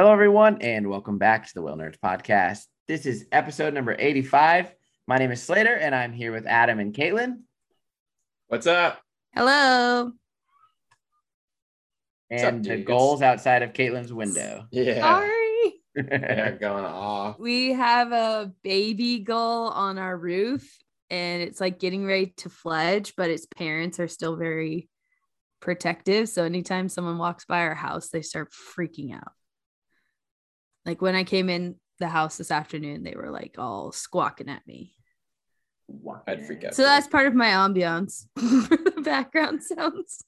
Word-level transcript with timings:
Hello, 0.00 0.14
everyone, 0.14 0.62
and 0.62 0.88
welcome 0.88 1.18
back 1.18 1.46
to 1.46 1.52
the 1.52 1.60
Whale 1.60 1.76
Nerds 1.76 1.98
Podcast. 2.02 2.64
This 2.88 3.04
is 3.04 3.26
episode 3.32 3.74
number 3.74 3.94
85. 3.98 4.74
My 5.06 5.18
name 5.18 5.30
is 5.30 5.42
Slater, 5.42 5.74
and 5.74 5.94
I'm 5.94 6.14
here 6.14 6.32
with 6.32 6.46
Adam 6.46 6.80
and 6.80 6.94
Caitlin. 6.94 7.40
What's 8.48 8.66
up? 8.66 9.02
Hello. 9.34 10.10
And 12.30 12.46
up, 12.46 12.62
the 12.62 12.76
dudes? 12.76 12.86
goals 12.86 13.20
outside 13.20 13.62
of 13.62 13.74
Caitlin's 13.74 14.10
window. 14.10 14.64
Yeah, 14.70 15.02
Sorry. 15.02 15.82
they're 15.94 16.56
going 16.58 16.86
off. 16.86 17.38
We 17.38 17.74
have 17.74 18.10
a 18.12 18.54
baby 18.62 19.18
gull 19.18 19.68
on 19.68 19.98
our 19.98 20.16
roof 20.16 20.78
and 21.10 21.42
it's 21.42 21.60
like 21.60 21.78
getting 21.78 22.06
ready 22.06 22.32
to 22.38 22.48
fledge, 22.48 23.12
but 23.18 23.28
its 23.28 23.44
parents 23.54 24.00
are 24.00 24.08
still 24.08 24.36
very 24.36 24.88
protective. 25.60 26.30
So 26.30 26.44
anytime 26.44 26.88
someone 26.88 27.18
walks 27.18 27.44
by 27.44 27.60
our 27.60 27.74
house, 27.74 28.08
they 28.08 28.22
start 28.22 28.50
freaking 28.50 29.14
out. 29.14 29.32
Like 30.84 31.02
when 31.02 31.14
I 31.14 31.24
came 31.24 31.48
in 31.48 31.76
the 31.98 32.08
house 32.08 32.36
this 32.38 32.50
afternoon, 32.50 33.02
they 33.02 33.14
were 33.14 33.30
like 33.30 33.56
all 33.58 33.92
squawking 33.92 34.48
at 34.48 34.66
me. 34.66 34.94
I'd 36.26 36.46
freak 36.46 36.64
out. 36.64 36.74
So 36.74 36.82
that's 36.82 37.08
part 37.08 37.26
of 37.26 37.34
my 37.34 37.48
ambiance 37.48 38.26
for 38.36 38.76
the 38.76 39.02
background 39.04 39.62
sounds. 39.62 40.22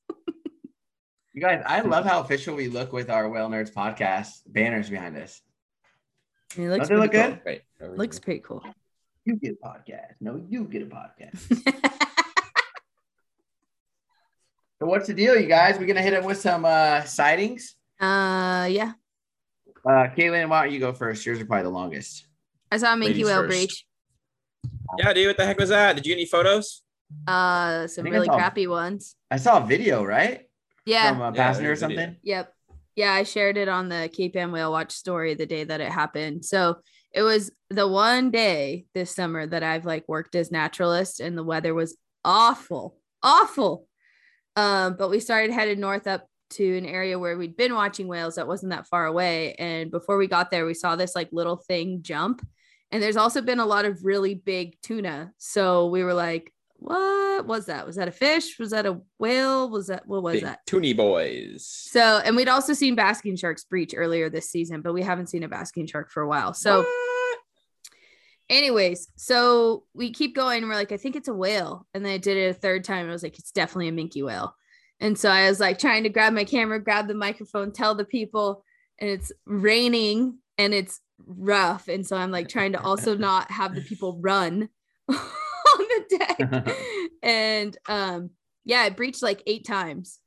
You 1.33 1.41
guys, 1.41 1.63
I 1.65 1.81
love 1.83 2.05
how 2.05 2.21
official 2.21 2.55
we 2.55 2.69
look 2.69 2.93
with 2.93 3.11
our 3.11 3.29
Whale 3.29 3.49
Nerds 3.49 3.73
Podcast 3.73 4.29
banners 4.47 4.91
behind 4.91 5.17
us. 5.17 5.41
It 6.57 6.69
looks 6.69 6.89
Don't 6.89 6.99
they 6.99 7.03
look 7.03 7.13
pretty 7.13 7.31
good? 7.31 7.41
Wait, 7.47 7.63
cool. 7.81 7.97
Looks 7.97 8.19
pretty 8.19 8.41
cool. 8.41 8.63
You 9.25 9.37
get 9.37 9.57
a 9.63 9.67
podcast. 9.67 10.15
No, 10.21 10.45
you 10.49 10.65
get 10.65 10.83
a 10.83 10.87
podcast. 10.87 11.89
So 14.83 14.87
what's 14.89 15.07
the 15.07 15.15
deal, 15.15 15.39
you 15.39 15.47
guys? 15.47 15.79
We're 15.79 15.87
gonna 15.87 16.03
hit 16.03 16.13
it 16.13 16.25
with 16.25 16.41
some 16.41 16.65
uh 16.65 17.05
sightings. 17.05 17.77
uh 18.01 18.67
yeah. 18.69 18.95
Uh 19.85 20.07
Caitlin, 20.17 20.49
why 20.49 20.65
don't 20.65 20.73
you 20.73 20.81
go 20.81 20.93
first? 20.93 21.25
Yours 21.27 21.41
are 21.41 21.45
probably 21.45 21.65
the 21.65 21.69
longest. 21.71 22.27
I 22.71 22.77
saw 22.77 22.93
a 22.93 22.97
minke 22.97 23.07
Ladies 23.07 23.27
whale 23.27 23.43
first. 23.43 23.49
breach. 23.51 23.87
Yeah, 24.99 25.13
dude, 25.13 25.27
what 25.27 25.37
the 25.37 25.45
heck 25.47 25.59
was 25.59 25.71
that? 25.71 25.97
Did 25.97 26.07
you 26.07 26.11
get 26.15 26.21
any 26.21 26.27
photos? 26.27 26.83
Uh 27.27 27.87
some 27.89 28.05
really 28.07 28.27
saw- 28.27 28.35
crappy 28.37 28.67
ones. 28.67 29.17
I 29.31 29.37
saw 29.37 29.63
a 29.63 29.67
video, 29.67 30.05
right? 30.05 30.43
Yeah. 30.87 31.11
From 31.13 31.21
a 31.21 31.25
Yeah, 31.27 31.31
passenger 31.33 31.67
or 31.67 31.71
there's 31.71 31.83
a 31.83 31.89
video. 31.89 32.03
Something. 32.05 32.17
Yep. 32.23 32.55
Yeah, 32.97 33.13
I 33.13 33.23
shared 33.23 33.57
it 33.57 33.69
on 33.69 33.89
the 33.89 34.11
Cape 34.13 34.37
Ann 34.37 34.53
Whale 34.53 34.71
Watch 34.71 34.93
story 34.93 35.35
the 35.35 35.47
day 35.47 35.65
that 35.65 35.81
it 35.81 35.91
happened. 35.91 36.45
So 36.45 36.77
it 37.13 37.23
was 37.23 37.51
the 37.71 37.89
one 37.89 38.31
day 38.31 38.85
this 38.95 39.15
summer 39.15 39.47
that 39.47 39.63
I've 39.63 39.87
like 39.87 40.05
worked 40.09 40.35
as 40.35 40.51
naturalist 40.51 41.21
and 41.21 41.37
the 41.37 41.43
weather 41.45 41.75
was 41.75 41.97
awful, 42.25 42.99
awful. 43.23 43.87
Um, 44.57 44.97
but 44.99 45.09
we 45.11 45.21
started 45.21 45.53
headed 45.53 45.79
north 45.79 46.07
up 46.07 46.27
to 46.53 46.77
an 46.79 46.87
area 46.87 47.19
where 47.19 47.37
we'd 47.37 47.57
been 47.57 47.75
watching 47.75 48.09
whales 48.09 48.37
that 48.37 48.47
wasn't 48.47 48.71
that 48.71 48.87
far 48.87 49.07
away. 49.07 49.55
And 49.55 49.91
before 49.91 50.17
we 50.17 50.27
got 50.27 50.51
there, 50.51 50.67
we 50.67 50.75
saw 50.75 50.97
this 50.97 51.15
like 51.15 51.29
little 51.33 51.57
thing 51.57 52.03
jump. 52.03 52.47
And 52.91 53.03
there's 53.03 53.17
also 53.17 53.41
been 53.41 53.59
a 53.59 53.67
lot 53.67 53.85
of 53.85 54.05
really 54.05 54.35
big 54.35 54.81
tuna. 54.83 55.33
So 55.39 55.87
we 55.89 56.05
were 56.05 56.15
like, 56.15 56.53
what 56.77 57.47
was 57.47 57.67
that? 57.67 57.87
Was 57.87 57.97
that 57.97 58.09
a 58.09 58.13
fish? 58.13 58.59
Was 58.59 58.71
that 58.71 58.87
a 58.87 59.01
whale? 59.19 59.71
Was 59.71 59.87
that 59.87 60.07
what 60.07 60.23
was 60.23 60.35
Big 60.35 60.45
that? 60.45 60.67
Toonie 60.67 60.93
boys. 60.93 61.65
So, 61.65 62.21
and 62.25 62.35
we'd 62.35 62.49
also 62.49 62.73
seen 62.73 62.95
basking 62.97 63.37
sharks 63.37 63.65
breach 63.65 63.95
earlier 63.97 64.29
this 64.29 64.51
season, 64.51 64.83
but 64.83 64.93
we 64.93 65.03
haven't 65.03 65.29
seen 65.29 65.45
a 65.45 65.49
basking 65.49 65.87
shark 65.87 66.11
for 66.11 66.23
a 66.23 66.29
while. 66.29 66.53
So, 66.55 66.83
What? 66.83 67.39
anyways, 68.51 69.09
so 69.17 69.85
we 69.95 70.13
keep 70.13 70.35
going. 70.35 70.59
And 70.63 70.69
we're 70.69 70.75
like, 70.77 70.93
I 70.93 70.97
think 70.97 71.15
it's 71.17 71.29
a 71.29 71.35
whale. 71.35 71.87
And 71.95 72.05
then 72.05 72.13
I 72.13 72.19
did 72.19 72.37
it 72.37 72.51
a 72.51 72.55
third 72.55 72.85
time. 72.85 73.03
And 73.03 73.11
I 73.11 73.13
was 73.13 73.23
like, 73.23 73.39
it's 73.39 73.53
definitely 73.53 73.89
a 73.89 73.93
minke 73.93 74.25
whale. 74.25 74.55
And 75.03 75.19
so 75.19 75.29
I 75.29 75.49
was 75.49 75.61
like 75.61 75.79
trying 75.79 76.05
to 76.05 76.09
grab 76.09 76.33
my 76.33 76.45
camera, 76.45 76.81
grab 76.81 77.09
the 77.09 77.15
microphone, 77.15 77.73
tell 77.73 77.95
the 77.95 78.05
people, 78.05 78.65
and 79.01 79.11
it's 79.11 79.33
raining 79.45 80.39
and 80.57 80.73
it's 80.73 81.01
rough. 81.27 81.89
And 81.89 82.07
so 82.07 82.17
I'm 82.17 82.31
like 82.31 82.49
trying 82.49 82.73
to 82.73 82.81
also 82.81 83.17
not 83.29 83.51
have 83.51 83.75
the 83.75 83.83
people 83.83 84.19
run 84.21 84.69
on 85.09 85.19
the 85.77 86.19
deck. 86.19 86.77
and 87.23 87.77
um, 87.89 88.31
yeah, 88.65 88.87
it 88.87 88.97
breached 88.97 89.23
like 89.23 89.43
eight 89.47 89.67
times 89.67 90.21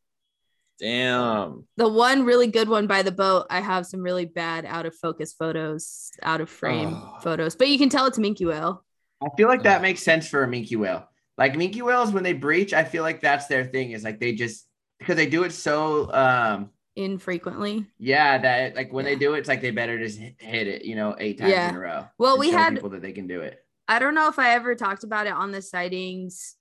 Damn. 0.77 1.65
the 1.77 1.87
one 1.87 2.25
really 2.25 2.47
good 2.47 2.67
one 2.67 2.85
by 2.85 3.01
the 3.01 3.11
boat 3.11 3.45
i 3.49 3.61
have 3.61 3.85
some 3.85 4.01
really 4.01 4.25
bad 4.25 4.65
out 4.65 4.85
of 4.85 4.93
focus 4.93 5.31
photos 5.31 6.11
out 6.21 6.41
of 6.41 6.49
frame 6.49 6.89
Oh. 6.91 7.17
photos 7.23 7.55
but 7.55 7.69
you 7.69 7.77
can 7.77 7.87
tell 7.87 8.07
it's 8.07 8.19
minke 8.19 8.45
whale 8.45 8.83
I 9.23 9.29
feel 9.37 9.47
like 9.47 9.63
that 9.63 9.81
makes 9.81 10.03
sense 10.03 10.27
for 10.27 10.43
a 10.43 10.47
minke 10.47 10.75
whale. 10.77 11.07
Like 11.37 11.53
minke 11.53 11.81
whales, 11.81 12.11
when 12.11 12.23
they 12.23 12.33
breach, 12.33 12.73
I 12.73 12.83
feel 12.83 13.03
like 13.03 13.21
that's 13.21 13.47
their 13.47 13.65
thing. 13.65 13.91
Is 13.91 14.03
like 14.03 14.19
they 14.19 14.33
just 14.33 14.67
because 14.99 15.15
they 15.17 15.25
do 15.27 15.43
it 15.43 15.51
so 15.51 16.11
um 16.13 16.69
infrequently 16.97 17.85
yeah 17.99 18.37
that 18.37 18.73
like 18.75 18.93
when 18.93 19.03
they 19.03 19.15
do 19.17 19.33
it, 19.33 19.39
it's 19.39 19.49
like 19.49 19.61
they 19.61 19.71
better 19.71 19.97
just 19.99 20.17
hit 20.17 20.35
hit 20.39 20.67
it, 20.67 20.85
you 20.85 20.95
know, 20.95 21.15
eight 21.19 21.37
times 21.37 21.51
Yeah. 21.51 21.69
in 21.69 21.75
a 21.75 21.79
row. 21.79 22.05
Well, 22.17 22.37
we 22.37 22.51
had- 22.51 22.73
people 22.75 22.89
that 22.91 23.01
they 23.01 23.11
can 23.11 23.27
do 23.27 23.41
it. 23.41 23.59
i 23.89 23.99
don't 23.99 24.15
know 24.15 24.27
if 24.29 24.39
i 24.39 24.51
ever 24.55 24.73
talked 24.75 25.03
about 25.03 25.27
it 25.27 25.33
on 25.33 25.51
the 25.51 25.61
sightings 25.61 26.55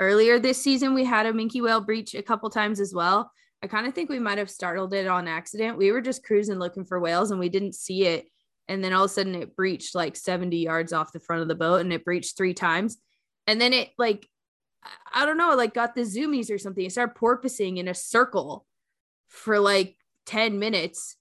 earlier 0.00 0.38
this 0.38 0.62
season 0.62 0.94
we 0.94 1.04
had 1.04 1.26
a 1.26 1.32
minke 1.32 1.60
whale 1.62 1.80
breach 1.80 2.14
a 2.14 2.22
couple 2.22 2.48
times 2.48 2.80
as 2.80 2.94
well 2.94 3.30
i 3.62 3.66
kind 3.66 3.86
of 3.86 3.92
think 3.94 4.08
we 4.08 4.18
might 4.18 4.38
have 4.38 4.48
startled 4.48 4.94
it 4.94 5.06
on 5.06 5.28
accident 5.28 5.76
we 5.76 5.92
were 5.92 6.00
just 6.00 6.24
cruising 6.24 6.58
looking 6.58 6.84
for 6.86 6.98
whales 6.98 7.30
and 7.30 7.38
we 7.40 7.48
didn't 7.50 7.74
see 7.74 8.06
it 8.06 8.26
and 8.68 8.82
then 8.82 8.92
all 8.94 9.04
of 9.04 9.10
a 9.10 9.14
sudden 9.14 9.34
it 9.34 9.54
breached 9.54 9.94
like 9.94 10.16
70 10.16 10.56
yards 10.56 10.92
off 10.94 11.12
the 11.12 11.20
front 11.20 11.42
of 11.42 11.48
the 11.48 11.54
boat 11.54 11.80
and 11.82 11.92
it 11.92 12.04
breached 12.04 12.36
three 12.38 12.54
times 12.54 12.96
and 13.46 13.60
then 13.60 13.72
it 13.72 13.90
like 13.98 14.28
I- 15.14 15.26
don't 15.26 15.36
know 15.36 15.54
like 15.54 15.74
got 15.74 15.94
the 15.94 16.02
zoomies 16.02 16.50
or 16.50 16.58
something 16.58 16.84
it 16.84 16.92
started 16.92 17.14
porpoising 17.16 17.78
in 17.78 17.88
a 17.88 17.94
circle 17.94 18.66
for 19.28 19.58
like 19.58 19.96
10 20.26 20.58
minutes 20.58 21.16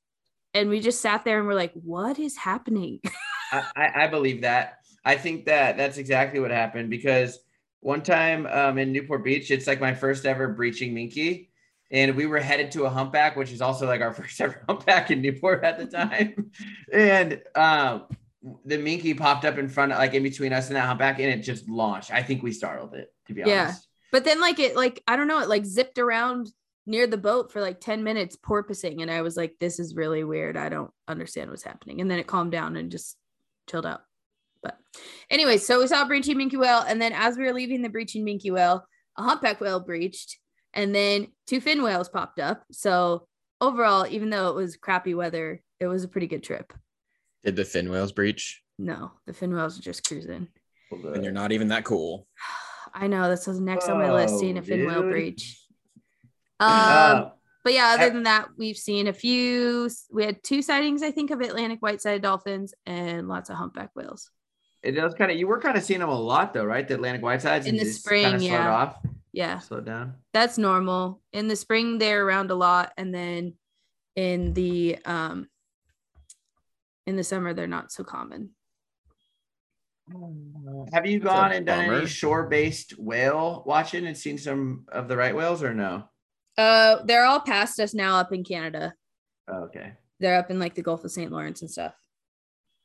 and 0.53 0.69
we 0.69 0.79
just 0.79 1.01
sat 1.01 1.23
there 1.23 1.39
and 1.39 1.47
we're 1.47 1.53
like 1.53 1.73
what 1.73 2.19
is 2.19 2.37
happening 2.37 2.99
I, 3.51 3.63
I, 3.75 4.03
I 4.03 4.07
believe 4.07 4.41
that. 4.41 4.77
I 5.03 5.15
think 5.15 5.45
that 5.45 5.77
that's 5.77 5.97
exactly 5.97 6.39
what 6.39 6.51
happened 6.51 6.89
because 6.89 7.39
one 7.79 8.03
time 8.03 8.45
um, 8.47 8.77
in 8.77 8.91
Newport 8.91 9.23
Beach, 9.23 9.49
it's 9.51 9.67
like 9.67 9.81
my 9.81 9.93
first 9.93 10.25
ever 10.25 10.47
breaching 10.47 10.93
minke. 10.93 11.47
And 11.89 12.15
we 12.15 12.25
were 12.25 12.39
headed 12.39 12.71
to 12.73 12.85
a 12.85 12.89
humpback, 12.89 13.35
which 13.35 13.51
is 13.51 13.61
also 13.61 13.85
like 13.85 14.01
our 14.01 14.13
first 14.21 14.39
ever 14.39 14.63
humpback 14.69 15.11
in 15.11 15.21
Newport 15.21 15.63
at 15.63 15.77
the 15.77 15.85
time. 15.97 16.51
and 16.93 17.41
um, 17.55 18.03
the 18.65 18.77
minky 18.77 19.13
popped 19.13 19.45
up 19.45 19.57
in 19.57 19.69
front, 19.69 19.91
of, 19.91 19.97
like 19.99 20.13
in 20.13 20.23
between 20.23 20.53
us 20.53 20.67
and 20.67 20.75
that 20.75 20.87
humpback, 20.87 21.19
and 21.19 21.29
it 21.29 21.43
just 21.43 21.69
launched. 21.69 22.11
I 22.11 22.23
think 22.23 22.41
we 22.41 22.51
startled 22.51 22.95
it, 22.95 23.13
to 23.27 23.33
be 23.33 23.41
Yeah. 23.41 23.63
honest. 23.65 23.87
But 24.11 24.25
then 24.25 24.41
like 24.41 24.59
it 24.59 24.75
like 24.75 25.01
I 25.07 25.15
don't 25.15 25.27
know, 25.27 25.39
it 25.39 25.47
like 25.47 25.65
zipped 25.65 25.97
around 25.97 26.47
near 26.85 27.07
the 27.07 27.17
boat 27.17 27.51
for 27.51 27.61
like 27.61 27.79
10 27.79 28.03
minutes 28.03 28.35
porpoising 28.35 29.01
and 29.01 29.11
I 29.11 29.21
was 29.21 29.37
like 29.37 29.55
this 29.59 29.79
is 29.79 29.95
really 29.95 30.23
weird. 30.23 30.57
I 30.57 30.67
don't 30.67 30.91
understand 31.07 31.49
what's 31.49 31.63
happening. 31.63 32.01
And 32.01 32.09
then 32.11 32.19
it 32.19 32.27
calmed 32.27 32.51
down 32.51 32.75
and 32.75 32.91
just 32.91 33.15
chilled 33.69 33.85
out. 33.85 34.01
But 34.63 34.77
anyway, 35.29 35.57
so 35.57 35.79
we 35.79 35.87
saw 35.87 36.01
a 36.01 36.05
breaching 36.07 36.37
minke 36.37 36.57
whale 36.59 36.83
and 36.85 37.01
then 37.01 37.13
as 37.13 37.37
we 37.37 37.45
were 37.45 37.53
leaving 37.53 37.81
the 37.83 37.89
breaching 37.89 38.25
minke 38.25 38.51
whale, 38.51 38.83
a 39.17 39.23
humpback 39.23 39.61
whale 39.61 39.79
breached 39.79 40.39
and 40.73 40.93
then 40.93 41.27
two 41.47 41.61
fin 41.61 41.83
whales 41.83 42.09
popped 42.09 42.39
up. 42.39 42.63
So 42.71 43.27
overall, 43.61 44.05
even 44.07 44.29
though 44.29 44.49
it 44.49 44.55
was 44.55 44.75
crappy 44.75 45.13
weather, 45.13 45.61
it 45.79 45.87
was 45.87 46.03
a 46.03 46.09
pretty 46.09 46.27
good 46.27 46.43
trip. 46.43 46.73
Did 47.43 47.55
the 47.55 47.65
fin 47.65 47.89
whales 47.89 48.11
breach? 48.11 48.61
No, 48.77 49.11
the 49.25 49.33
fin 49.33 49.53
whales 49.53 49.77
are 49.77 49.81
just 49.81 50.07
cruising. 50.07 50.47
And 50.91 51.23
you're 51.23 51.33
not 51.33 51.51
even 51.51 51.69
that 51.69 51.85
cool. 51.85 52.27
I 52.93 53.07
know 53.07 53.29
that's 53.29 53.47
what's 53.47 53.59
next 53.59 53.87
on 53.87 53.97
my 53.99 54.11
list, 54.11 54.39
seeing 54.39 54.57
a 54.57 54.61
Whoa, 54.61 54.67
fin 54.67 54.85
whale 54.85 55.01
breach. 55.03 55.57
Um, 56.59 56.69
Uh, 56.69 57.29
but 57.63 57.73
yeah, 57.73 57.93
other 57.93 58.03
I- 58.05 58.09
than 58.09 58.23
that, 58.23 58.49
we've 58.57 58.77
seen 58.77 59.07
a 59.07 59.13
few. 59.13 59.89
We 60.11 60.25
had 60.25 60.43
two 60.43 60.61
sightings, 60.61 61.01
I 61.03 61.11
think, 61.11 61.31
of 61.31 61.39
Atlantic 61.41 61.81
white-sided 61.81 62.21
dolphins 62.21 62.73
and 62.85 63.27
lots 63.27 63.49
of 63.49 63.55
humpback 63.55 63.91
whales. 63.95 64.29
it 64.83 64.91
does 64.93 65.13
kind 65.13 65.29
of, 65.31 65.37
you 65.37 65.45
were 65.47 65.59
kind 65.61 65.77
of 65.77 65.83
seeing 65.83 65.99
them 65.99 66.09
a 66.09 66.19
lot 66.19 66.53
though, 66.55 66.65
right? 66.65 66.87
The 66.87 66.95
Atlantic 66.95 67.21
Whitesides 67.21 67.67
In 67.67 67.77
the 67.77 67.85
spring, 67.85 68.23
kinda 68.31 68.45
yeah. 68.45 68.73
off, 68.73 68.97
Yeah, 69.31 69.59
slow 69.59 69.79
down. 69.79 70.15
that's 70.33 70.57
normal. 70.57 71.21
In 71.33 71.47
the 71.47 71.55
spring, 71.55 71.99
they're 71.99 72.25
around 72.25 72.49
a 72.49 72.55
lot, 72.55 72.91
and 72.97 73.13
then 73.13 73.53
in 74.15 74.53
the 74.53 74.97
um 75.05 75.47
in 77.07 77.15
the 77.15 77.23
summer, 77.23 77.53
they're 77.53 77.67
not 77.67 77.91
so 77.91 78.03
common. 78.03 78.51
Have 80.93 81.05
you 81.05 81.19
That's 81.19 81.31
a 81.31 81.35
gone 81.35 81.51
and 81.53 81.65
done 81.65 81.85
any 81.93 82.05
shore-based 82.05 82.99
whale 82.99 83.63
watching 83.65 84.05
and 84.07 84.17
seen 84.17 84.37
some 84.37 84.85
of 84.91 85.07
the 85.07 85.15
right 85.15 85.35
whales 85.35 85.63
or 85.63 85.73
no? 85.73 86.03
Uh, 86.57 87.03
they're 87.05 87.25
all 87.25 87.39
past 87.39 87.79
us 87.79 87.93
now, 87.93 88.17
up 88.17 88.33
in 88.33 88.43
Canada. 88.43 88.93
Oh, 89.47 89.63
okay, 89.63 89.93
They're 90.19 90.37
up 90.37 90.51
in 90.51 90.59
like 90.59 90.75
the 90.75 90.81
Gulf 90.81 91.03
of 91.03 91.11
St. 91.11 91.31
Lawrence 91.31 91.61
and 91.61 91.71
stuff. 91.71 91.93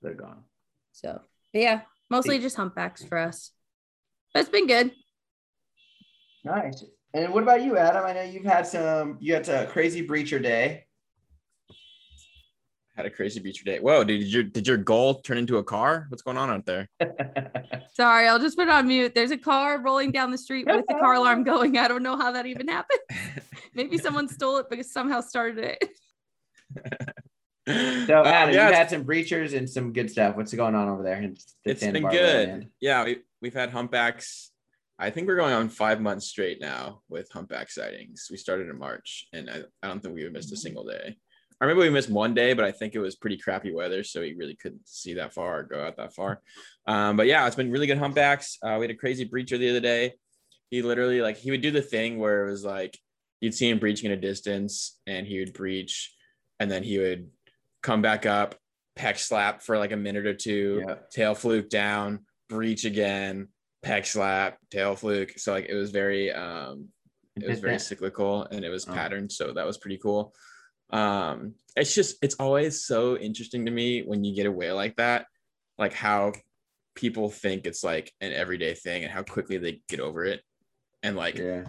they're 0.03 0.15
gone. 0.15 0.45
So, 0.93 1.21
but 1.53 1.63
yeah, 1.63 1.81
mostly 2.11 2.39
just 2.39 2.57
humpbacks 2.57 3.05
for 3.05 3.19
us. 3.19 3.51
But 4.33 4.41
it's 4.41 4.49
been 4.49 4.67
good. 4.67 4.93
Nice. 6.45 6.85
And 7.13 7.33
what 7.33 7.43
about 7.43 7.63
you, 7.63 7.77
Adam? 7.77 8.05
I 8.05 8.13
know 8.13 8.23
you've 8.23 8.45
had 8.45 8.67
some. 8.67 9.17
You 9.21 9.35
had 9.35 9.49
a 9.49 9.67
crazy 9.67 10.07
breacher 10.07 10.43
day. 10.43 10.86
Had 12.97 13.05
a 13.07 13.11
crazy 13.11 13.41
beach 13.41 13.63
day. 13.63 13.79
Whoa, 13.79 14.05
dude, 14.05 14.21
did 14.21 14.33
your 14.33 14.43
did 14.43 14.67
your 14.67 14.77
goal 14.79 15.17
turn 15.17 15.37
into 15.37 15.59
a 15.59 15.65
car? 15.65 16.07
What's 16.09 16.23
going 16.23 16.39
on 16.39 16.49
out 16.51 16.65
there? 16.65 16.89
Sorry, 17.93 18.27
I'll 18.27 18.39
just 18.39 18.57
put 18.57 18.69
it 18.69 18.71
on 18.71 18.89
mute. 18.89 19.15
There's 19.15 19.31
a 19.33 19.37
car 19.37 19.81
rolling 19.83 20.13
down 20.13 20.31
the 20.31 20.39
street 20.39 20.67
with 20.67 20.87
the 20.89 20.95
car 20.95 21.15
alarm 21.15 21.45
going. 21.53 21.77
I 21.77 21.89
don't 21.89 22.03
know 22.03 22.17
how 22.17 22.33
that 22.33 22.47
even 22.47 22.69
happened. 22.69 23.01
Maybe 23.75 23.99
someone 23.99 24.29
stole 24.29 24.57
it 24.59 24.71
because 24.71 24.91
somehow 24.93 25.21
started 25.21 25.77
it. 25.77 25.89
So 28.07 28.21
Uh, 28.23 28.23
Adam, 28.25 28.25
yeah, 28.25 28.45
you've 28.47 28.55
it's- 28.55 28.77
had 28.79 28.91
some 28.91 29.05
breachers 29.05 29.57
and 29.57 29.69
some 29.69 29.93
good 29.93 30.11
stuff. 30.11 30.37
What's 30.37 30.55
going 30.55 30.75
on 30.75 30.89
over 30.89 31.03
there? 31.03 31.21
in 31.21 31.35
the 31.65 31.71
it's 31.73 31.81
Santa 31.81 31.95
been 31.95 32.03
Barbara 32.03 32.21
good. 32.21 32.49
land? 32.49 32.67
Yeah, 32.81 33.05
we, 33.05 33.19
we've 33.43 33.55
had 33.55 33.71
humpbacks. 33.71 34.53
I 34.99 35.11
think 35.11 35.27
we're 35.27 35.37
going 35.37 35.53
on 35.53 35.69
five 35.69 36.01
months 36.01 36.27
straight 36.29 36.61
now 36.61 37.03
with 37.11 37.31
humpback 37.31 37.71
sightings. 37.71 38.29
We 38.31 38.37
started 38.39 38.69
in 38.71 38.79
March, 38.79 39.27
and 39.35 39.51
I, 39.51 39.63
I 39.83 39.89
don't 39.89 40.01
think 40.03 40.15
we 40.15 40.27
missed 40.31 40.53
a 40.53 40.57
single 40.57 40.85
day. 40.85 41.19
Or 41.61 41.67
remember 41.67 41.85
we 41.85 41.91
missed 41.91 42.11
one 42.11 42.35
day, 42.35 42.53
but 42.53 42.65
I 42.67 42.73
think 42.73 42.95
it 42.95 42.99
was 42.99 43.17
pretty 43.17 43.39
crappy 43.39 43.73
weather, 43.73 44.05
so 44.05 44.21
we 44.21 44.35
really 44.35 44.57
couldn't 44.57 44.87
see 44.87 45.15
that 45.15 45.33
far 45.33 45.61
or 45.61 45.63
go 45.63 45.83
out 45.87 45.97
that 45.97 46.15
far. 46.15 46.43
Um, 46.87 47.17
but 47.17 47.27
yeah, 47.27 47.47
it's 47.47 47.57
been 47.57 47.71
really 47.71 47.87
good 47.87 47.97
humpbacks. 47.99 48.59
Uh, 48.63 48.77
we 48.79 48.85
had 48.85 48.91
a 48.91 48.99
crazy 48.99 49.27
breacher 49.27 49.59
the 49.59 49.71
other 49.71 49.81
day. 49.81 50.15
He 50.71 50.83
literally 50.83 51.23
like 51.23 51.39
he 51.39 51.51
would 51.51 51.63
do 51.63 51.71
the 51.71 51.81
thing 51.81 52.19
where 52.19 52.47
it 52.47 52.51
was 52.51 52.65
like 52.65 52.99
you'd 53.41 53.55
see 53.55 53.71
him 53.71 53.79
breaching 53.79 54.11
at 54.13 54.19
a 54.19 54.21
distance, 54.21 54.99
and 55.07 55.27
he 55.27 55.39
would 55.39 55.55
breach, 55.55 56.15
and 56.61 56.71
then 56.71 56.83
he 56.83 56.99
would 56.99 57.31
come 57.83 58.03
back 58.03 58.27
up, 58.27 58.55
pec 58.99 59.19
slap 59.19 59.63
for 59.63 59.79
like 59.79 59.93
a 59.93 59.97
minute 59.97 60.27
or 60.27 60.35
two, 60.35 60.83
Yeah. 60.87 60.97
tail 61.11 61.35
fluke 61.35 61.71
down, 61.71 62.27
breach 62.51 62.85
again, 62.85 63.49
pec 63.83 64.05
slap, 64.05 64.59
tail 64.71 64.95
fluke. 64.95 65.39
So 65.39 65.53
like 65.53 65.67
it 65.71 65.75
was 65.75 65.91
very 65.91 66.33
um 66.33 66.89
it 67.37 67.49
was 67.49 67.61
very 67.61 67.79
cyclical 67.79 68.45
and 68.45 68.63
it 68.65 68.71
was 68.71 68.87
Oh. 68.89 68.93
patterned. 68.93 69.33
So 69.33 69.53
that 69.55 69.67
was 69.67 69.79
pretty 69.79 69.99
cool. 69.99 70.35
Um 70.91 71.55
it's 71.77 71.95
just 71.95 72.17
it's 72.23 72.37
always 72.37 72.85
so 72.85 73.17
interesting 73.17 73.67
to 73.67 73.71
me 73.73 74.03
when 74.03 74.25
you 74.25 74.35
get 74.35 74.47
away 74.47 74.73
like 74.73 74.97
that, 74.97 75.27
like 75.79 75.93
how 75.93 76.33
people 76.95 77.29
think 77.29 77.67
it's 77.67 77.85
like 77.85 78.13
an 78.21 78.33
everyday 78.33 78.73
thing 78.75 79.03
and 79.05 79.13
how 79.13 79.23
quickly 79.23 79.59
they 79.59 79.83
get 79.89 80.01
over 80.01 80.25
it. 80.25 80.41
And 81.03 81.17
like 81.17 81.37
Yeah. 81.37 81.65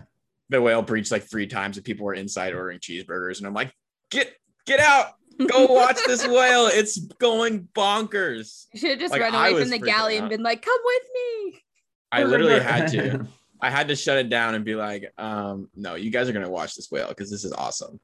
the 0.50 0.62
whale 0.62 0.81
breached 0.81 1.12
like 1.12 1.24
three 1.30 1.48
times 1.48 1.78
and 1.78 1.86
people 1.86 2.06
were 2.06 2.14
inside 2.14 2.54
ordering 2.54 2.80
cheeseburgers 2.80 3.40
and 3.40 3.48
I'm 3.48 3.54
like, 3.54 3.74
get 4.10 4.34
get 4.66 4.80
out, 4.80 5.16
go 5.48 5.66
watch 5.74 5.98
this 6.08 6.25
whale. 6.25 6.68
It's 6.68 6.98
going 7.19 7.68
bonkers. 7.75 8.68
You 8.74 8.80
should 8.80 8.90
have 8.92 9.00
just 9.00 9.12
Like, 9.12 9.22
run 9.22 9.36
away 9.36 9.60
from 9.62 9.69
the 9.69 9.80
galley 9.80 10.18
out. 10.18 10.22
and 10.22 10.30
been 10.30 10.44
like, 10.44 10.62
"Come 10.62 10.80
with 10.86 11.04
me." 11.14 11.64
I 12.12 12.24
literally 12.24 12.60
had 12.62 12.88
to. 12.92 13.28
I 13.62 13.69
had 13.72 13.88
to 13.88 13.96
shut 13.96 14.18
it 14.19 14.30
down 14.30 14.54
and 14.56 14.64
be 14.64 14.75
like, 14.75 15.12
um, 15.18 15.68
no, 15.75 15.96
you 15.96 16.12
guys 16.12 16.30
are 16.30 16.34
gonna 16.34 16.50
watch 16.50 16.75
this 16.75 16.90
whale 16.92 17.08
because 17.10 17.30
this 17.31 17.44
is 17.44 17.52
awesome. 17.54 18.00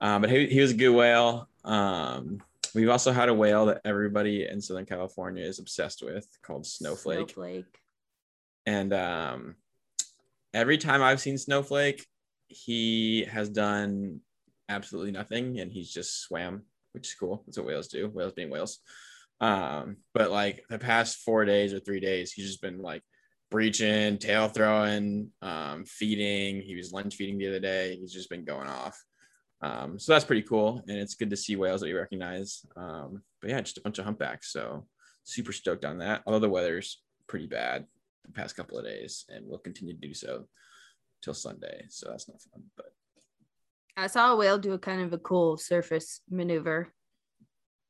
Um, 0.00 0.22
but 0.22 0.30
he, 0.30 0.46
he 0.46 0.60
was 0.60 0.70
a 0.70 0.74
good 0.74 0.90
whale. 0.90 1.48
Um, 1.64 2.42
we've 2.74 2.88
also 2.88 3.12
had 3.12 3.28
a 3.28 3.34
whale 3.34 3.66
that 3.66 3.82
everybody 3.84 4.46
in 4.46 4.60
Southern 4.60 4.86
California 4.86 5.44
is 5.44 5.58
obsessed 5.58 6.02
with 6.02 6.26
called 6.42 6.66
Snowflake. 6.66 7.30
Snowflake. 7.30 7.78
And 8.66 8.92
um, 8.92 9.56
every 10.54 10.78
time 10.78 11.02
I've 11.02 11.20
seen 11.20 11.38
Snowflake, 11.38 12.06
he 12.48 13.24
has 13.24 13.48
done 13.48 14.20
absolutely 14.68 15.12
nothing 15.12 15.60
and 15.60 15.70
he's 15.70 15.92
just 15.92 16.20
swam, 16.20 16.62
which 16.92 17.08
is 17.08 17.14
cool. 17.14 17.42
That's 17.46 17.58
what 17.58 17.66
whales 17.66 17.88
do, 17.88 18.08
whales 18.08 18.32
being 18.32 18.50
whales. 18.50 18.78
Um, 19.40 19.96
but 20.12 20.30
like 20.30 20.64
the 20.68 20.78
past 20.78 21.18
four 21.18 21.44
days 21.44 21.72
or 21.72 21.80
three 21.80 22.00
days, 22.00 22.32
he's 22.32 22.46
just 22.46 22.62
been 22.62 22.82
like 22.82 23.02
breaching, 23.50 24.18
tail 24.18 24.48
throwing, 24.48 25.30
um, 25.42 25.84
feeding. 25.86 26.60
He 26.60 26.76
was 26.76 26.92
lunch 26.92 27.16
feeding 27.16 27.38
the 27.38 27.48
other 27.48 27.60
day. 27.60 27.96
He's 27.96 28.12
just 28.12 28.30
been 28.30 28.44
going 28.44 28.68
off. 28.68 29.02
Um, 29.62 29.98
so 29.98 30.12
that's 30.12 30.24
pretty 30.24 30.42
cool. 30.42 30.82
And 30.88 30.98
it's 30.98 31.14
good 31.14 31.30
to 31.30 31.36
see 31.36 31.56
whales 31.56 31.80
that 31.80 31.86
we 31.86 31.92
recognize. 31.92 32.64
Um, 32.76 33.22
but 33.40 33.50
yeah, 33.50 33.60
just 33.60 33.78
a 33.78 33.82
bunch 33.82 33.98
of 33.98 34.04
humpbacks. 34.04 34.52
So 34.52 34.86
super 35.24 35.52
stoked 35.52 35.84
on 35.84 35.98
that. 35.98 36.22
Although 36.26 36.38
the 36.38 36.48
weather's 36.48 37.02
pretty 37.26 37.46
bad 37.46 37.86
the 38.24 38.32
past 38.32 38.56
couple 38.56 38.78
of 38.78 38.84
days 38.84 39.24
and 39.28 39.46
we'll 39.46 39.58
continue 39.58 39.94
to 39.94 40.00
do 40.00 40.14
so 40.14 40.46
till 41.22 41.34
Sunday. 41.34 41.84
So 41.88 42.08
that's 42.10 42.28
not 42.28 42.40
fun. 42.40 42.62
But 42.76 42.92
I 43.96 44.06
saw 44.06 44.32
a 44.32 44.36
whale 44.36 44.58
do 44.58 44.72
a 44.72 44.78
kind 44.78 45.02
of 45.02 45.12
a 45.12 45.18
cool 45.18 45.56
surface 45.56 46.20
maneuver. 46.30 46.92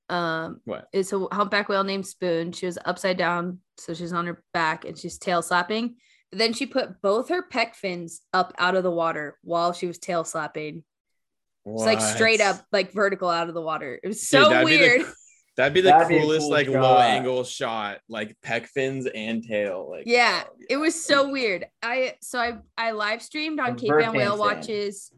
Um, 0.08 0.60
what? 0.64 0.88
it's 0.92 1.12
a 1.12 1.26
humpback 1.30 1.68
whale 1.68 1.84
named 1.84 2.06
Spoon. 2.06 2.50
She 2.50 2.66
was 2.66 2.78
upside 2.84 3.16
down, 3.16 3.60
so 3.76 3.94
she's 3.94 4.12
on 4.12 4.26
her 4.26 4.42
back 4.52 4.84
and 4.84 4.98
she's 4.98 5.18
tail 5.18 5.40
slapping. 5.40 5.96
But 6.30 6.38
then 6.40 6.52
she 6.52 6.66
put 6.66 7.00
both 7.00 7.28
her 7.28 7.46
pec 7.48 7.76
fins 7.76 8.22
up 8.32 8.52
out 8.58 8.74
of 8.74 8.82
the 8.82 8.90
water 8.90 9.38
while 9.42 9.72
she 9.72 9.86
was 9.86 9.98
tail 9.98 10.24
slapping. 10.24 10.82
It's 11.66 11.82
like 11.84 12.00
straight 12.00 12.40
up, 12.40 12.64
like 12.72 12.92
vertical 12.92 13.28
out 13.28 13.48
of 13.48 13.54
the 13.54 13.60
water. 13.60 13.98
It 14.02 14.08
was 14.08 14.26
so 14.26 14.48
that'd 14.48 14.66
be 14.66 14.76
the- 14.76 14.82
weird. 14.82 15.06
That'd 15.56 15.74
be 15.74 15.80
the 15.82 15.90
That'd 15.90 16.08
be 16.08 16.20
coolest, 16.20 16.42
cool 16.42 16.50
like 16.50 16.66
shot. 16.68 16.74
low 16.80 16.98
angle 16.98 17.44
shot, 17.44 17.98
like 18.08 18.34
pec 18.42 18.66
fins 18.66 19.06
and 19.14 19.42
tail. 19.42 19.90
Like 19.90 20.04
yeah, 20.06 20.44
oh, 20.48 20.52
it 20.70 20.76
was 20.78 20.94
so 21.04 21.28
weird. 21.30 21.66
I 21.82 22.14
so 22.22 22.38
I 22.38 22.58
I 22.78 22.92
live 22.92 23.20
streamed 23.20 23.60
on 23.60 23.72
A 23.72 23.74
Cape 23.74 23.90
birth 23.90 24.06
Ann 24.06 24.14
Whale. 24.14 24.38
Watches 24.38 25.12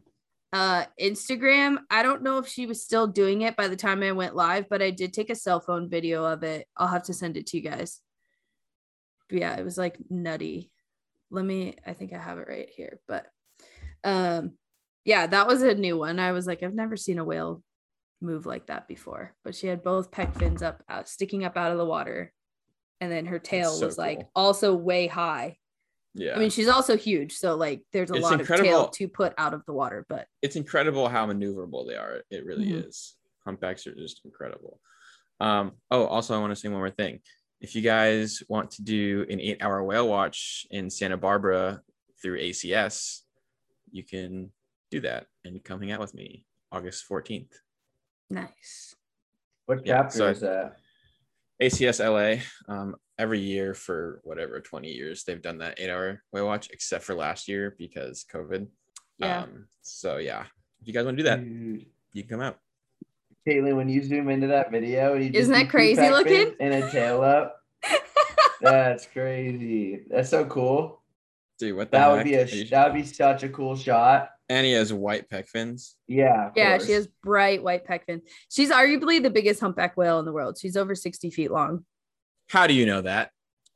uh 0.51 0.83
Instagram. 0.99 1.77
I 1.89 2.03
don't 2.03 2.23
know 2.23 2.39
if 2.39 2.47
she 2.47 2.65
was 2.65 2.83
still 2.83 3.07
doing 3.07 3.43
it 3.43 3.55
by 3.55 3.69
the 3.69 3.77
time 3.77 4.03
I 4.03 4.11
went 4.11 4.35
live, 4.35 4.67
but 4.69 4.81
I 4.81 4.89
did 4.91 5.13
take 5.13 5.29
a 5.29 5.35
cell 5.35 5.61
phone 5.61 5.89
video 5.89 6.25
of 6.25 6.43
it. 6.43 6.67
I'll 6.75 6.87
have 6.87 7.03
to 7.03 7.13
send 7.13 7.37
it 7.37 7.47
to 7.47 7.57
you 7.57 7.63
guys. 7.63 8.01
But 9.29 9.39
yeah, 9.39 9.55
it 9.55 9.63
was 9.63 9.77
like 9.77 9.97
nutty. 10.09 10.71
Let 11.31 11.45
me 11.45 11.75
I 11.85 11.93
think 11.93 12.11
I 12.11 12.17
have 12.17 12.39
it 12.39 12.47
right 12.49 12.69
here, 12.75 12.99
but 13.07 13.27
um 14.03 14.53
yeah, 15.05 15.27
that 15.27 15.47
was 15.47 15.61
a 15.61 15.75
new 15.75 15.97
one. 15.97 16.19
I 16.19 16.31
was 16.31 16.45
like 16.47 16.63
I've 16.63 16.73
never 16.73 16.95
seen 16.97 17.19
a 17.19 17.23
whale 17.25 17.61
move 18.21 18.45
like 18.45 18.67
that 18.67 18.87
before, 18.87 19.35
but 19.43 19.55
she 19.55 19.67
had 19.67 19.83
both 19.83 20.11
pec 20.11 20.37
fins 20.37 20.61
up 20.61 20.83
out 20.89 21.09
sticking 21.09 21.43
up 21.43 21.57
out 21.57 21.71
of 21.71 21.77
the 21.77 21.85
water. 21.85 22.31
And 23.01 23.11
then 23.11 23.25
her 23.25 23.39
tail 23.39 23.71
so 23.71 23.85
was 23.87 23.97
like 23.97 24.27
also 24.33 24.73
way 24.75 25.07
high. 25.07 25.57
yeah. 26.13 26.35
I 26.35 26.39
mean, 26.39 26.49
she's 26.49 26.69
also 26.69 26.95
huge, 26.95 27.33
so 27.33 27.55
like 27.55 27.81
there's 27.91 28.11
a 28.11 28.13
It's 28.13 28.23
lot 28.23 28.39
of 28.39 28.47
tail 28.47 28.87
to 28.87 29.07
put 29.09 29.33
out 29.37 29.53
of 29.53 29.65
the 29.65 29.73
water. 29.73 30.05
But 30.07 30.27
it's 30.41 30.55
incredible 30.55 31.09
how 31.09 31.27
maneuverable 31.27 31.85
they 31.87 31.95
are. 31.95 32.21
It 32.29 32.45
really 32.45 32.67
Mhm. 32.67 32.87
is. 32.87 33.15
Humpbacks 33.45 33.85
are 33.87 33.95
just 33.95 34.21
incredible. 34.23 34.79
Um, 35.41 35.73
oh, 35.91 36.05
also, 36.05 36.33
I 36.33 36.39
want 36.39 36.51
to 36.51 36.55
say 36.55 36.69
one 36.69 36.77
more 36.77 36.89
thing. 36.91 37.19
If 37.59 37.75
you 37.75 37.81
guys 37.81 38.41
want 38.47 38.71
to 38.71 38.83
do 38.83 39.25
an 39.29 39.41
eight 39.41 39.61
hour 39.61 39.83
whale 39.83 40.07
watch 40.07 40.65
in 40.71 40.89
Santa 40.89 41.17
Barbara 41.17 41.81
through 42.21 42.39
ACS, 42.39 43.23
you 43.91 44.03
can 44.05 44.51
do 44.93 45.01
that 45.01 45.25
and 45.43 45.63
come 45.63 45.81
hang 45.81 45.91
out 45.91 45.99
with 45.99 46.13
me 46.13 46.45
August 46.71 47.05
14th. 47.09 47.51
nice. 48.29 48.95
What 49.65 49.85
Yeah, 49.85 50.03
chapter 50.03 50.17
so 50.17 50.27
is 50.27 50.39
that? 50.41 50.77
ACS 51.61 51.99
LA, 52.03 52.41
um, 52.71 52.95
every 53.17 53.39
year 53.39 53.73
for 53.73 54.19
whatever 54.23 54.59
20 54.59 54.89
years, 54.89 55.23
they've 55.23 55.41
done 55.41 55.59
that 55.59 55.79
eight 55.79 55.89
hour 55.89 56.21
whale 56.31 56.45
watch, 56.45 56.69
except 56.71 57.03
for 57.05 57.15
last 57.15 57.47
year 57.47 57.73
because 57.77 58.25
COVID. 58.31 58.67
Yeah. 59.19 59.43
Um, 59.43 59.67
so, 59.81 60.17
yeah, 60.17 60.43
if 60.81 60.87
you 60.87 60.93
guys 60.93 61.05
want 61.05 61.17
to 61.17 61.23
do 61.23 61.29
that, 61.29 61.43
Dude. 61.43 61.85
you 62.11 62.23
can 62.23 62.29
come 62.29 62.41
out. 62.41 62.57
Caitlin, 63.47 63.75
when 63.77 63.87
you 63.89 64.03
zoom 64.03 64.29
into 64.29 64.47
that 64.47 64.71
video, 64.71 65.15
you 65.15 65.31
Isn't 65.33 65.53
that 65.53 65.69
crazy 65.69 66.09
looking? 66.09 66.45
fins 66.51 66.55
And 66.59 66.73
a 66.73 66.91
tail 66.91 67.21
up. 67.21 67.55
That's 68.61 69.05
crazy. 69.07 70.05
That's 70.09 70.29
so 70.29 70.45
cool. 70.45 71.01
Dude, 71.59 71.75
what 71.77 71.91
the 71.91 71.97
That 71.97 72.11
would 72.11 72.23
be 72.25 72.33
a 72.35 72.43
Are 72.43 72.69
that 72.71 72.91
would 72.93 73.01
be 73.01 73.07
such 73.07 73.43
a 73.43 73.49
cool 73.49 73.75
shot. 73.77 74.29
And 74.49 74.65
he 74.65 74.73
has 74.73 74.91
white 74.91 75.29
pec 75.29 75.47
fins. 75.47 75.95
Yeah. 76.07 76.51
yeah, 76.55 76.77
course. 76.77 76.85
she 76.85 76.91
has 76.93 77.07
bright 77.23 77.63
white 77.63 77.87
pec 77.87 78.05
fins. 78.05 78.23
She's 78.49 78.71
arguably 78.71 79.21
the 79.21 79.29
biggest 79.29 79.61
humpback 79.61 79.95
whale 79.95 80.19
in 80.19 80.25
the 80.25 80.33
world. 80.33 80.57
She's 80.59 80.75
over 80.75 80.95
60 80.95 81.29
feet 81.31 81.51
long. 81.51 81.85
How 82.49 82.67
do 82.67 82.73
you 82.73 82.85
know 82.85 83.01
that? 83.01 83.31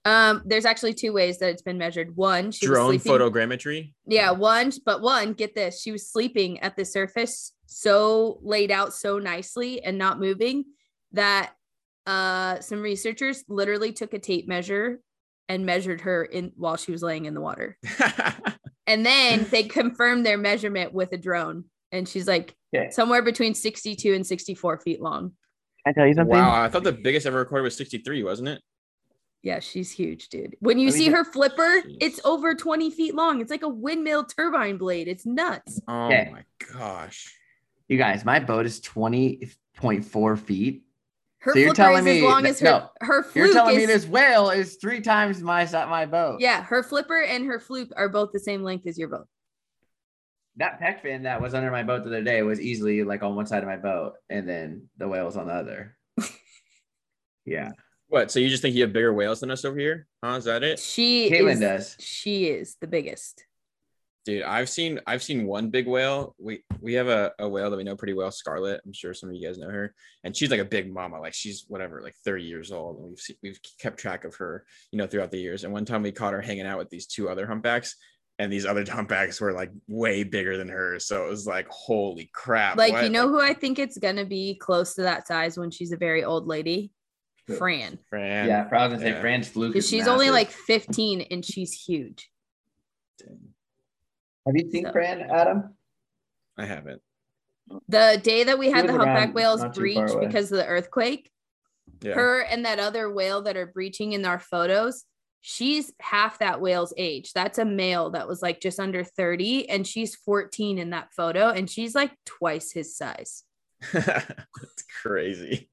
Um, 0.06 0.42
there's 0.46 0.66
actually 0.66 0.94
two 0.94 1.12
ways 1.12 1.40
that 1.40 1.50
it's 1.50 1.62
been 1.62 1.78
measured. 1.78 2.16
One, 2.16 2.52
she 2.52 2.66
Drone 2.66 2.94
was 2.94 3.04
photogrammetry. 3.04 3.94
Yeah, 4.06 4.32
one, 4.32 4.72
but 4.86 5.02
one, 5.02 5.34
get 5.34 5.54
this, 5.54 5.82
she 5.82 5.92
was 5.92 6.10
sleeping 6.10 6.60
at 6.62 6.78
the 6.78 6.86
surface 6.86 7.54
so 7.66 8.40
laid 8.42 8.72
out 8.72 8.94
so 8.94 9.20
nicely 9.20 9.84
and 9.84 9.98
not 9.98 10.20
moving 10.20 10.64
that 11.12 11.52
uh 12.06 12.60
some 12.62 12.82
researchers 12.82 13.44
literally 13.50 13.92
took 13.92 14.14
a 14.14 14.20
tape 14.20 14.48
measure 14.48 15.00
and 15.50 15.66
measured 15.66 16.02
her 16.02 16.24
in 16.24 16.52
while 16.56 16.78
she 16.78 16.92
was 16.92 17.04
laying 17.04 17.26
in 17.26 17.34
the 17.34 17.42
water. 17.42 17.78
And 18.88 19.06
then 19.06 19.46
they 19.52 19.64
confirmed 19.64 20.26
their 20.26 20.38
measurement 20.38 20.94
with 20.94 21.12
a 21.12 21.18
drone. 21.18 21.66
And 21.92 22.08
she's 22.08 22.28
like 22.28 22.56
Okay. 22.76 22.90
somewhere 22.92 23.22
between 23.22 23.54
62 23.54 24.14
and 24.14 24.26
64 24.26 24.80
feet 24.80 25.02
long. 25.02 25.32
Can 25.86 25.92
I 25.92 25.92
tell 25.94 26.08
you 26.08 26.14
something? 26.16 26.36
wow, 26.36 26.64
I 26.64 26.68
thought 26.70 26.84
the 26.84 26.92
biggest 26.92 27.26
ever 27.26 27.38
recorded 27.38 27.64
was 27.64 27.78
63, 27.78 28.24
wasn't 28.24 28.50
it? 28.50 28.62
Yeah, 29.44 29.60
she's 29.60 29.92
huge, 29.92 30.28
dude. 30.30 30.58
When 30.60 30.80
you 30.80 30.88
Let 30.88 30.94
me 30.94 31.00
see 31.00 31.06
ju- 31.06 31.16
her 31.16 31.24
flipper, 31.24 31.82
it's 32.02 32.20
over 32.26 32.56
20 32.56 32.92
feet 32.92 33.16
long. 33.16 33.40
It's 33.40 33.52
like 33.52 33.62
a 33.64 33.70
windmill 33.70 34.26
turbine 34.26 34.78
blade. 34.78 35.08
It's 35.08 35.26
nuts. 35.26 35.80
Oh 35.88 36.06
Okay. 36.08 36.30
my 36.32 36.44
gosh. 36.74 37.34
You 37.88 37.98
guys, 37.98 38.26
my 38.26 38.40
boat 38.40 38.66
is 38.66 38.82
20.4 38.82 40.38
feet. 40.38 40.84
Her 41.48 41.54
So 41.54 41.60
you're 41.60 41.74
telling 41.74 42.06
is 42.06 42.16
as 42.18 42.22
me 42.22 42.28
long 42.28 42.44
that- 42.44 42.50
as 42.50 42.60
her 42.60 42.66
no, 42.66 42.90
her 43.00 43.24
fluke 43.24 43.36
You're 43.36 43.54
telling 43.54 43.76
is 43.76 43.80
me 43.80 43.86
this 43.86 44.06
whale 44.06 44.50
is 44.50 44.76
three 44.82 45.00
times 45.00 45.42
my 45.42 45.64
my 45.86 46.06
boat. 46.06 46.42
yeah, 46.42 46.62
her 46.64 46.84
flipper 46.84 47.22
and 47.24 47.46
her 47.46 47.58
fluke 47.58 47.90
are 47.96 48.10
both 48.10 48.32
the 48.34 48.40
same 48.40 48.64
length 48.64 48.86
as 48.86 48.98
your 48.98 49.08
boat. 49.08 49.28
That 50.58 50.82
pec 50.82 51.02
fin 51.04 51.24
that 51.24 51.42
was 51.42 51.54
under 51.54 51.72
my 51.72 51.84
boat 51.84 52.04
the 52.04 52.10
other 52.10 52.22
day 52.22 52.42
was 52.42 52.60
easily 52.60 53.04
like 53.06 53.24
on 53.24 53.36
one 53.36 53.46
side 53.46 53.64
of 53.64 53.70
my 53.70 53.78
boat, 53.78 54.16
and 54.30 54.48
then 54.50 54.90
the 54.98 55.08
whale 55.08 55.24
was 55.26 55.38
on 55.38 55.48
the 55.48 55.54
other. 55.54 55.96
yeah. 57.46 57.70
What? 58.10 58.30
So 58.30 58.40
you 58.42 58.50
just 58.50 58.62
think 58.62 58.76
you 58.76 58.82
have 58.84 58.92
bigger 58.92 59.14
whales 59.14 59.40
than 59.40 59.50
us 59.50 59.64
over 59.64 59.80
here? 59.80 60.06
Huh? 60.22 60.36
Is 60.36 60.44
that 60.46 60.64
it? 60.64 60.80
She 60.80 61.30
Caitlin 61.32 61.54
is 61.54 61.60
does. 61.62 61.96
she 62.00 62.48
is 62.48 62.76
the 62.82 62.88
biggest. 62.88 63.46
Dude, 64.28 64.44
I've 64.44 64.68
seen 64.68 65.00
I've 65.08 65.24
seen 65.24 65.48
one 65.48 65.70
big 65.70 65.88
whale. 65.88 66.36
We 66.38 66.62
we 66.82 66.96
have 66.96 67.08
a, 67.08 67.32
a 67.40 67.48
whale 67.48 67.70
that 67.70 67.78
we 67.78 67.86
know 67.86 67.96
pretty 67.96 68.14
well, 68.14 68.30
Scarlet. 68.30 68.82
I'm 68.86 68.92
sure 68.92 69.14
some 69.14 69.30
of 69.30 69.36
you 69.36 69.48
guys 69.48 69.58
know 69.58 69.70
her, 69.70 69.96
and 70.26 70.36
she's 70.36 70.52
like 70.52 70.60
a 70.60 70.66
big 70.66 70.94
mama. 70.94 71.22
Like 71.22 71.34
she's 71.34 71.64
whatever, 71.70 72.02
like 72.02 72.14
30 72.26 72.44
years 72.44 72.74
old. 72.74 72.98
And 72.98 73.08
we've 73.08 73.20
seen, 73.20 73.38
we've 73.42 73.60
kept 73.80 73.98
track 73.98 74.26
of 74.26 74.36
her, 74.36 74.66
you 74.92 74.98
know, 74.98 75.08
throughout 75.08 75.32
the 75.32 75.40
years. 75.40 75.64
And 75.64 75.72
one 75.72 75.86
time 75.86 76.04
we 76.04 76.12
caught 76.12 76.34
her 76.34 76.42
hanging 76.42 76.66
out 76.66 76.78
with 76.78 76.90
these 76.90 77.08
two 77.08 77.30
other 77.30 77.48
humpbacks, 77.48 77.96
and 78.38 78.52
these 78.52 78.66
other 78.66 78.84
humpbacks 78.90 79.40
were 79.40 79.54
like 79.54 79.72
way 79.88 80.26
bigger 80.26 80.58
than 80.58 80.68
her. 80.68 81.00
So 81.00 81.26
it 81.26 81.30
was 81.30 81.48
like, 81.48 81.70
holy 81.70 82.30
crap! 82.34 82.76
Like 82.76 82.92
what? 82.92 83.06
you 83.06 83.10
know 83.10 83.30
who 83.30 83.40
I 83.40 83.54
think 83.54 83.80
it's 83.80 83.98
gonna 83.98 84.26
be 84.26 84.56
close 84.56 84.96
to 84.96 85.04
that 85.04 85.26
size 85.26 85.58
when 85.58 85.72
she's 85.72 85.94
a 85.94 85.98
very 85.98 86.26
old 86.26 86.48
lady? 86.48 86.92
Fran. 87.58 87.98
Fran. 88.10 88.50
yeah, 88.50 88.68
I 88.70 88.88
was 88.88 88.96
gonna 88.96 89.00
say 89.00 89.12
yeah. 89.12 89.22
Fran's 89.22 89.48
fluke. 89.48 89.72
Because 89.72 89.86
is 89.86 89.90
she's 89.90 90.10
only 90.10 90.32
like 90.32 90.52
15 90.52 91.28
and 91.32 91.46
she's 91.46 91.72
huge. 91.72 92.30
Have 94.48 94.56
you 94.56 94.72
seen 94.72 94.86
so- 94.86 94.92
Fran, 94.92 95.22
Adam? 95.30 95.76
I 96.58 96.66
haven't. 96.66 97.02
The 97.90 98.20
day 98.24 98.46
that 98.46 98.58
we 98.58 98.68
She 98.68 98.72
had 98.72 98.88
the 98.88 98.94
humpback 98.94 99.36
whales 99.36 99.64
breach 99.76 100.10
because 100.20 100.52
of 100.52 100.58
the 100.58 100.66
earthquake, 100.66 101.30
Yeah. 102.02 102.14
her 102.14 102.42
and 102.42 102.64
that 102.66 102.80
other 102.80 103.12
whale 103.12 103.42
that 103.44 103.58
are 103.58 103.66
breaching 103.66 104.14
in 104.14 104.26
our 104.26 104.40
photos, 104.40 105.04
she's 105.42 105.92
half 106.00 106.40
that 106.40 106.62
whale's 106.62 106.94
age. 106.96 107.34
That's 107.34 107.58
a 107.58 107.66
male 107.66 108.12
that 108.12 108.28
was 108.28 108.42
like 108.42 108.62
just 108.62 108.80
under 108.80 109.04
30, 109.04 109.70
and 109.70 109.86
she's 109.86 110.16
14 110.16 110.78
in 110.78 110.92
that 110.92 111.14
photo, 111.14 111.50
and 111.50 111.70
she's 111.70 111.94
like 111.94 112.12
twice 112.26 112.72
his 112.72 112.96
size. 112.96 113.44
That's 113.94 114.84
crazy. 115.02 115.70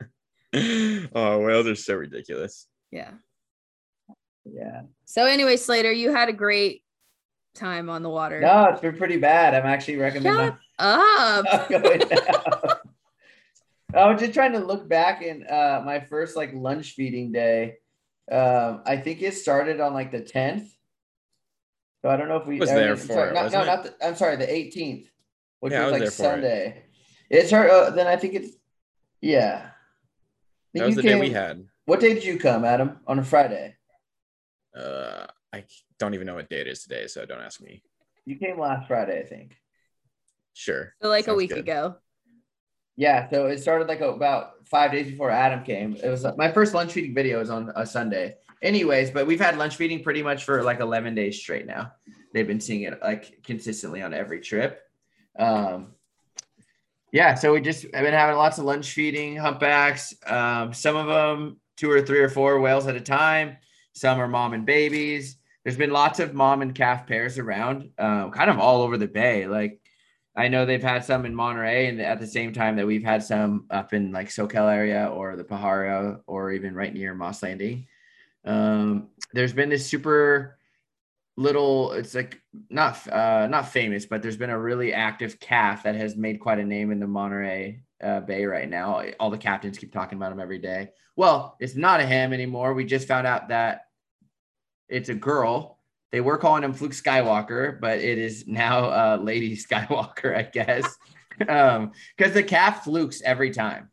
oh, 1.14 1.38
whales 1.46 1.66
are 1.68 1.76
so 1.76 1.94
ridiculous. 1.94 2.66
Yeah. 2.90 3.12
Yeah. 4.44 4.82
So 5.04 5.26
anyway, 5.26 5.56
Slater, 5.56 5.92
you 5.92 6.12
had 6.12 6.28
a 6.28 6.32
great 6.32 6.82
time 7.56 7.88
on 7.90 8.02
the 8.02 8.10
water. 8.10 8.40
No, 8.40 8.66
it's 8.66 8.80
been 8.80 8.96
pretty 8.96 9.16
bad. 9.16 9.54
I'm 9.54 9.66
actually 9.66 9.96
recommending. 9.96 10.46
Shut 10.46 10.58
up. 10.78 11.68
going. 11.68 12.02
I 13.94 14.10
was 14.10 14.20
just 14.20 14.34
trying 14.34 14.52
to 14.52 14.58
look 14.58 14.88
back 14.88 15.22
in 15.22 15.46
uh, 15.46 15.82
my 15.84 16.00
first 16.00 16.36
like 16.36 16.52
lunch 16.52 16.92
feeding 16.92 17.32
day. 17.32 17.76
Um, 18.30 18.82
I 18.84 18.96
think 18.96 19.22
it 19.22 19.34
started 19.34 19.80
on 19.80 19.94
like 19.94 20.10
the 20.10 20.20
10th. 20.20 20.68
So 22.02 22.10
I 22.10 22.16
don't 22.16 22.28
know 22.28 22.36
if 22.36 22.46
we 22.46 22.58
Was 22.60 22.70
I 22.70 22.74
there 22.74 22.88
mean, 22.88 22.96
for 22.96 23.12
sorry, 23.12 23.30
it, 23.30 23.34
not, 23.34 23.52
no, 23.52 23.58
wasn't 23.58 23.62
it? 23.62 23.66
not 23.66 23.82
the, 23.84 24.06
I'm 24.06 24.16
sorry, 24.16 24.36
the 24.36 24.46
18th, 24.46 25.06
which 25.60 25.72
Yeah, 25.72 25.84
was, 25.86 25.92
was 25.92 25.92
like 25.92 26.00
there 26.02 26.10
for 26.10 26.22
it. 26.22 26.26
Sunday. 26.42 26.82
It's 27.30 27.50
her. 27.50 27.68
Uh, 27.70 27.90
then 27.90 28.06
I 28.06 28.16
think 28.16 28.34
it's 28.34 28.56
yeah. 29.22 29.70
I 29.70 29.70
think 30.72 30.82
That 30.82 30.86
was 30.86 30.96
you 30.96 31.02
the 31.02 31.08
day 31.08 31.20
we 31.20 31.30
had. 31.30 31.64
What 31.86 32.00
day 32.00 32.14
did 32.14 32.24
you 32.24 32.38
come, 32.38 32.64
Adam? 32.64 32.98
On 33.06 33.18
a 33.18 33.24
Friday. 33.24 33.76
Uh, 34.76 35.26
I 35.56 35.64
don't 35.98 36.14
even 36.14 36.26
know 36.26 36.34
what 36.34 36.48
day 36.48 36.60
it 36.60 36.68
is 36.68 36.82
today, 36.82 37.06
so 37.06 37.24
don't 37.24 37.40
ask 37.40 37.60
me. 37.60 37.82
You 38.24 38.36
came 38.36 38.58
last 38.58 38.88
Friday, 38.88 39.20
I 39.20 39.24
think. 39.24 39.56
Sure. 40.52 40.94
So 41.02 41.08
like 41.08 41.28
a 41.28 41.34
week 41.34 41.50
good. 41.50 41.60
ago. 41.60 41.96
Yeah, 42.96 43.28
so 43.28 43.46
it 43.46 43.58
started 43.58 43.88
like 43.88 44.00
about 44.00 44.66
five 44.66 44.90
days 44.92 45.10
before 45.10 45.30
Adam 45.30 45.62
came. 45.64 45.96
It 46.02 46.08
was 46.08 46.26
my 46.36 46.50
first 46.50 46.74
lunch 46.74 46.92
feeding 46.92 47.14
video 47.14 47.38
was 47.38 47.50
on 47.50 47.70
a 47.76 47.86
Sunday. 47.86 48.36
Anyways, 48.62 49.10
but 49.10 49.26
we've 49.26 49.40
had 49.40 49.58
lunch 49.58 49.76
feeding 49.76 50.02
pretty 50.02 50.22
much 50.22 50.44
for 50.44 50.62
like 50.62 50.80
11 50.80 51.14
days 51.14 51.38
straight 51.38 51.66
now. 51.66 51.92
They've 52.32 52.46
been 52.46 52.60
seeing 52.60 52.82
it 52.82 53.00
like 53.02 53.42
consistently 53.44 54.02
on 54.02 54.14
every 54.14 54.40
trip. 54.40 54.80
Um, 55.38 55.94
yeah, 57.12 57.34
so 57.34 57.52
we 57.52 57.60
just 57.60 57.82
have 57.82 58.04
been 58.04 58.14
having 58.14 58.36
lots 58.36 58.58
of 58.58 58.64
lunch 58.64 58.90
feeding 58.92 59.36
humpbacks. 59.36 60.14
Um, 60.26 60.72
some 60.72 60.96
of 60.96 61.06
them 61.06 61.60
two 61.76 61.90
or 61.90 62.00
three 62.00 62.20
or 62.20 62.30
four 62.30 62.60
whales 62.60 62.86
at 62.86 62.96
a 62.96 63.00
time. 63.00 63.58
Some 63.92 64.18
are 64.18 64.28
mom 64.28 64.54
and 64.54 64.66
babies. 64.66 65.36
There's 65.66 65.76
been 65.76 65.90
lots 65.90 66.20
of 66.20 66.32
mom 66.32 66.62
and 66.62 66.72
calf 66.72 67.08
pairs 67.08 67.38
around, 67.38 67.90
um, 67.98 68.30
kind 68.30 68.50
of 68.50 68.60
all 68.60 68.82
over 68.82 68.96
the 68.96 69.08
bay. 69.08 69.48
Like 69.48 69.80
I 70.36 70.46
know 70.46 70.64
they've 70.64 70.80
had 70.80 71.04
some 71.04 71.26
in 71.26 71.34
Monterey, 71.34 71.88
and 71.88 72.00
at 72.00 72.20
the 72.20 72.26
same 72.28 72.52
time 72.52 72.76
that 72.76 72.86
we've 72.86 73.02
had 73.02 73.24
some 73.24 73.66
up 73.68 73.92
in 73.92 74.12
like 74.12 74.28
Soquel 74.28 74.72
area 74.72 75.10
or 75.12 75.34
the 75.34 75.42
Pajaro 75.42 76.20
or 76.28 76.52
even 76.52 76.76
right 76.76 76.94
near 76.94 77.14
Moss 77.14 77.42
Landing. 77.42 77.88
Um, 78.44 79.08
there's 79.32 79.52
been 79.52 79.68
this 79.68 79.84
super 79.84 80.56
little, 81.36 81.90
it's 81.94 82.14
like 82.14 82.40
not 82.70 83.04
uh, 83.08 83.48
not 83.48 83.72
famous, 83.72 84.06
but 84.06 84.22
there's 84.22 84.36
been 84.36 84.50
a 84.50 84.58
really 84.60 84.92
active 84.92 85.40
calf 85.40 85.82
that 85.82 85.96
has 85.96 86.14
made 86.14 86.38
quite 86.38 86.60
a 86.60 86.64
name 86.64 86.92
in 86.92 87.00
the 87.00 87.08
Monterey 87.08 87.82
uh, 88.00 88.20
Bay 88.20 88.44
right 88.44 88.70
now. 88.70 89.02
All 89.18 89.30
the 89.30 89.36
captains 89.36 89.78
keep 89.78 89.92
talking 89.92 90.16
about 90.16 90.30
him 90.30 90.38
every 90.38 90.60
day. 90.60 90.90
Well, 91.16 91.56
it's 91.58 91.74
not 91.74 91.98
a 91.98 92.06
him 92.06 92.32
anymore. 92.32 92.72
We 92.72 92.84
just 92.84 93.08
found 93.08 93.26
out 93.26 93.48
that 93.48 93.85
it's 94.88 95.08
a 95.08 95.14
girl. 95.14 95.78
They 96.12 96.20
were 96.20 96.38
calling 96.38 96.62
him 96.62 96.72
Fluke 96.72 96.92
Skywalker, 96.92 97.80
but 97.80 97.98
it 97.98 98.18
is 98.18 98.46
now 98.46 98.84
uh, 98.84 99.18
Lady 99.20 99.56
Skywalker, 99.56 100.36
I 100.36 100.42
guess, 100.42 100.96
because 101.38 102.34
the 102.34 102.42
calf 102.42 102.84
flukes 102.84 103.22
every 103.22 103.50
time. 103.50 103.90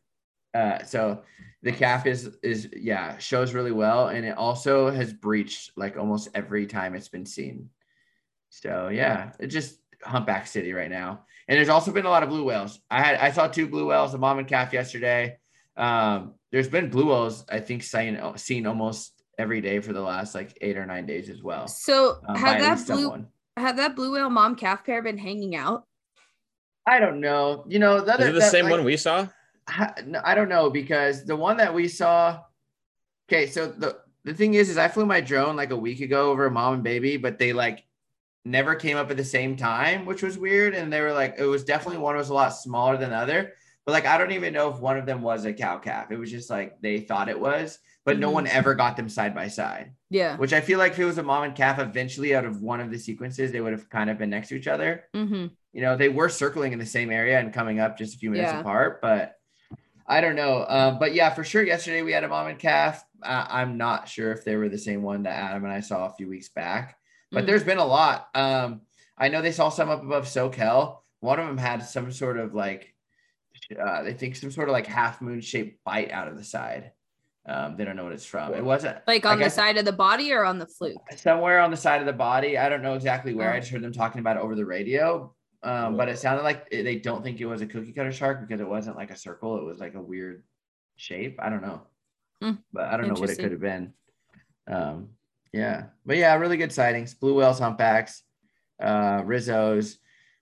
Uh, 0.54 0.84
so 0.84 1.24
the 1.64 1.72
calf 1.72 2.06
is 2.06 2.30
is 2.44 2.70
yeah 2.76 3.18
shows 3.18 3.54
really 3.54 3.72
well, 3.72 4.10
and 4.10 4.26
it 4.26 4.38
also 4.38 4.92
has 4.92 5.14
breached 5.14 5.72
like 5.76 5.98
almost 5.98 6.30
every 6.36 6.68
time 6.68 6.94
it's 6.94 7.10
been 7.10 7.26
seen. 7.26 7.70
So 8.50 8.90
yeah, 8.90 9.32
it 9.40 9.48
just 9.48 9.80
humpback 10.04 10.48
city 10.48 10.74
right 10.74 10.92
now. 10.92 11.26
And 11.48 11.58
there's 11.58 11.70
also 11.70 11.92
been 11.92 12.06
a 12.06 12.10
lot 12.10 12.24
of 12.24 12.30
blue 12.30 12.44
whales. 12.44 12.80
I 12.92 13.02
had 13.02 13.16
I 13.16 13.32
saw 13.32 13.48
two 13.48 13.68
blue 13.68 13.88
whales, 13.88 14.14
a 14.14 14.18
mom 14.18 14.40
and 14.40 14.48
calf 14.48 14.74
yesterday. 14.74 15.38
Um, 15.76 16.36
there's 16.52 16.70
been 16.70 16.90
blue 16.90 17.10
whales, 17.10 17.46
I 17.50 17.60
think, 17.60 17.84
seen 17.84 18.20
seen 18.38 18.68
almost 18.68 19.13
every 19.38 19.62
day 19.62 19.80
for 19.80 19.94
the 19.94 20.02
last 20.02 20.36
like 20.36 20.58
eight 20.62 20.78
or 20.78 20.86
nine 20.86 21.06
days 21.06 21.30
as 21.30 21.42
well. 21.42 21.68
So 21.68 22.20
Um, 22.28 22.36
by 22.36 22.40
have 22.40 22.62
that 22.62 22.88
blue 22.88 23.04
someone. 23.04 23.28
have 23.58 23.78
that 23.78 23.96
blue 23.96 24.14
whale 24.14 24.30
mom 24.30 24.56
calf 24.56 24.86
pair 24.86 25.02
been 25.02 25.18
hanging 25.18 25.56
out? 25.56 25.86
I 26.86 27.00
don't 27.00 27.20
know. 27.20 27.66
You 27.68 27.80
know, 27.80 28.02
the 28.02 28.12
Is 28.14 28.20
other 28.20 28.28
it 28.30 28.32
the 28.34 28.40
that, 28.40 28.52
same 28.52 28.66
like, 28.66 28.72
one 28.72 28.84
we 28.84 28.98
saw? 28.98 29.28
I, 29.68 29.94
I 30.24 30.36
don't 30.36 30.50
know 30.50 30.70
because 30.70 31.26
the 31.26 31.36
one 31.36 31.58
that 31.58 31.74
we 31.74 31.88
saw. 31.88 32.42
Okay, 33.30 33.48
so 33.48 33.68
the 33.68 33.98
the 34.26 34.34
thing 34.34 34.54
is, 34.54 34.70
is 34.70 34.78
I 34.78 34.88
flew 34.88 35.06
my 35.06 35.22
drone 35.22 35.56
like 35.56 35.72
a 35.72 35.78
week 35.78 36.02
ago 36.02 36.32
over 36.32 36.46
a 36.46 36.52
mom 36.52 36.76
and 36.76 36.84
baby, 36.84 37.18
but 37.18 37.40
they 37.40 37.54
like 37.54 37.86
never 38.46 38.76
came 38.76 38.98
up 38.98 39.10
at 39.10 39.18
the 39.18 39.24
same 39.24 39.56
time, 39.56 40.06
which 40.06 40.22
was 40.22 40.38
weird. 40.38 40.74
And 40.76 40.92
they 40.92 41.00
were 41.02 41.14
like, 41.14 41.36
it 41.38 41.46
was 41.46 41.64
definitely 41.64 42.00
one 42.00 42.18
was 42.18 42.30
a 42.30 42.34
lot 42.34 42.50
smaller 42.50 42.98
than 42.98 43.12
the 43.12 43.16
other, 43.16 43.54
but 43.86 43.94
like 43.94 44.06
I 44.06 44.18
don't 44.18 44.32
even 44.34 44.54
know 44.54 44.70
if 44.70 44.80
one 44.80 44.98
of 44.98 45.06
them 45.06 45.22
was 45.22 45.46
a 45.46 45.54
cow 45.54 45.78
calf. 45.78 46.12
It 46.12 46.18
was 46.18 46.30
just 46.30 46.50
like 46.50 46.80
they 46.82 47.00
thought 47.00 47.30
it 47.30 47.40
was, 47.40 47.80
but 48.06 48.20
no 48.20 48.30
Mhm. 48.30 48.34
one 48.34 48.48
ever 48.48 48.76
got 48.76 48.98
them 48.98 49.08
side 49.10 49.34
by 49.34 49.48
side. 49.48 49.94
Yeah. 50.10 50.36
Which 50.38 50.54
I 50.54 50.62
feel 50.62 50.78
like 50.80 50.92
if 50.94 51.00
it 51.00 51.06
was 51.06 51.18
a 51.18 51.24
mom 51.24 51.44
and 51.44 51.56
calf, 51.56 51.80
eventually 51.80 52.36
out 52.36 52.46
of 52.46 52.62
one 52.62 52.82
of 52.82 52.92
the 52.92 53.00
sequences, 53.00 53.52
they 53.52 53.62
would 53.62 53.72
have 53.72 53.90
kind 53.90 54.10
of 54.10 54.18
been 54.18 54.30
next 54.30 54.50
to 54.50 54.56
each 54.56 54.68
other 54.68 55.06
Mm-hmm. 55.14 55.48
you 55.72 55.82
know 55.82 55.96
they 55.98 56.10
were 56.10 56.30
circling 56.30 56.74
in 56.74 56.80
the 56.80 56.86
same 56.86 57.10
area 57.12 57.40
and 57.40 57.54
coming 57.54 57.80
up 57.80 57.98
just 57.98 58.16
a 58.16 58.18
few 58.18 58.30
minutes 58.30 58.52
Yeah. 58.52 58.60
apart 58.60 59.02
but 59.02 59.36
i 60.06 60.20
don't 60.22 60.36
know 60.36 60.66
um, 60.68 61.00
but 61.00 61.14
yeah 61.16 61.30
for 61.34 61.44
sure 61.44 61.64
yesterday 61.64 62.02
we 62.04 62.12
had 62.12 62.24
a 62.24 62.28
mom 62.28 62.48
and 62.48 62.60
calf 62.60 63.04
uh, 63.24 63.46
i'm 63.50 63.78
not 63.78 64.08
sure 64.08 64.32
if 64.34 64.44
they 64.46 64.56
were 64.56 64.70
the 64.70 64.78
same 64.78 65.02
one 65.02 65.24
that 65.24 65.34
adam 65.36 65.64
and 65.64 65.74
i 65.74 65.80
saw 65.80 66.06
a 66.06 66.14
few 66.14 66.28
weeks 66.28 66.50
back 66.50 66.98
but 67.32 67.44
Mm. 67.44 67.48
there's 67.48 67.64
been 67.64 67.78
a 67.80 67.86
lot 67.86 68.28
um, 68.36 68.82
i 69.18 69.30
know 69.30 69.42
they 69.42 69.52
saw 69.52 69.70
some 69.70 69.90
up 69.90 70.04
above 70.04 70.26
Soquel 70.26 71.00
one 71.22 71.40
of 71.40 71.48
them 71.48 71.58
had 71.58 71.82
some 71.84 72.12
sort 72.12 72.38
of 72.38 72.54
like 72.54 72.94
uh, 73.80 74.04
they 74.04 74.14
think 74.14 74.36
some 74.36 74.52
sort 74.52 74.68
of 74.70 74.74
like 74.74 74.86
half 74.88 75.22
moon 75.22 75.42
shaped 75.42 75.84
bite 75.84 76.12
out 76.12 76.28
of 76.28 76.38
the 76.38 76.44
side 76.44 76.92
um, 77.46 77.76
they 77.76 77.84
don't 77.86 77.96
know 77.96 78.04
what 78.06 78.14
it's 78.14 78.26
from 78.26 78.54
it 78.54 78.64
wasn't 78.64 78.98
Like 79.06 79.26
I 79.26 79.32
on 79.34 79.38
the 79.38 79.46
guess- 79.46 79.56
side 79.56 79.78
of 79.78 79.86
the 79.86 79.92
body 79.92 80.32
or 80.32 80.46
on 80.46 80.60
the 80.60 80.66
fluke? 80.68 81.02
somewhere 81.16 81.60
on 81.60 81.72
the 81.72 81.78
side 81.78 82.00
of 82.00 82.06
the 82.08 82.14
body. 82.14 82.58
I 82.58 82.70
don't 82.70 82.82
know 82.82 82.94
exactly 82.96 83.34
where. 83.34 83.52
Oh. 83.52 83.56
I 83.56 83.60
just 83.60 83.72
heard 83.72 83.82
them 83.82 83.92
talking 83.94 84.20
about 84.20 84.38
it 84.38 84.42
over 84.44 84.56
the 84.56 84.66
radio. 84.66 85.34
Um, 85.62 85.96
but 85.96 86.10
it 86.10 86.18
sounded 86.20 86.44
like 86.44 86.70
they 86.70 86.98
don't 86.98 87.24
think 87.24 87.40
it 87.40 87.46
was 87.46 87.62
a 87.62 87.66
cookie 87.66 87.94
cutter 87.94 88.12
shark 88.12 88.42
because 88.46 88.60
it 88.60 88.68
wasn't 88.68 88.98
like 88.98 89.12
a 89.12 89.18
circle. 89.18 89.58
It 89.58 89.64
was 89.64 89.80
like 89.80 89.94
a 89.96 90.02
weird 90.02 90.44
shape. 90.98 91.40
I 91.42 91.50
don't 91.50 91.62
know, 91.62 91.82
Hmm. 92.42 92.52
but 92.74 92.84
I 92.86 92.98
don't 92.98 93.08
know 93.08 93.14
what 93.20 93.30
it 93.30 93.38
could 93.40 93.52
have 93.52 93.62
been. 93.62 93.94
Um, 94.68 95.10
yeah, 95.54 95.86
but 96.06 96.18
yeah, 96.18 96.36
really 96.36 96.58
good 96.58 96.74
sightings. 96.74 97.14
Blue 97.14 97.34
whales, 97.36 97.60
humpbacks, 97.60 98.24
uh, 98.82 99.22
Risso's, 99.22 100.00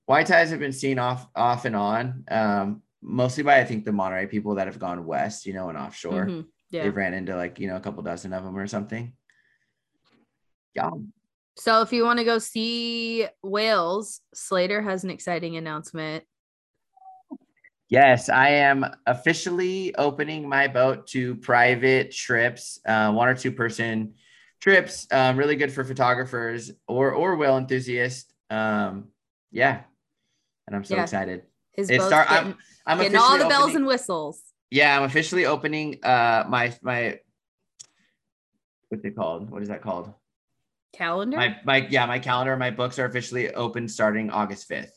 white 0.08 0.26
ties 0.26 0.50
have 0.50 0.60
been 0.60 0.74
seen 0.74 0.98
off 0.98 1.28
off 1.36 1.66
and 1.66 1.76
on. 1.76 2.24
Um, 2.32 2.82
mostly 3.04 3.44
by 3.44 3.60
I 3.60 3.64
think 3.66 3.86
the 3.86 3.92
Monterey 3.92 4.26
people 4.26 4.56
that 4.56 4.68
have 4.68 4.80
gone 4.80 5.06
west, 5.06 5.46
you 5.46 5.54
know, 5.54 5.70
and 5.70 5.78
offshore. 5.78 6.26
Mhm. 6.26 6.46
Yeah. 6.72 6.84
They've 6.84 6.96
ran 6.96 7.14
into 7.14 7.36
like 7.36 7.60
you 7.60 7.68
know 7.68 7.76
a 7.76 7.80
couple 7.82 8.02
dozen 8.04 8.34
of 8.34 8.44
them 8.44 8.58
or 8.58 8.66
something. 8.68 9.14
Yeah. 10.74 10.90
So 11.58 11.82
if 11.82 11.92
you 11.92 12.04
want 12.06 12.20
to 12.20 12.26
go 12.26 12.40
see 12.40 13.28
whales, 13.44 14.22
Slater 14.34 14.82
has 14.82 15.04
an 15.04 15.10
exciting 15.10 15.58
announcement. 15.58 16.24
Yes, 17.90 18.30
I 18.30 18.50
am 18.52 18.86
officially 19.06 19.94
opening 19.96 20.48
my 20.48 20.70
boat 20.70 21.08
to 21.08 21.36
private 21.36 22.12
trips, 22.12 22.80
uh, 22.86 23.12
one 23.12 23.28
or 23.28 23.36
two 23.36 23.52
person 23.52 24.14
trips. 24.62 25.08
Um, 25.12 25.36
really 25.36 25.58
good 25.58 25.74
for 25.74 25.84
photographers 25.84 26.72
or 26.88 27.12
or 27.12 27.36
whale 27.36 27.58
enthusiasts. 27.58 28.32
Um, 28.50 29.10
yeah, 29.52 29.82
and 30.68 30.76
I'm 30.76 30.86
so 30.86 30.96
Yeah. 30.96 31.04
excited. 31.04 31.44
His 31.74 31.90
It 31.90 32.02
start. 32.02 32.30
getting, 32.30 32.52
I'm 32.54 32.58
I'm 32.86 32.98
getting 33.00 33.18
all 33.18 33.38
the 33.38 33.46
bells 33.50 33.64
opening- 33.64 33.76
and 33.78 33.86
whistles. 33.88 34.42
Yeah, 34.72 34.98
I'm 34.98 35.04
officially 35.04 35.46
opening 35.46 36.04
uh 36.04 36.46
my 36.48 36.74
my 36.82 37.20
what's 38.90 39.06
it 39.06 39.16
called? 39.16 39.52
What 39.52 39.62
is 39.62 39.68
that 39.70 39.82
called? 39.82 40.14
calendar. 40.94 41.38
My 41.38 41.58
my 41.64 41.88
yeah, 41.90 42.06
my 42.06 42.20
calendar, 42.20 42.56
my 42.58 42.72
books 42.72 43.00
are 43.00 43.06
officially 43.06 43.54
open 43.54 43.88
starting 43.88 44.30
August 44.30 44.70
5th. 44.70 44.92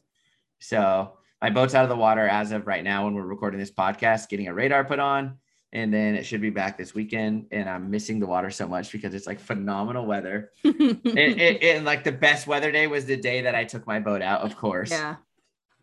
So 0.60 1.12
my 1.40 1.50
boat's 1.50 1.74
out 1.74 1.84
of 1.84 1.90
the 1.90 1.96
water 1.96 2.26
as 2.26 2.52
of 2.52 2.66
right 2.66 2.84
now 2.84 3.04
when 3.04 3.14
we're 3.14 3.22
recording 3.22 3.60
this 3.60 3.72
podcast, 3.72 4.28
getting 4.28 4.48
a 4.48 4.54
radar 4.54 4.84
put 4.84 4.98
on, 4.98 5.38
and 5.72 5.92
then 5.92 6.14
it 6.14 6.24
should 6.24 6.40
be 6.40 6.50
back 6.50 6.78
this 6.78 6.94
weekend. 6.94 7.46
And 7.50 7.68
I'm 7.68 7.90
missing 7.90 8.18
the 8.18 8.26
water 8.26 8.50
so 8.50 8.66
much 8.66 8.92
because 8.92 9.14
it's 9.14 9.26
like 9.26 9.40
phenomenal 9.40 10.06
weather. 10.06 10.50
it, 10.64 11.62
and 11.76 11.84
like 11.84 12.04
the 12.04 12.12
best 12.12 12.46
weather 12.46 12.72
day 12.72 12.86
was 12.86 13.06
the 13.06 13.16
day 13.16 13.42
that 13.42 13.54
I 13.54 13.64
took 13.64 13.86
my 13.86 14.00
boat 14.00 14.22
out, 14.22 14.42
of 14.42 14.56
course. 14.56 14.90
yeah. 14.90 15.16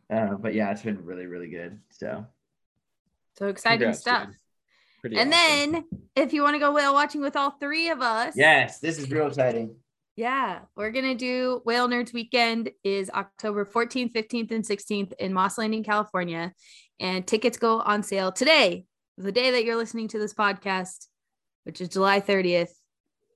Uh, 0.10 0.36
but 0.36 0.54
yeah, 0.54 0.72
it's 0.72 0.82
been 0.82 1.06
really, 1.06 1.26
really 1.26 1.50
good. 1.50 1.80
So 1.90 2.26
So 3.42 3.48
exciting 3.48 3.80
Congrats, 3.80 4.02
stuff. 4.02 4.28
dude. 4.28 4.36
Pretty 5.02 5.18
And 5.18 5.34
awesome. 5.34 5.72
then 5.72 5.86
if 6.16 6.32
you 6.32 6.44
want 6.44 6.54
to 6.54 6.60
go 6.60 6.72
whale 6.72 6.94
watching 6.94 7.22
with 7.22 7.36
all 7.36 7.50
three 7.50 7.90
of 7.90 8.00
us, 8.00 8.36
yes, 8.38 8.80
this 8.80 9.00
is 9.00 9.10
real 9.10 9.26
exciting. 9.26 9.76
Yeah, 10.16 10.60
we're 10.76 10.92
gonna 10.92 11.16
do 11.16 11.64
Whale 11.66 11.88
Nerds 11.90 12.14
Weekend 12.14 12.70
is 12.84 13.10
October 13.10 13.66
14th, 13.66 14.14
15th, 14.14 14.52
and 14.52 14.64
16th 14.64 15.14
in 15.14 15.34
Moss 15.34 15.58
Landing, 15.58 15.84
California, 15.84 16.54
and 17.00 17.26
tickets 17.26 17.58
go 17.58 17.80
on 17.80 18.04
sale 18.04 18.32
today, 18.32 18.86
the 19.18 19.32
day 19.32 19.50
that 19.50 19.64
you're 19.66 19.76
listening 19.76 20.08
to 20.10 20.20
this 20.20 20.36
podcast, 20.36 21.08
which 21.64 21.82
is 21.82 21.90
July 21.90 22.22
30th, 22.22 22.70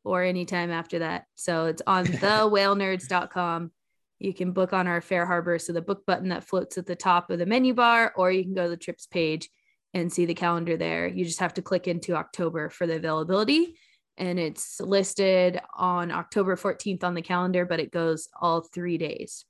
or 0.04 0.22
anytime 0.22 0.70
after 0.70 1.00
that. 1.00 1.24
So 1.34 1.66
it's 1.66 1.82
on 1.88 2.06
thewhalenerds.com. 2.22 3.72
You 4.20 4.34
can 4.36 4.52
book 4.52 4.72
on 4.72 4.86
our 4.86 5.02
FareHarbor, 5.02 5.60
so 5.60 5.74
the 5.74 5.82
book 5.82 6.06
button 6.06 6.30
that 6.30 6.44
floats 6.44 6.78
at 6.78 6.86
the 6.86 6.96
top 6.96 7.32
of 7.32 7.40
the 7.40 7.48
menu 7.48 7.74
bar, 7.74 8.14
or 8.16 8.32
you 8.32 8.44
can 8.44 8.54
go 8.54 8.66
to 8.66 8.70
the 8.70 8.78
trips 8.78 9.08
page 9.08 9.50
and 9.96 10.12
see 10.12 10.26
the 10.26 10.36
calendar 10.36 10.76
there. 10.76 11.08
You 11.08 11.24
just 11.24 11.40
have 11.40 11.54
to 11.54 11.62
click 11.62 11.88
into 11.88 12.16
October 12.16 12.70
for 12.70 12.86
the 12.86 12.98
availability 12.98 13.78
and 14.18 14.38
it's 14.38 14.80
listed 14.82 15.60
on 15.74 16.12
October 16.12 16.58
14th 16.58 17.04
on 17.04 17.16
the 17.16 17.22
calendar, 17.22 17.66
but 17.66 17.80
it 17.80 17.92
goes 17.92 18.28
all 18.40 18.62
three 18.62 18.98
days. 18.98 19.46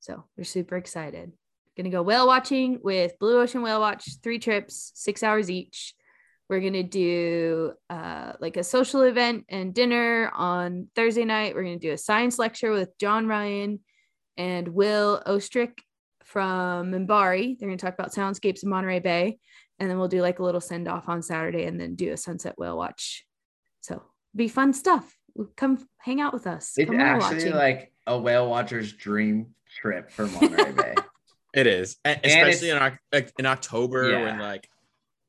So 0.00 0.24
we're 0.36 0.44
super 0.44 0.76
excited. 0.76 1.32
Gonna 1.76 1.90
go 1.90 2.02
whale 2.02 2.26
watching 2.26 2.80
with 2.82 3.18
Blue 3.20 3.40
Ocean 3.40 3.62
Whale 3.62 3.80
Watch, 3.80 4.20
three 4.20 4.40
trips, 4.40 4.90
six 4.94 5.22
hours 5.22 5.48
each. 5.48 5.94
We're 6.48 6.60
gonna 6.60 6.82
do 6.82 7.72
uh, 7.88 8.32
like 8.40 8.56
a 8.56 8.64
social 8.64 9.02
event 9.02 9.46
and 9.48 9.72
dinner 9.72 10.30
on 10.34 10.88
Thursday 10.96 11.24
night. 11.24 11.54
We're 11.54 11.62
gonna 11.62 11.78
do 11.78 11.92
a 11.92 11.98
science 11.98 12.38
lecture 12.38 12.72
with 12.72 12.98
John 12.98 13.26
Ryan 13.28 13.78
and 14.36 14.68
Will 14.68 15.22
Oestreich 15.24 15.78
from 16.32 16.92
MBARI. 16.92 17.58
They're 17.58 17.68
gonna 17.68 17.76
talk 17.76 17.92
about 17.94 18.12
soundscapes 18.14 18.62
in 18.62 18.70
Monterey 18.70 19.00
Bay, 19.00 19.38
and 19.78 19.90
then 19.90 19.98
we'll 19.98 20.08
do 20.08 20.22
like 20.22 20.38
a 20.38 20.42
little 20.42 20.60
send 20.62 20.88
off 20.88 21.08
on 21.08 21.22
Saturday, 21.22 21.64
and 21.64 21.78
then 21.78 21.94
do 21.94 22.12
a 22.12 22.16
sunset 22.16 22.54
whale 22.58 22.76
watch 22.76 23.26
so 23.82 24.02
be 24.34 24.48
fun 24.48 24.72
stuff. 24.72 25.14
Come 25.56 25.86
hang 25.98 26.20
out 26.20 26.32
with 26.32 26.46
us. 26.46 26.72
It's 26.76 26.88
Come 26.90 27.00
actually 27.00 27.50
like 27.50 27.92
a 28.06 28.18
whale 28.18 28.48
watcher's 28.48 28.92
dream 28.92 29.54
trip 29.76 30.10
for 30.10 30.26
Monterey 30.26 30.72
Bay. 30.76 30.94
It 31.54 31.66
is, 31.66 31.96
it's- 32.04 32.20
especially 32.24 32.70
in 32.70 33.26
in 33.38 33.46
October 33.46 34.10
Yeah. 34.10 34.22
when 34.24 34.38
like 34.38 34.68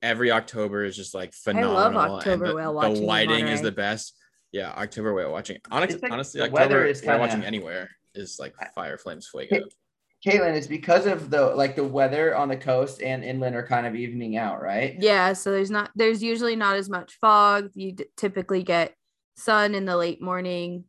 every 0.01 0.31
October 0.31 0.85
is 0.85 0.95
just 0.95 1.13
like 1.13 1.29
love 1.45 1.55
phenomenal. 1.55 2.01
and 2.01 2.11
October 2.13 2.47
the, 2.49 2.55
whale 2.55 2.71
the 2.71 2.75
watching 2.75 2.97
in 2.97 3.05
lighting 3.05 3.47
is 3.47 3.61
the 3.61 3.71
best. 3.71 4.15
Yeah, 4.53 4.69
October 4.71 5.13
whale 5.13 5.31
watching. 5.31 5.57
Honestly, 5.71 5.99
like 6.01 6.11
honestly, 6.11 6.41
October 6.41 6.53
weather 6.61 6.85
is 6.85 7.01
whale 7.03 7.19
watching 7.19 7.43
anywhere 7.43 7.89
is 8.13 8.37
like 8.39 8.53
fire 8.75 8.97
flames 8.97 9.27
fuego. 9.27 9.65
Caitlin, 10.25 10.55
it's 10.55 10.67
because 10.67 11.05
of 11.05 11.29
the 11.29 11.47
like 11.47 11.75
the 11.75 11.83
weather 11.83 12.35
on 12.35 12.47
the 12.47 12.55
coast 12.55 13.01
and 13.01 13.23
inland 13.23 13.55
are 13.55 13.67
kind 13.67 13.85
of 13.85 13.95
evening 13.95 14.37
out, 14.37 14.61
right? 14.61 14.95
yeah. 14.99 15.33
So 15.33 15.51
there's 15.51 15.71
not 15.71 15.91
there's 15.95 16.23
usually 16.23 16.55
not 16.55 16.77
as 16.77 16.89
much 16.89 17.17
fog. 17.19 17.71
You 17.73 17.91
d- 17.91 18.05
typically 18.15 18.63
get 18.63 18.93
sun 19.35 19.75
in 19.75 19.85
the 19.85 19.97
late 19.97 20.21
morning. 20.21 20.85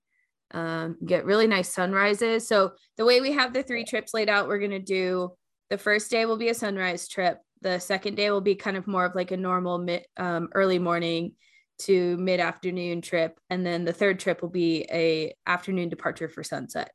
Um, 0.52 0.96
get 1.04 1.24
really 1.24 1.48
nice 1.48 1.68
sunrises. 1.68 2.46
So 2.46 2.72
the 2.96 3.04
way 3.04 3.20
we 3.20 3.32
have 3.32 3.52
the 3.52 3.64
three 3.64 3.84
trips 3.84 4.14
laid 4.14 4.28
out, 4.28 4.46
we're 4.46 4.60
gonna 4.60 4.78
do 4.78 5.32
the 5.68 5.78
first 5.78 6.10
day 6.10 6.26
will 6.26 6.36
be 6.36 6.50
a 6.50 6.54
sunrise 6.54 7.08
trip. 7.08 7.38
The 7.60 7.80
second 7.80 8.14
day 8.14 8.30
will 8.30 8.40
be 8.40 8.54
kind 8.54 8.76
of 8.76 8.86
more 8.86 9.04
of 9.04 9.16
like 9.16 9.32
a 9.32 9.36
normal 9.36 9.78
mid 9.78 10.04
um, 10.16 10.48
early 10.54 10.78
morning 10.78 11.32
to 11.80 12.16
mid 12.18 12.38
afternoon 12.38 13.00
trip, 13.00 13.40
and 13.50 13.66
then 13.66 13.84
the 13.84 13.92
third 13.92 14.20
trip 14.20 14.42
will 14.42 14.50
be 14.50 14.86
a 14.92 15.34
afternoon 15.44 15.88
departure 15.88 16.28
for 16.28 16.44
sunset. 16.44 16.92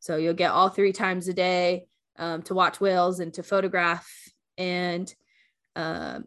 So 0.00 0.16
you'll 0.16 0.34
get 0.34 0.50
all 0.50 0.68
three 0.68 0.92
times 0.92 1.28
a 1.28 1.34
day 1.34 1.86
um, 2.18 2.42
to 2.42 2.54
watch 2.54 2.80
whales 2.80 3.20
and 3.20 3.32
to 3.34 3.42
photograph. 3.42 4.10
And 4.58 5.12
um, 5.76 6.24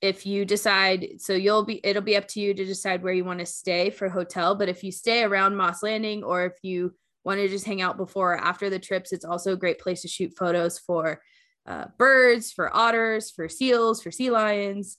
if 0.00 0.26
you 0.26 0.44
decide, 0.44 1.06
so 1.18 1.32
you'll 1.32 1.64
be, 1.64 1.80
it'll 1.82 2.02
be 2.02 2.16
up 2.16 2.28
to 2.28 2.40
you 2.40 2.54
to 2.54 2.64
decide 2.64 3.02
where 3.02 3.12
you 3.12 3.24
want 3.24 3.40
to 3.40 3.46
stay 3.46 3.90
for 3.90 4.08
hotel. 4.08 4.54
But 4.54 4.68
if 4.68 4.84
you 4.84 4.92
stay 4.92 5.24
around 5.24 5.56
Moss 5.56 5.82
Landing 5.82 6.22
or 6.22 6.44
if 6.46 6.54
you 6.62 6.94
want 7.24 7.40
to 7.40 7.48
just 7.48 7.66
hang 7.66 7.82
out 7.82 7.96
before 7.96 8.34
or 8.34 8.38
after 8.38 8.70
the 8.70 8.78
trips, 8.78 9.12
it's 9.12 9.24
also 9.24 9.52
a 9.52 9.56
great 9.56 9.80
place 9.80 10.02
to 10.02 10.08
shoot 10.08 10.36
photos 10.36 10.78
for 10.78 11.20
uh, 11.66 11.86
birds, 11.98 12.52
for 12.52 12.74
otters, 12.74 13.30
for 13.30 13.48
seals, 13.48 14.02
for 14.02 14.10
sea 14.10 14.30
lions. 14.30 14.98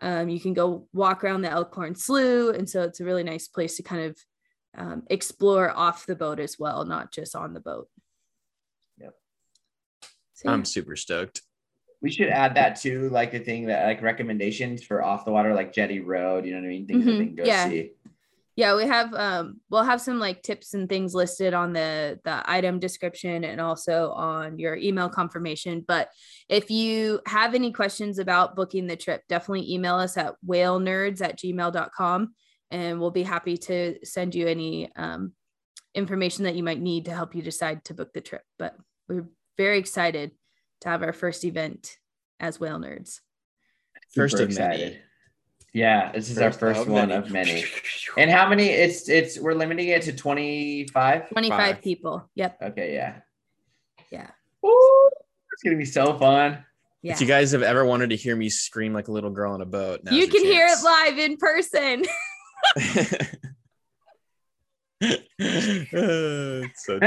Um, 0.00 0.28
you 0.28 0.40
can 0.40 0.54
go 0.54 0.88
walk 0.92 1.24
around 1.24 1.42
the 1.42 1.50
Elkhorn 1.50 1.94
Slough. 1.94 2.54
And 2.54 2.68
so 2.68 2.82
it's 2.82 3.00
a 3.00 3.04
really 3.04 3.24
nice 3.24 3.48
place 3.48 3.76
to 3.76 3.82
kind 3.82 4.02
of 4.02 4.16
um, 4.76 5.02
explore 5.08 5.70
off 5.76 6.06
the 6.06 6.16
boat 6.16 6.38
as 6.40 6.58
well, 6.58 6.84
not 6.84 7.12
just 7.12 7.34
on 7.34 7.54
the 7.54 7.60
boat. 7.60 7.88
Yep. 8.98 9.14
So, 10.34 10.42
yeah. 10.48 10.52
I'm 10.52 10.64
super 10.64 10.96
stoked. 10.96 11.42
We 12.02 12.10
should 12.10 12.28
add 12.28 12.54
that 12.56 12.80
to 12.82 13.08
like 13.10 13.32
the 13.32 13.38
thing 13.38 13.66
that 13.66 13.86
like 13.86 14.02
recommendations 14.02 14.82
for 14.84 15.02
off 15.02 15.24
the 15.24 15.32
water, 15.32 15.54
like 15.54 15.72
Jetty 15.72 16.00
Road, 16.00 16.44
you 16.44 16.52
know 16.52 16.58
what 16.60 16.66
I 16.66 16.68
mean? 16.68 16.86
Things 16.86 17.04
that 17.04 17.10
they 17.12 17.16
Mhm, 17.18 17.26
can 17.26 17.34
go 17.36 17.44
yeah. 17.44 17.68
see. 17.68 17.92
yeah, 18.54 18.76
we 18.76 18.86
have 18.86 19.12
um 19.14 19.60
we'll 19.70 19.82
have 19.82 20.00
some 20.00 20.18
like 20.18 20.42
tips 20.42 20.74
and 20.74 20.88
things 20.88 21.14
listed 21.14 21.54
on 21.54 21.72
the 21.72 22.20
the 22.24 22.42
item 22.50 22.78
description 22.78 23.44
and 23.44 23.60
also 23.62 24.10
on 24.12 24.58
your 24.58 24.76
email 24.76 25.08
confirmation. 25.08 25.84
But 25.88 26.10
if 26.50 26.70
you 26.70 27.20
have 27.26 27.54
any 27.54 27.72
questions 27.72 28.18
about 28.18 28.56
booking 28.56 28.86
the 28.86 28.96
trip, 28.96 29.22
definitely 29.28 29.72
email 29.72 29.96
us 29.96 30.16
at 30.18 30.34
whalenerds 30.46 31.22
at 31.22 31.38
gmail.com 31.38 32.34
and 32.70 33.00
we'll 33.00 33.10
be 33.10 33.22
happy 33.22 33.56
to 33.56 33.98
send 34.04 34.34
you 34.34 34.46
any 34.46 34.90
um, 34.96 35.32
information 35.94 36.44
that 36.44 36.54
you 36.54 36.62
might 36.62 36.80
need 36.80 37.06
to 37.06 37.14
help 37.14 37.34
you 37.34 37.42
decide 37.42 37.84
to 37.84 37.94
book 37.94 38.12
the 38.12 38.20
trip. 38.20 38.42
But 38.58 38.76
we're 39.08 39.28
very 39.56 39.78
excited 39.78 40.32
to 40.82 40.88
have 40.88 41.02
our 41.02 41.12
first 41.12 41.44
event 41.44 41.96
as 42.40 42.60
whale 42.60 42.78
nerds. 42.78 43.20
First 44.14 44.36
Super 44.36 44.50
of 44.50 44.58
many. 44.58 44.98
Yeah, 45.72 46.12
this 46.12 46.30
is 46.30 46.38
our 46.38 46.52
first 46.52 46.86
one 46.86 47.10
of 47.10 47.30
many. 47.30 47.64
And 48.16 48.30
how 48.30 48.48
many? 48.48 48.68
It's 48.68 49.10
it's 49.10 49.38
we're 49.38 49.52
limiting 49.52 49.88
it 49.88 50.02
to 50.02 50.12
25. 50.14 51.28
25 51.28 51.58
Five. 51.58 51.82
people. 51.82 52.30
Yep. 52.34 52.58
Okay, 52.62 52.94
yeah. 52.94 53.16
Yeah. 54.10 54.30
Woo! 54.62 54.72
It's 55.52 55.62
gonna 55.62 55.76
be 55.76 55.84
so 55.84 56.18
fun. 56.18 56.64
Yeah. 57.02 57.12
If 57.12 57.20
you 57.20 57.26
guys 57.26 57.52
have 57.52 57.62
ever 57.62 57.84
wanted 57.84 58.10
to 58.10 58.16
hear 58.16 58.34
me 58.34 58.48
scream 58.48 58.94
like 58.94 59.08
a 59.08 59.12
little 59.12 59.30
girl 59.30 59.52
on 59.52 59.60
a 59.60 59.66
boat, 59.66 60.00
you 60.10 60.18
your 60.18 60.28
can 60.28 60.44
hear 60.44 60.66
it 60.66 60.82
live 60.82 61.18
in 61.18 61.36
person. 61.36 62.04
It's 65.38 66.86
so. 66.86 66.98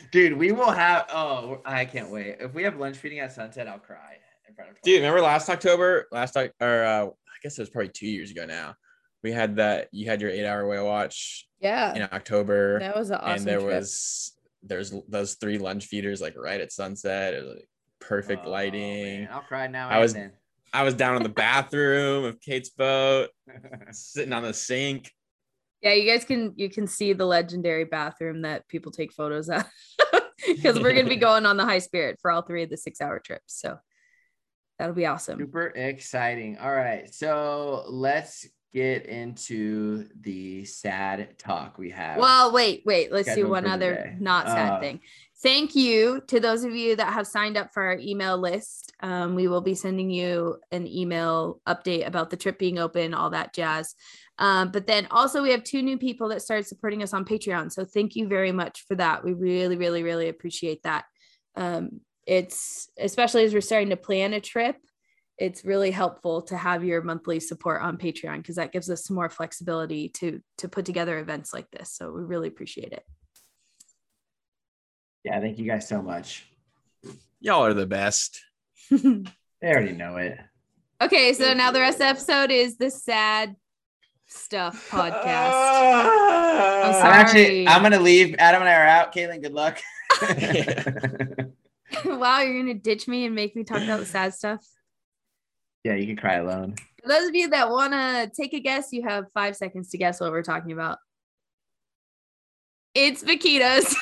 Dude, 0.12 0.36
we 0.38 0.52
will 0.52 0.70
have 0.70 1.06
oh 1.12 1.60
I 1.64 1.84
can't 1.84 2.10
wait. 2.10 2.36
If 2.40 2.54
we 2.54 2.62
have 2.62 2.78
lunch 2.78 2.96
feeding 2.96 3.18
at 3.20 3.32
sunset, 3.32 3.68
I'll 3.68 3.78
cry 3.78 4.16
in 4.48 4.54
front 4.54 4.70
of 4.70 4.80
Dude, 4.82 4.96
remember 5.00 5.20
last 5.20 5.48
October? 5.50 6.06
Last 6.10 6.36
Oc- 6.36 6.52
or 6.60 6.84
uh, 6.84 7.04
I 7.06 7.36
guess 7.42 7.58
it 7.58 7.62
was 7.62 7.70
probably 7.70 7.90
two 7.90 8.06
years 8.06 8.30
ago 8.30 8.46
now. 8.46 8.74
We 9.22 9.32
had 9.32 9.56
that. 9.56 9.88
You 9.92 10.08
had 10.08 10.20
your 10.20 10.30
eight-hour 10.30 10.66
whale 10.68 10.86
watch 10.86 11.46
Yeah. 11.60 11.94
in 11.94 12.02
October, 12.02 12.78
That 12.80 12.96
was 12.96 13.10
an 13.10 13.16
awesome 13.16 13.32
and 13.38 13.44
there 13.44 13.60
trip. 13.60 13.74
was 13.74 14.34
there's 14.62 14.94
those 15.08 15.34
three 15.34 15.58
lunch 15.58 15.84
feeders 15.86 16.20
like 16.20 16.34
right 16.36 16.60
at 16.60 16.72
sunset. 16.72 17.34
It 17.34 17.44
was 17.44 17.54
like 17.56 17.68
perfect 18.00 18.44
Oh, 18.46 18.50
lighting. 18.50 19.22
man, 19.24 19.28
I'll 19.32 19.40
cry 19.42 19.66
now. 19.66 19.88
I 19.88 19.98
was- 19.98 20.14
then. 20.14 20.32
I 20.72 20.82
was 20.82 20.94
down 20.94 21.16
in 21.16 21.22
the 21.22 21.28
bathroom 21.28 22.24
of 22.24 22.40
Kate's 22.40 22.70
boat, 22.70 23.30
sitting 23.90 24.32
on 24.32 24.42
the 24.42 24.54
sink. 24.54 25.10
Yeah, 25.82 25.92
you 25.92 26.10
guys 26.10 26.24
can 26.24 26.54
you 26.56 26.68
can 26.68 26.86
see 26.86 27.12
the 27.12 27.24
legendary 27.24 27.84
bathroom 27.84 28.42
that 28.42 28.66
people 28.68 28.90
take 28.90 29.12
photos 29.12 29.48
at 29.48 29.68
because 30.46 30.78
we're 30.80 30.92
gonna 30.92 31.08
be 31.08 31.16
going 31.28 31.46
on 31.46 31.56
the 31.56 31.64
high 31.64 31.78
spirit 31.78 32.18
for 32.20 32.30
all 32.30 32.42
three 32.42 32.64
of 32.64 32.70
the 32.70 32.76
six 32.76 33.00
hour 33.00 33.20
trips. 33.20 33.60
So 33.60 33.78
that'll 34.78 34.94
be 34.94 35.06
awesome. 35.06 35.38
Super 35.38 35.66
exciting. 35.66 36.58
All 36.58 36.74
right. 36.74 37.12
So 37.14 37.84
let's 37.88 38.46
get 38.72 39.06
into 39.06 40.08
the 40.20 40.64
sad 40.64 41.38
talk 41.38 41.78
we 41.78 41.90
have. 41.90 42.18
Well, 42.18 42.52
wait, 42.52 42.82
wait. 42.84 43.12
Let's 43.12 43.34
do 43.34 43.48
one 43.48 43.66
other 43.66 44.16
not 44.20 44.46
sad 44.46 44.72
Uh, 44.72 44.80
thing. 44.80 45.00
Thank 45.40 45.76
you 45.76 46.20
to 46.26 46.40
those 46.40 46.64
of 46.64 46.74
you 46.74 46.96
that 46.96 47.12
have 47.12 47.26
signed 47.26 47.56
up 47.56 47.72
for 47.72 47.84
our 47.84 47.96
email 47.98 48.36
list. 48.36 48.92
Um, 49.00 49.36
we 49.36 49.46
will 49.46 49.60
be 49.60 49.76
sending 49.76 50.10
you 50.10 50.58
an 50.72 50.88
email 50.88 51.60
update 51.64 52.08
about 52.08 52.30
the 52.30 52.36
trip 52.36 52.58
being 52.58 52.78
open, 52.80 53.14
all 53.14 53.30
that 53.30 53.54
jazz. 53.54 53.94
Um, 54.38 54.72
but 54.72 54.88
then 54.88 55.06
also, 55.12 55.40
we 55.40 55.50
have 55.50 55.62
two 55.62 55.80
new 55.80 55.96
people 55.96 56.28
that 56.30 56.42
started 56.42 56.66
supporting 56.66 57.04
us 57.04 57.12
on 57.12 57.24
Patreon. 57.24 57.70
So 57.70 57.84
thank 57.84 58.16
you 58.16 58.26
very 58.26 58.50
much 58.50 58.84
for 58.88 58.96
that. 58.96 59.24
We 59.24 59.32
really, 59.32 59.76
really, 59.76 60.02
really 60.02 60.28
appreciate 60.28 60.82
that. 60.82 61.04
Um, 61.54 62.00
it's 62.26 62.88
especially 62.98 63.44
as 63.44 63.54
we're 63.54 63.60
starting 63.60 63.90
to 63.90 63.96
plan 63.96 64.32
a 64.32 64.40
trip. 64.40 64.76
it's 65.38 65.64
really 65.64 65.92
helpful 65.92 66.42
to 66.42 66.56
have 66.56 66.84
your 66.84 67.00
monthly 67.02 67.38
support 67.40 67.80
on 67.80 67.96
Patreon 67.96 68.38
because 68.38 68.56
that 68.56 68.72
gives 68.72 68.90
us 68.90 69.04
some 69.04 69.14
more 69.14 69.30
flexibility 69.30 70.08
to 70.08 70.40
to 70.58 70.68
put 70.68 70.84
together 70.84 71.18
events 71.18 71.54
like 71.54 71.70
this. 71.70 71.92
So 71.92 72.10
we 72.10 72.22
really 72.22 72.48
appreciate 72.48 72.92
it. 72.92 73.04
Yeah, 75.28 75.40
thank 75.40 75.58
you 75.58 75.66
guys 75.66 75.86
so 75.86 76.00
much. 76.00 76.46
Y'all 77.38 77.62
are 77.66 77.74
the 77.74 77.86
best. 77.86 78.40
They 79.60 79.68
already 79.70 79.90
know 79.92 80.16
it. 80.18 80.38
okay, 81.02 81.32
so 81.32 81.52
now 81.52 81.72
the 81.72 81.80
rest 81.80 81.96
of 81.96 81.98
the 81.98 82.06
episode 82.06 82.50
is 82.52 82.76
the 82.78 82.90
sad 82.90 83.56
stuff 84.26 84.88
podcast. 84.92 85.52
I'm 85.52 86.92
sorry. 86.94 87.12
actually 87.12 87.68
I'm 87.68 87.82
gonna 87.82 87.98
leave. 87.98 88.36
Adam 88.38 88.62
and 88.62 88.68
I 88.70 88.74
are 88.74 88.86
out. 88.86 89.12
Caitlin, 89.12 89.42
good 89.42 89.52
luck. 89.52 89.80
wow, 92.06 92.40
you're 92.40 92.62
gonna 92.62 92.74
ditch 92.74 93.06
me 93.08 93.26
and 93.26 93.34
make 93.34 93.56
me 93.56 93.64
talk 93.64 93.82
about 93.82 93.98
the 93.98 94.06
sad 94.06 94.32
stuff. 94.32 94.64
yeah, 95.84 95.94
you 95.96 96.06
can 96.06 96.16
cry 96.16 96.36
alone. 96.36 96.76
For 97.02 97.08
those 97.08 97.28
of 97.28 97.34
you 97.34 97.48
that 97.50 97.68
want 97.68 97.92
to 97.92 98.30
take 98.34 98.54
a 98.54 98.60
guess, 98.60 98.92
you 98.92 99.02
have 99.02 99.26
five 99.34 99.56
seconds 99.56 99.90
to 99.90 99.98
guess 99.98 100.20
what 100.20 100.30
we're 100.30 100.42
talking 100.42 100.70
about. 100.72 100.98
It's 102.94 103.22
vaquitas. 103.24 103.92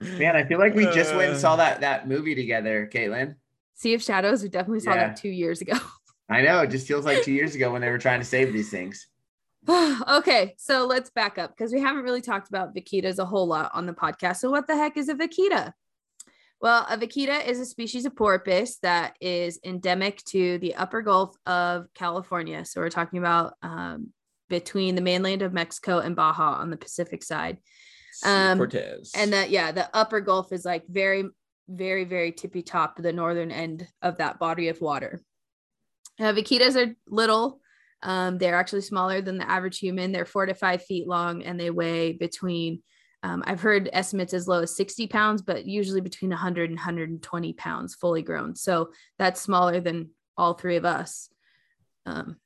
Man, 0.00 0.34
I 0.36 0.44
feel 0.44 0.58
like 0.58 0.74
we 0.74 0.84
just 0.86 1.14
went 1.14 1.28
and 1.28 1.36
Uh. 1.36 1.40
saw 1.40 1.56
that 1.56 1.80
that 1.80 2.08
movie 2.08 2.34
together, 2.34 2.88
Caitlin. 2.92 3.36
sea 3.74 3.94
of 3.94 4.02
Shadows. 4.02 4.42
We 4.42 4.48
definitely 4.48 4.80
saw 4.80 4.94
Yeah. 4.94 5.08
that 5.08 5.16
two 5.16 5.28
years 5.28 5.60
ago. 5.60 5.72
I 6.28 6.42
know. 6.42 6.60
It 6.60 6.70
just 6.70 6.86
feels 6.86 7.04
like 7.04 7.22
two 7.22 7.32
years 7.32 7.54
ago 7.56 7.72
when 7.72 7.80
they 7.82 7.90
were 7.90 7.98
trying 7.98 8.20
to 8.20 8.24
save 8.26 8.52
these 8.52 8.70
things. 8.70 9.08
okay, 9.68 10.54
so 10.56 10.86
let's 10.86 11.10
back 11.10 11.36
up 11.38 11.50
because 11.56 11.72
we 11.72 11.80
haven't 11.80 12.02
really 12.04 12.20
talked 12.20 12.48
about 12.48 12.74
vaquitas 12.74 13.18
a 13.18 13.24
whole 13.24 13.46
lot 13.46 13.70
on 13.74 13.86
the 13.86 13.92
podcast. 13.92 14.36
So, 14.36 14.50
what 14.50 14.66
the 14.66 14.76
heck 14.76 14.96
is 14.96 15.08
a 15.08 15.14
vaquita? 15.14 15.72
Well, 16.60 16.86
a 16.88 16.96
vaquita 16.96 17.44
is 17.46 17.58
a 17.60 17.66
species 17.66 18.04
of 18.06 18.14
porpoise 18.14 18.78
that 18.82 19.16
is 19.20 19.58
endemic 19.64 20.22
to 20.26 20.58
the 20.58 20.74
upper 20.76 21.02
Gulf 21.02 21.36
of 21.46 21.86
California. 21.94 22.64
So, 22.64 22.80
we're 22.80 22.90
talking 22.90 23.18
about 23.18 23.54
um, 23.62 24.12
between 24.52 24.94
the 24.94 25.00
mainland 25.00 25.40
of 25.40 25.54
Mexico 25.54 26.00
and 26.00 26.14
Baja 26.14 26.58
on 26.60 26.68
the 26.68 26.76
Pacific 26.76 27.24
side. 27.24 27.56
Um, 28.22 28.58
Cortez. 28.58 29.10
And 29.16 29.32
that, 29.32 29.48
yeah, 29.48 29.72
the 29.72 29.88
upper 29.96 30.20
Gulf 30.20 30.52
is 30.52 30.66
like 30.66 30.84
very, 30.86 31.24
very, 31.70 32.04
very 32.04 32.32
tippy 32.32 32.60
top 32.60 32.98
the 32.98 33.14
northern 33.14 33.50
end 33.50 33.88
of 34.02 34.18
that 34.18 34.38
body 34.38 34.68
of 34.68 34.78
water. 34.82 35.22
Uh, 36.20 36.34
vaquitas 36.34 36.76
are 36.76 36.94
little. 37.08 37.60
Um, 38.02 38.36
they're 38.36 38.56
actually 38.56 38.82
smaller 38.82 39.22
than 39.22 39.38
the 39.38 39.50
average 39.50 39.78
human. 39.78 40.12
They're 40.12 40.26
four 40.26 40.44
to 40.44 40.52
five 40.52 40.84
feet 40.84 41.08
long 41.08 41.42
and 41.44 41.58
they 41.58 41.70
weigh 41.70 42.12
between, 42.12 42.82
um, 43.22 43.42
I've 43.46 43.62
heard 43.62 43.88
estimates 43.90 44.34
as 44.34 44.46
low 44.46 44.60
as 44.60 44.76
60 44.76 45.06
pounds, 45.06 45.40
but 45.40 45.64
usually 45.64 46.02
between 46.02 46.30
100 46.30 46.68
and 46.68 46.78
120 46.78 47.54
pounds 47.54 47.94
fully 47.94 48.20
grown. 48.20 48.54
So 48.54 48.90
that's 49.18 49.40
smaller 49.40 49.80
than 49.80 50.10
all 50.36 50.52
three 50.52 50.76
of 50.76 50.84
us. 50.84 51.30
Um, 52.04 52.36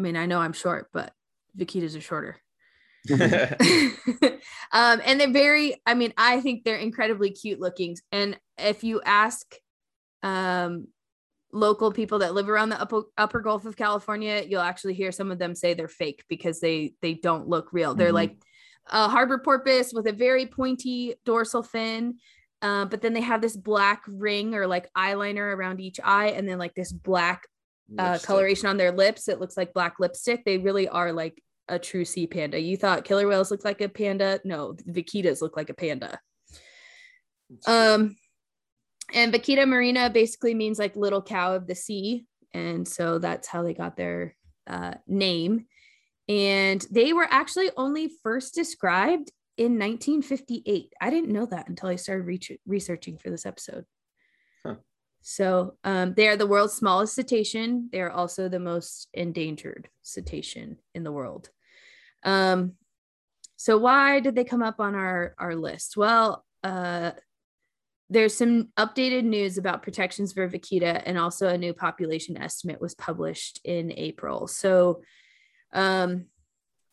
I 0.00 0.02
mean, 0.02 0.16
I 0.16 0.24
know 0.24 0.40
I'm 0.40 0.54
short, 0.54 0.88
but 0.94 1.12
vaquitas 1.54 1.94
are 1.94 2.00
shorter. 2.00 2.38
um, 4.72 5.02
and 5.04 5.20
they're 5.20 5.30
very, 5.30 5.78
I 5.84 5.92
mean, 5.92 6.14
I 6.16 6.40
think 6.40 6.64
they're 6.64 6.76
incredibly 6.76 7.32
cute 7.32 7.60
looking. 7.60 7.98
And 8.10 8.40
if 8.56 8.82
you 8.82 9.02
ask 9.04 9.54
um, 10.22 10.88
local 11.52 11.92
people 11.92 12.20
that 12.20 12.32
live 12.32 12.48
around 12.48 12.70
the 12.70 12.80
upper, 12.80 13.02
upper 13.18 13.40
Gulf 13.42 13.66
of 13.66 13.76
California, 13.76 14.42
you'll 14.48 14.62
actually 14.62 14.94
hear 14.94 15.12
some 15.12 15.30
of 15.30 15.38
them 15.38 15.54
say 15.54 15.74
they're 15.74 15.86
fake 15.86 16.24
because 16.30 16.60
they 16.60 16.94
they 17.02 17.12
don't 17.12 17.46
look 17.46 17.74
real. 17.74 17.94
They're 17.94 18.08
Mhm. 18.08 18.14
like 18.14 18.36
a 18.86 19.06
harbor 19.06 19.36
porpoise 19.36 19.92
with 19.92 20.06
a 20.06 20.12
very 20.12 20.46
pointy 20.46 21.14
dorsal 21.26 21.62
fin. 21.62 22.16
Uh, 22.62 22.86
but 22.86 23.02
then 23.02 23.12
they 23.12 23.20
have 23.20 23.42
this 23.42 23.56
black 23.56 24.02
ring 24.06 24.54
or 24.54 24.66
like 24.66 24.90
eyeliner 24.94 25.54
around 25.54 25.78
each 25.78 26.00
eye, 26.02 26.28
and 26.28 26.48
then 26.48 26.56
like 26.56 26.74
this 26.74 26.90
black 26.90 27.42
uh, 27.98 28.18
coloration 28.22 28.68
on 28.68 28.76
their 28.76 28.92
lips. 28.92 29.28
It 29.28 29.40
looks 29.40 29.56
like 29.56 29.72
black 29.72 29.96
lipstick. 29.98 30.44
They 30.44 30.58
really 30.58 30.88
are 30.88 31.12
like 31.12 31.42
a 31.68 31.78
true 31.78 32.04
sea 32.04 32.26
panda. 32.26 32.60
You 32.60 32.76
thought 32.76 33.04
killer 33.04 33.26
whales 33.26 33.50
look 33.50 33.64
like 33.64 33.80
a 33.80 33.88
panda? 33.88 34.40
No, 34.44 34.74
vaquitas 34.88 35.40
look 35.40 35.56
like 35.56 35.70
a 35.70 35.74
panda. 35.74 36.18
Um, 37.66 38.16
and 39.12 39.32
vaquita 39.32 39.66
marina 39.66 40.10
basically 40.10 40.54
means 40.54 40.78
like 40.78 40.94
little 40.96 41.22
cow 41.22 41.54
of 41.54 41.66
the 41.66 41.74
sea, 41.74 42.26
and 42.54 42.86
so 42.86 43.18
that's 43.18 43.48
how 43.48 43.62
they 43.62 43.74
got 43.74 43.96
their 43.96 44.36
uh, 44.66 44.94
name. 45.06 45.66
And 46.28 46.84
they 46.92 47.12
were 47.12 47.26
actually 47.28 47.70
only 47.76 48.10
first 48.22 48.54
described 48.54 49.32
in 49.56 49.78
1958. 49.78 50.92
I 51.00 51.10
didn't 51.10 51.32
know 51.32 51.46
that 51.46 51.68
until 51.68 51.88
I 51.88 51.96
started 51.96 52.26
re- 52.26 52.60
researching 52.66 53.18
for 53.18 53.30
this 53.30 53.46
episode. 53.46 53.84
So 55.22 55.74
um, 55.84 56.14
they 56.14 56.28
are 56.28 56.36
the 56.36 56.46
world's 56.46 56.74
smallest 56.74 57.14
cetacean. 57.14 57.88
They 57.92 58.00
are 58.00 58.10
also 58.10 58.48
the 58.48 58.60
most 58.60 59.08
endangered 59.12 59.88
cetacean 60.02 60.78
in 60.94 61.04
the 61.04 61.12
world. 61.12 61.50
Um, 62.22 62.72
so 63.56 63.76
why 63.76 64.20
did 64.20 64.34
they 64.34 64.44
come 64.44 64.62
up 64.62 64.80
on 64.80 64.94
our 64.94 65.34
our 65.38 65.54
list? 65.54 65.96
Well, 65.96 66.44
uh, 66.64 67.12
there's 68.08 68.34
some 68.34 68.68
updated 68.76 69.24
news 69.24 69.58
about 69.58 69.82
protections 69.82 70.32
for 70.32 70.48
vaquita, 70.48 71.02
and 71.04 71.18
also 71.18 71.48
a 71.48 71.58
new 71.58 71.72
population 71.72 72.36
estimate 72.36 72.80
was 72.80 72.94
published 72.94 73.60
in 73.64 73.92
April. 73.92 74.48
So, 74.48 75.02
um, 75.72 76.26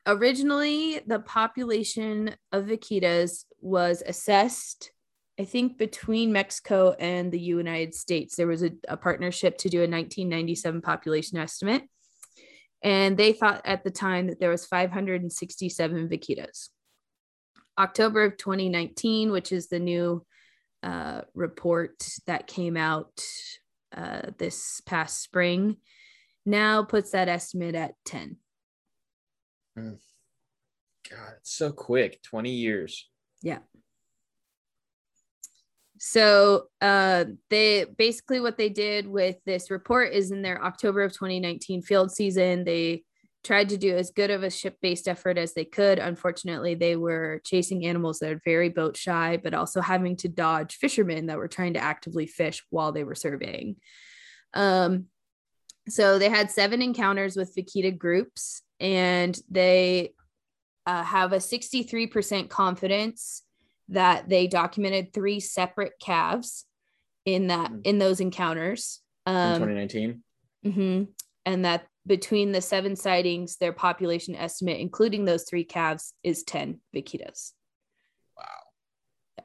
originally, 0.05 0.99
the 1.07 1.19
population 1.19 2.35
of 2.51 2.65
vaquitas 2.65 3.45
was 3.61 4.03
assessed, 4.05 4.91
I 5.39 5.45
think, 5.45 5.77
between 5.77 6.31
Mexico 6.31 6.95
and 6.99 7.31
the 7.31 7.39
United 7.39 7.93
States. 7.93 8.35
There 8.35 8.47
was 8.47 8.63
a, 8.63 8.71
a 8.87 8.97
partnership 8.97 9.57
to 9.59 9.69
do 9.69 9.79
a 9.79 9.81
1997 9.81 10.81
population 10.81 11.37
estimate, 11.37 11.83
and 12.83 13.17
they 13.17 13.33
thought 13.33 13.61
at 13.65 13.83
the 13.83 13.91
time 13.91 14.27
that 14.27 14.39
there 14.39 14.49
was 14.49 14.65
567 14.65 16.09
vaquitas. 16.09 16.69
October 17.77 18.23
of 18.23 18.37
2019, 18.37 19.31
which 19.31 19.51
is 19.51 19.67
the 19.67 19.79
new 19.79 20.25
uh, 20.81 21.21
report 21.35 22.03
that 22.25 22.47
came 22.47 22.75
out 22.75 23.21
uh, 23.95 24.21
this 24.37 24.81
past 24.85 25.21
spring, 25.21 25.77
now 26.45 26.83
puts 26.83 27.11
that 27.11 27.27
estimate 27.27 27.75
at 27.75 27.93
10. 28.05 28.37
God, 31.09 31.33
it's 31.37 31.53
so 31.53 31.71
quick. 31.71 32.21
20 32.23 32.51
years. 32.51 33.07
So 35.99 36.65
uh, 36.81 37.25
they 37.49 37.85
basically 37.85 38.39
what 38.39 38.57
they 38.57 38.69
did 38.69 39.07
with 39.07 39.37
this 39.45 39.71
report 39.71 40.13
is 40.13 40.31
in 40.31 40.41
their 40.41 40.63
October 40.63 41.03
of 41.03 41.13
2019 41.13 41.81
field 41.81 42.11
season, 42.11 42.63
they 42.63 43.03
tried 43.43 43.69
to 43.69 43.77
do 43.77 43.95
as 43.95 44.11
good 44.11 44.29
of 44.29 44.43
a 44.43 44.49
ship-based 44.49 45.07
effort 45.07 45.37
as 45.37 45.53
they 45.53 45.63
could. 45.63 45.99
Unfortunately, 45.99 46.75
they 46.75 46.95
were 46.95 47.41
chasing 47.45 47.85
animals 47.85 48.19
that 48.19 48.31
are 48.31 48.41
very 48.43 48.69
boat 48.69 48.97
shy, 48.97 49.37
but 49.41 49.53
also 49.53 49.79
having 49.79 50.17
to 50.17 50.27
dodge 50.27 50.75
fishermen 50.75 51.27
that 51.27 51.37
were 51.37 51.47
trying 51.47 51.73
to 51.73 51.79
actively 51.79 52.27
fish 52.27 52.63
while 52.69 52.91
they 52.91 53.03
were 53.03 53.15
surveying. 53.15 53.77
Um, 54.53 55.05
so 55.87 56.19
they 56.19 56.29
had 56.29 56.51
seven 56.51 56.81
encounters 56.81 57.37
with 57.37 57.55
vaquita 57.55 57.97
groups, 57.97 58.61
and 58.79 59.39
they 59.49 60.13
uh, 60.85 61.03
have 61.03 61.31
a 61.31 61.37
63% 61.37 62.49
confidence 62.49 63.43
that 63.89 64.27
they 64.29 64.47
documented 64.47 65.13
three 65.13 65.39
separate 65.39 65.93
calves 66.01 66.65
in 67.25 67.47
that 67.47 67.69
Hmm. 67.71 67.79
in 67.83 67.97
those 67.99 68.19
encounters. 68.19 69.01
in 69.25 69.33
Um, 69.33 69.53
2019. 69.59 70.23
mhm. 70.65 71.07
And 71.45 71.65
that 71.65 71.87
between 72.05 72.53
the 72.53 72.61
seven 72.61 72.95
sightings, 72.95 73.57
their 73.57 73.73
population 73.73 74.35
estimate, 74.35 74.79
including 74.79 75.25
those 75.25 75.43
three 75.43 75.65
calves, 75.65 76.13
is 76.23 76.43
10 76.43 76.79
vaquitas. 76.95 77.51
Wow. 78.37 79.43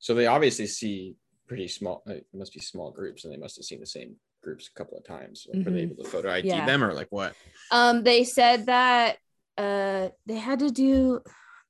So 0.00 0.14
they 0.14 0.26
obviously 0.26 0.66
see 0.66 1.14
pretty 1.46 1.68
small, 1.68 2.02
uh, 2.08 2.14
it 2.14 2.26
must 2.34 2.52
be 2.52 2.60
small 2.60 2.90
groups, 2.90 3.24
and 3.24 3.32
they 3.32 3.36
must 3.38 3.56
have 3.56 3.64
seen 3.64 3.78
the 3.80 3.86
same 3.86 4.16
groups 4.42 4.68
a 4.68 4.72
couple 4.78 4.98
of 4.98 5.04
times. 5.04 5.46
Were 5.48 5.62
they 5.70 5.70
Mhm. 5.82 5.92
able 5.92 6.02
to 6.04 6.10
photo 6.10 6.30
ID 6.32 6.48
Yeah. 6.48 6.66
them 6.66 6.82
or 6.84 6.92
like 6.92 7.08
what? 7.10 7.34
Um, 7.70 8.02
they 8.02 8.24
said 8.24 8.66
that 8.66 9.18
uh 9.56 10.10
they 10.26 10.36
had 10.38 10.60
to 10.60 10.70
do 10.70 11.20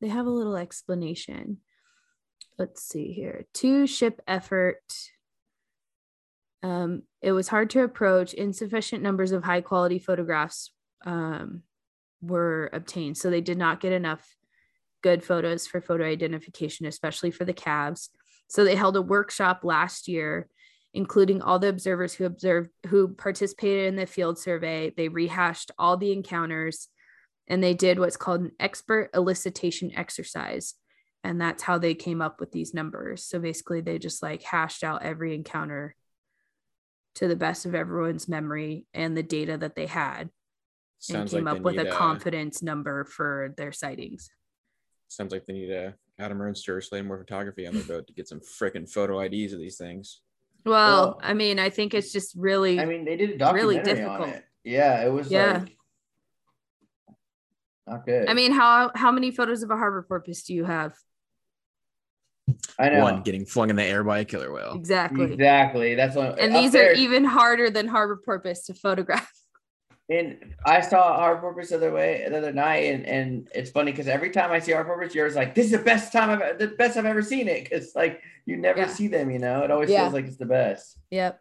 they 0.00 0.08
have 0.08 0.26
a 0.26 0.30
little 0.30 0.56
explanation. 0.56 1.60
Let's 2.58 2.82
see 2.82 3.12
here. 3.12 3.46
Two 3.54 3.86
ship 3.86 4.20
effort. 4.26 4.82
Um, 6.62 7.02
it 7.22 7.32
was 7.32 7.48
hard 7.48 7.70
to 7.70 7.82
approach. 7.82 8.34
Insufficient 8.34 9.02
numbers 9.02 9.30
of 9.30 9.44
high 9.44 9.60
quality 9.60 9.98
photographs 10.00 10.72
um, 11.06 11.62
were 12.20 12.68
obtained. 12.72 13.16
So 13.16 13.30
they 13.30 13.40
did 13.40 13.58
not 13.58 13.80
get 13.80 13.92
enough 13.92 14.26
good 15.02 15.22
photos 15.22 15.66
for 15.66 15.80
photo 15.80 16.04
identification, 16.04 16.86
especially 16.86 17.30
for 17.30 17.44
the 17.44 17.52
calves. 17.52 18.10
So 18.48 18.64
they 18.64 18.74
held 18.74 18.96
a 18.96 19.02
workshop 19.02 19.60
last 19.62 20.08
year, 20.08 20.48
including 20.94 21.40
all 21.42 21.60
the 21.60 21.68
observers 21.68 22.14
who 22.14 22.24
observed 22.24 22.70
who 22.88 23.08
participated 23.14 23.86
in 23.86 23.96
the 23.96 24.06
field 24.06 24.38
survey. 24.38 24.92
They 24.96 25.08
rehashed 25.08 25.70
all 25.78 25.96
the 25.96 26.12
encounters 26.12 26.88
and 27.46 27.62
they 27.62 27.74
did 27.74 27.98
what's 27.98 28.16
called 28.16 28.40
an 28.40 28.52
expert 28.58 29.12
elicitation 29.12 29.96
exercise. 29.96 30.74
And 31.28 31.38
that's 31.38 31.62
how 31.62 31.76
they 31.76 31.94
came 31.94 32.22
up 32.22 32.40
with 32.40 32.50
these 32.52 32.72
numbers 32.72 33.22
so 33.22 33.38
basically 33.38 33.82
they 33.82 33.98
just 33.98 34.22
like 34.22 34.42
hashed 34.42 34.82
out 34.82 35.02
every 35.02 35.34
encounter 35.34 35.94
to 37.14 37.28
the 37.28 37.36
best 37.36 37.66
of 37.66 37.74
everyone's 37.74 38.28
memory 38.28 38.86
and 38.94 39.14
the 39.14 39.22
data 39.22 39.58
that 39.58 39.74
they 39.76 39.86
had 39.86 40.30
Sounds 41.00 41.34
and 41.34 41.40
came 41.40 41.44
like 41.44 41.56
up 41.58 41.62
with 41.62 41.78
a 41.78 41.84
need, 41.84 41.92
uh, 41.92 41.96
confidence 41.96 42.62
number 42.62 43.04
for 43.04 43.52
their 43.58 43.72
sightings 43.72 44.30
Sounds 45.08 45.32
like 45.32 45.44
they 45.46 45.52
need 45.52 45.70
a 45.70 45.94
Adam 46.18 46.38
Ernster 46.38 46.76
or 46.76 46.80
Slade 46.80 47.04
more 47.06 47.18
photography 47.18 47.66
on 47.66 47.74
their 47.74 47.84
boat 47.84 48.06
to 48.08 48.12
get 48.12 48.26
some 48.28 48.40
freaking 48.40 48.90
photo 48.90 49.20
IDs 49.20 49.52
of 49.52 49.58
these 49.60 49.76
things. 49.78 50.20
well, 50.64 50.74
Well, 50.74 51.20
i 51.22 51.34
mean 51.34 51.58
i 51.58 51.68
think 51.70 51.92
it's 51.94 52.10
just 52.12 52.34
really 52.36 52.80
I 52.80 52.86
mean, 52.86 53.04
they 53.04 53.16
did 53.16 53.30
a 53.30 53.38
documentary 53.38 53.76
really 53.76 53.78
on 53.78 53.84
difficult. 53.84 54.28
it. 54.30 54.44
Yeah, 54.64 55.04
it 55.06 55.12
was 55.12 55.30
Yeah. 55.30 55.58
like 55.58 55.76
not 57.86 58.04
good. 58.06 58.28
i 58.28 58.34
mean 58.34 58.52
how 58.52 58.90
how 58.94 59.10
many 59.12 59.30
photos 59.30 59.62
of 59.62 59.70
a 59.70 59.76
harbor 59.76 60.02
porpoise 60.08 60.42
do 60.42 60.52
you 60.54 60.64
have 60.64 60.94
I 62.78 62.88
know 62.90 63.02
One 63.02 63.22
getting 63.22 63.44
flung 63.44 63.70
in 63.70 63.76
the 63.76 63.84
air 63.84 64.04
by 64.04 64.18
a 64.20 64.24
killer 64.24 64.52
whale. 64.52 64.74
exactly 64.74 65.32
exactly. 65.32 65.94
That's 65.94 66.14
what. 66.16 66.38
and 66.38 66.54
these 66.54 66.72
there- 66.72 66.90
are 66.90 66.94
even 66.94 67.24
harder 67.24 67.70
than 67.70 67.86
harbor 67.88 68.20
porpoise 68.24 68.64
to 68.66 68.74
photograph 68.74 69.30
And 70.10 70.54
I 70.64 70.80
saw 70.80 71.18
Harbor 71.18 71.42
Porpoise 71.42 71.68
the 71.68 71.76
other 71.76 71.92
way 71.92 72.24
the 72.26 72.38
other 72.38 72.50
night, 72.50 72.94
and, 72.94 73.04
and 73.04 73.48
it's 73.54 73.70
funny 73.70 73.90
because 73.92 74.08
every 74.08 74.30
time 74.30 74.50
I 74.50 74.58
see 74.58 74.72
Harbor 74.72 74.94
Porpoise, 74.94 75.14
yours 75.14 75.36
like 75.36 75.54
this 75.54 75.66
is 75.66 75.72
the 75.72 75.78
best 75.80 76.12
time 76.14 76.30
I've 76.30 76.58
the 76.58 76.68
best 76.68 76.96
I've 76.96 77.04
ever 77.04 77.20
seen 77.20 77.46
it. 77.46 77.64
Because 77.64 77.94
like 77.94 78.22
you 78.46 78.56
never 78.56 78.78
Yeah. 78.80 78.86
see 78.88 79.08
them, 79.08 79.30
you 79.30 79.38
know. 79.38 79.64
It 79.64 79.70
always 79.70 79.90
Yeah. 79.90 80.04
feels 80.04 80.14
like 80.14 80.24
it's 80.24 80.38
the 80.38 80.46
best. 80.46 80.96
Yep. 81.10 81.38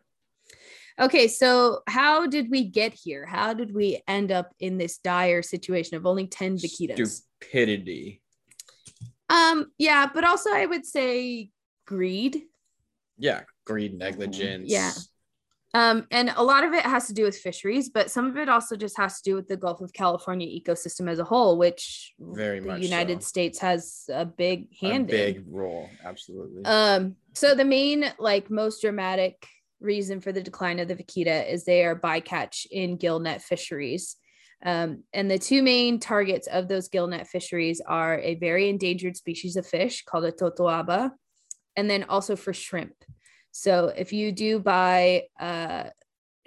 Okay, 0.99 1.29
so 1.29 1.79
how 1.87 2.27
did 2.27 2.51
we 2.51 2.65
get 2.65 2.93
here? 2.93 3.25
How 3.25 3.53
did 3.53 3.73
we 3.73 4.01
end 4.05 4.33
up 4.33 4.51
in 4.59 4.77
this 4.77 4.97
dire 4.97 5.43
situation 5.43 5.95
of 5.95 6.05
only 6.05 6.27
10 6.27 6.57
vaquitas? 6.57 7.21
Stupidity. 7.39 8.21
Um, 9.29 9.71
yeah, 9.77 10.07
but 10.13 10.23
also 10.23 10.51
I 10.51 10.65
would 10.65 10.85
say 10.85 11.49
greed. 11.85 12.43
Yeah, 13.17 13.41
greed, 13.65 13.97
negligence. 13.97 14.71
Yeah. 14.71 14.91
Um, 15.73 16.07
and 16.11 16.31
a 16.35 16.43
lot 16.43 16.63
of 16.63 16.73
it 16.73 16.83
has 16.83 17.07
to 17.07 17.13
do 17.13 17.23
with 17.23 17.37
fisheries, 17.37 17.89
but 17.89 18.09
some 18.09 18.25
of 18.25 18.37
it 18.37 18.47
also 18.49 18.75
just 18.75 18.97
has 18.97 19.21
to 19.21 19.29
do 19.31 19.35
with 19.35 19.47
the 19.47 19.57
Gulf 19.57 19.81
of 19.81 19.91
California 19.93 20.47
ecosystem 20.47 21.09
as 21.09 21.19
a 21.19 21.23
whole, 21.23 21.57
which 21.57 22.13
Very 22.19 22.59
the 22.61 22.67
much 22.67 22.81
United 22.81 23.21
so. 23.21 23.27
States 23.27 23.59
has 23.59 24.05
a 24.11 24.25
big 24.25 24.69
A 24.81 24.85
hand 24.87 25.09
in. 25.11 25.15
big 25.15 25.43
role, 25.47 25.89
absolutely. 26.05 26.63
Um, 26.65 27.15
so 27.33 27.53
the 27.53 27.65
main, 27.65 28.05
like 28.17 28.49
most 28.49 28.81
dramatic 28.81 29.45
reason 29.79 30.21
for 30.21 30.31
the 30.31 30.41
decline 30.41 30.79
of 30.79 30.87
the 30.87 30.95
vaquita 30.95 31.47
is 31.51 31.63
they 31.65 31.83
are 31.85 31.99
bycatch 31.99 32.65
in 32.71 32.97
gillnet 32.97 33.41
fisheries. 33.41 34.15
Um, 34.63 35.03
and 35.13 35.29
the 35.29 35.37
two 35.37 35.61
main 35.61 35.99
targets 35.99 36.47
of 36.47 36.67
those 36.67 36.89
gillnet 36.89 37.27
fisheries 37.27 37.81
are 37.85 38.19
a 38.19 38.35
very 38.35 38.69
endangered 38.69 39.15
species 39.15 39.55
of 39.55 39.67
fish 39.67 40.03
called 40.03 40.25
a 40.25 40.31
totoaba, 40.31 41.11
and 41.75 41.89
then 41.89 42.05
also 42.05 42.35
for 42.35 42.53
shrimp. 42.53 42.95
So 43.51 43.93
if 43.95 44.13
you 44.13 44.31
do 44.31 44.59
buy 44.59 45.23
uh, 45.39 45.89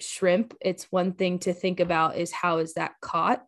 shrimp, 0.01 0.55
it's 0.61 0.85
one 0.91 1.13
thing 1.13 1.39
to 1.41 1.53
think 1.53 1.81
about 1.81 2.17
is 2.17 2.33
how 2.33 2.59
is 2.59 2.75
that 2.75 2.93
caught? 3.01 3.45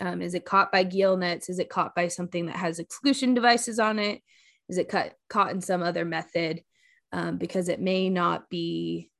Um, 0.00 0.22
is 0.22 0.34
it 0.34 0.44
caught 0.44 0.72
by 0.72 0.84
gill 0.84 1.16
nets? 1.16 1.48
Is 1.48 1.58
it 1.58 1.68
caught 1.68 1.94
by 1.94 2.08
something 2.08 2.46
that 2.46 2.56
has 2.56 2.78
exclusion 2.78 3.34
devices 3.34 3.78
on 3.78 3.98
it? 3.98 4.22
Is 4.68 4.78
it 4.78 4.88
cut, 4.88 5.14
caught 5.28 5.50
in 5.50 5.60
some 5.60 5.82
other 5.82 6.04
method? 6.04 6.62
Um, 7.12 7.38
because 7.38 7.68
it 7.68 7.80
may 7.80 8.08
not 8.08 8.48
be 8.48 9.10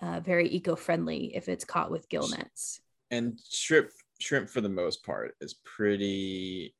uh, 0.00 0.20
very 0.20 0.48
eco-friendly 0.48 1.36
if 1.36 1.48
it's 1.48 1.64
caught 1.64 1.90
with 1.90 2.08
gill 2.08 2.28
nets. 2.28 2.81
And 3.12 3.38
shrimp 3.52 3.90
shrimp 4.20 4.48
for 4.48 4.60
the 4.60 4.68
most 4.68 5.04
part 5.04 5.34
is 5.40 5.54
pretty 5.64 6.74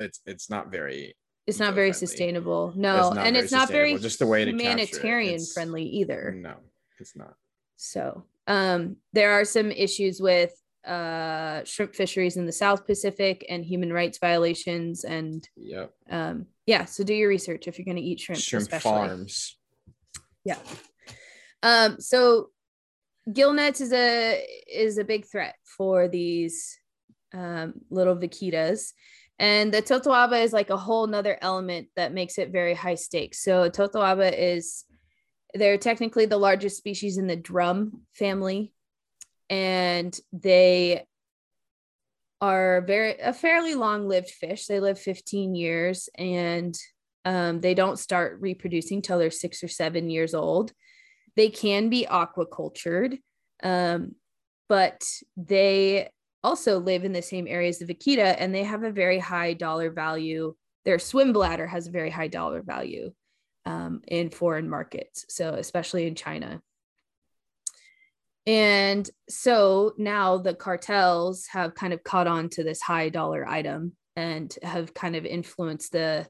it's 0.00 0.20
it's 0.26 0.50
not 0.50 0.70
very 0.70 1.14
It's 1.46 1.58
not 1.60 1.74
very 1.74 1.88
Eco-friendly. 1.90 2.06
sustainable. 2.06 2.72
No, 2.76 3.12
not 3.12 3.26
and 3.26 3.36
it's 3.36 3.52
not 3.52 3.68
very 3.70 3.96
just 3.98 4.18
the 4.18 4.26
way 4.26 4.44
to 4.44 4.50
capture 4.52 4.56
it. 4.58 4.62
humanitarian 4.62 5.40
friendly 5.54 5.84
either. 5.84 6.34
no 6.36 6.54
it's 6.98 7.16
not 7.16 7.34
So 7.76 8.24
um, 8.46 8.96
there 9.12 9.32
are 9.32 9.44
some 9.44 9.70
issues 9.70 10.20
with 10.20 10.52
uh, 10.86 11.62
shrimp 11.64 11.94
fisheries 11.94 12.36
in 12.36 12.46
the 12.46 12.52
South 12.52 12.86
Pacific 12.86 13.44
and 13.48 13.64
human 13.64 13.92
rights 13.92 14.18
violations. 14.18 15.04
And 15.04 15.46
yep 15.56 15.92
um, 16.10 16.46
yeah, 16.66 16.84
so 16.86 17.04
do 17.04 17.14
your 17.14 17.28
research 17.28 17.68
if 17.68 17.78
you're 17.78 17.84
going 17.84 17.96
to 17.96 18.02
eat 18.02 18.20
shrimp. 18.20 18.40
shrimp 18.40 18.62
especially. 18.62 18.90
farms 18.90 19.56
Yeah. 20.44 20.58
Um, 21.62 22.00
so 22.00 22.50
gill 23.32 23.52
nets 23.52 23.80
is 23.80 23.92
a 23.92 24.44
is 24.72 24.98
a 24.98 25.04
big 25.04 25.26
threat 25.26 25.56
for 25.64 26.08
these 26.08 26.78
um, 27.34 27.74
little 27.90 28.16
vaquitas. 28.16 28.92
And 29.38 29.72
the 29.72 29.82
totoaba 29.82 30.42
is 30.42 30.52
like 30.52 30.70
a 30.70 30.76
whole 30.76 31.06
nother 31.06 31.36
element 31.42 31.88
that 31.96 32.14
makes 32.14 32.38
it 32.38 32.50
very 32.50 32.72
high 32.74 32.94
stakes. 32.94 33.42
So 33.42 33.68
totoaba 33.68 34.32
is 34.36 34.84
they're 35.52 35.78
technically 35.78 36.26
the 36.26 36.38
largest 36.38 36.78
species 36.78 37.18
in 37.18 37.26
the 37.26 37.36
drum 37.36 38.02
family, 38.14 38.72
and 39.50 40.18
they 40.32 41.06
are 42.40 42.82
very 42.82 43.18
a 43.18 43.32
fairly 43.32 43.74
long-lived 43.74 44.30
fish. 44.30 44.66
They 44.66 44.80
live 44.80 44.98
15 44.98 45.54
years, 45.54 46.08
and 46.16 46.76
um, 47.24 47.60
they 47.60 47.74
don't 47.74 47.98
start 47.98 48.38
reproducing 48.40 49.02
till 49.02 49.18
they're 49.18 49.30
six 49.30 49.62
or 49.62 49.68
seven 49.68 50.08
years 50.08 50.34
old. 50.34 50.72
They 51.36 51.50
can 51.50 51.88
be 51.90 52.06
aquacultured, 52.10 53.18
um, 53.62 54.14
but 54.68 55.04
they 55.36 56.08
also 56.42 56.78
live 56.78 57.04
in 57.04 57.12
the 57.12 57.22
same 57.22 57.46
area 57.46 57.68
as 57.68 57.78
the 57.78 58.34
and 58.38 58.54
they 58.54 58.64
have 58.64 58.82
a 58.82 58.92
very 58.92 59.18
high 59.18 59.52
dollar 59.52 59.90
value. 59.90 60.54
Their 60.84 60.98
swim 60.98 61.32
bladder 61.32 61.66
has 61.66 61.86
a 61.86 61.90
very 61.92 62.10
high 62.10 62.28
dollar 62.28 62.62
value 62.62 63.12
um, 63.64 64.00
in 64.06 64.30
foreign 64.30 64.70
markets, 64.70 65.26
so 65.28 65.54
especially 65.54 66.06
in 66.06 66.14
China. 66.14 66.62
And 68.46 69.10
so 69.28 69.92
now 69.98 70.38
the 70.38 70.54
cartels 70.54 71.46
have 71.50 71.74
kind 71.74 71.92
of 71.92 72.04
caught 72.04 72.28
on 72.28 72.48
to 72.50 72.62
this 72.62 72.80
high 72.80 73.08
dollar 73.08 73.46
item 73.46 73.96
and 74.14 74.56
have 74.62 74.94
kind 74.94 75.16
of 75.16 75.26
influenced 75.26 75.92
the 75.92 76.28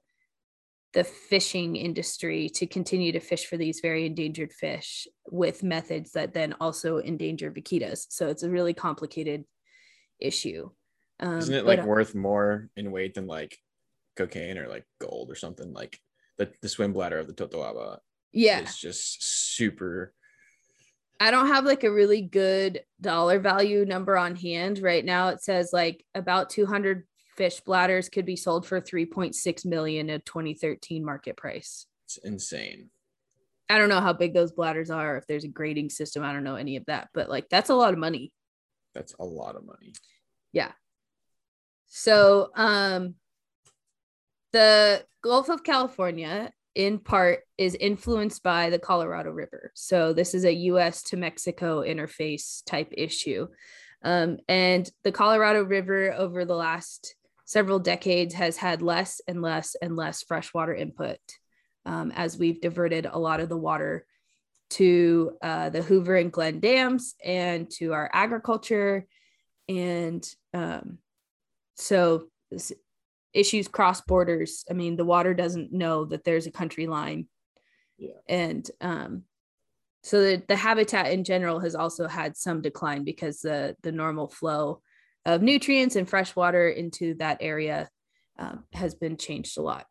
the 0.96 1.04
fishing 1.04 1.76
industry 1.76 2.48
to 2.48 2.66
continue 2.66 3.12
to 3.12 3.20
fish 3.20 3.44
for 3.44 3.58
these 3.58 3.80
very 3.80 4.06
endangered 4.06 4.50
fish 4.50 5.06
with 5.30 5.62
methods 5.62 6.12
that 6.12 6.32
then 6.32 6.54
also 6.58 7.00
endanger 7.00 7.50
vaquitas. 7.50 8.06
So 8.08 8.28
it's 8.28 8.44
a 8.44 8.48
really 8.48 8.72
complicated 8.72 9.44
issue. 10.18 10.70
Um, 11.20 11.36
isn't 11.36 11.54
it 11.54 11.66
but- 11.66 11.80
like 11.80 11.86
worth 11.86 12.14
more 12.14 12.70
in 12.78 12.90
weight 12.92 13.12
than 13.12 13.26
like 13.26 13.58
cocaine 14.16 14.56
or 14.56 14.68
like 14.68 14.86
gold 14.98 15.30
or 15.30 15.34
something 15.34 15.74
like 15.74 16.00
the, 16.38 16.50
the 16.62 16.68
swim 16.70 16.94
bladder 16.94 17.18
of 17.18 17.26
the 17.26 17.34
totoaba 17.34 17.98
yeah, 18.32 18.60
is 18.60 18.78
just 18.78 19.22
super 19.22 20.14
I 21.20 21.30
don't 21.30 21.48
have 21.48 21.66
like 21.66 21.84
a 21.84 21.92
really 21.92 22.22
good 22.22 22.82
dollar 23.00 23.38
value 23.38 23.84
number 23.84 24.16
on 24.16 24.36
hand 24.36 24.78
right 24.78 25.04
now. 25.04 25.28
It 25.28 25.42
says 25.42 25.70
like 25.72 26.04
about 26.14 26.50
200 26.50 27.04
fish 27.36 27.60
bladders 27.60 28.08
could 28.08 28.26
be 28.26 28.36
sold 28.36 28.66
for 28.66 28.80
3.6 28.80 29.64
million 29.66 30.10
at 30.10 30.24
2013 30.24 31.04
market 31.04 31.36
price. 31.36 31.86
it's 32.04 32.18
insane 32.18 32.90
I 33.68 33.78
don't 33.78 33.88
know 33.88 34.00
how 34.00 34.12
big 34.12 34.32
those 34.32 34.52
bladders 34.52 34.90
are, 34.90 35.16
if 35.16 35.26
there's 35.26 35.44
a 35.44 35.48
grading 35.48 35.90
system. 35.90 36.22
I 36.22 36.32
don't 36.32 36.44
know 36.44 36.56
any 36.56 36.76
of 36.76 36.86
that, 36.86 37.08
but 37.12 37.28
like 37.28 37.48
that's 37.48 37.70
a 37.70 37.74
lot 37.74 37.92
of 37.92 37.98
money. 37.98 38.32
that's 38.94 39.14
a 39.18 39.24
lot 39.24 39.56
of 39.56 39.66
money 39.66 39.92
Yeah. 40.52 40.70
So, 41.88 42.50
um, 42.54 43.14
the 44.52 45.04
Gulf 45.22 45.48
of 45.48 45.64
California, 45.64 46.52
in 46.74 46.98
part, 46.98 47.40
is 47.58 47.74
influenced 47.74 48.42
by 48.42 48.70
the 48.70 48.78
Colorado 48.78 49.30
River. 49.30 49.72
So, 49.74 50.12
this 50.12 50.34
is 50.34 50.44
a 50.44 50.52
US 50.52 51.02
to 51.04 51.16
Mexico 51.16 51.82
interface 51.82 52.62
type 52.66 52.92
issue. 52.92 53.48
Um, 54.02 54.38
and 54.48 54.88
the 55.02 55.12
Colorado 55.12 55.64
River, 55.64 56.12
over 56.12 56.44
the 56.44 56.54
last 56.54 57.15
several 57.46 57.78
decades, 57.78 58.34
has 58.34 58.58
had 58.58 58.82
less 58.82 59.20
and 59.26 59.40
less 59.40 59.74
and 59.80 59.96
less 59.96 60.22
freshwater 60.22 60.74
input 60.74 61.18
um, 61.86 62.12
as 62.14 62.36
we've 62.36 62.60
diverted 62.60 63.06
a 63.06 63.18
lot 63.18 63.40
of 63.40 63.48
the 63.48 63.56
water 63.56 64.04
to 64.68 65.32
uh, 65.42 65.70
the 65.70 65.82
Hoover 65.82 66.16
and 66.16 66.32
Glen 66.32 66.60
dams 66.60 67.14
and 67.24 67.70
to 67.70 67.92
our 67.92 68.10
agriculture. 68.12 69.06
And 69.68 70.28
um, 70.52 70.98
so 71.76 72.26
this 72.50 72.72
issues 73.32 73.68
cross 73.68 74.00
borders. 74.00 74.64
I 74.68 74.74
mean, 74.74 74.96
the 74.96 75.04
water 75.04 75.34
doesn't 75.34 75.72
know 75.72 76.04
that 76.06 76.24
there's 76.24 76.46
a 76.46 76.52
country 76.52 76.86
line. 76.86 77.28
Yeah. 77.96 78.14
And 78.28 78.68
um, 78.80 79.22
so 80.02 80.20
the, 80.20 80.42
the 80.48 80.56
habitat 80.56 81.12
in 81.12 81.22
general 81.22 81.60
has 81.60 81.74
also 81.74 82.08
had 82.08 82.36
some 82.36 82.60
decline 82.60 83.04
because 83.04 83.40
the 83.40 83.76
the 83.82 83.92
normal 83.92 84.28
flow 84.28 84.82
of 85.26 85.42
nutrients 85.42 85.96
and 85.96 86.08
fresh 86.08 86.34
water 86.34 86.68
into 86.70 87.12
that 87.14 87.36
area 87.40 87.90
um, 88.38 88.64
has 88.72 88.94
been 88.94 89.16
changed 89.18 89.58
a 89.58 89.62
lot. 89.62 89.86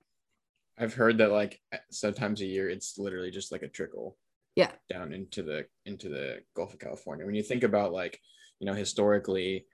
i've 0.79 0.93
heard 0.95 1.17
that 1.19 1.31
like 1.31 1.61
sometimes 1.91 2.41
a 2.41 2.45
year 2.45 2.69
it's 2.69 2.97
literally 2.97 3.29
just 3.29 3.51
like 3.51 3.61
a 3.61 3.67
trickle 3.67 4.17
Yeah. 4.55 4.71
down 4.89 5.13
into 5.13 5.43
the 5.43 5.65
into 5.85 6.09
the 6.09 6.39
gulf 6.55 6.73
of 6.73 6.79
california 6.79 7.25
when 7.25 7.35
you 7.35 7.43
think 7.43 7.63
about 7.63 7.91
like 7.93 8.19
you 8.59 8.65
know 8.65 8.73
historically 8.73 9.65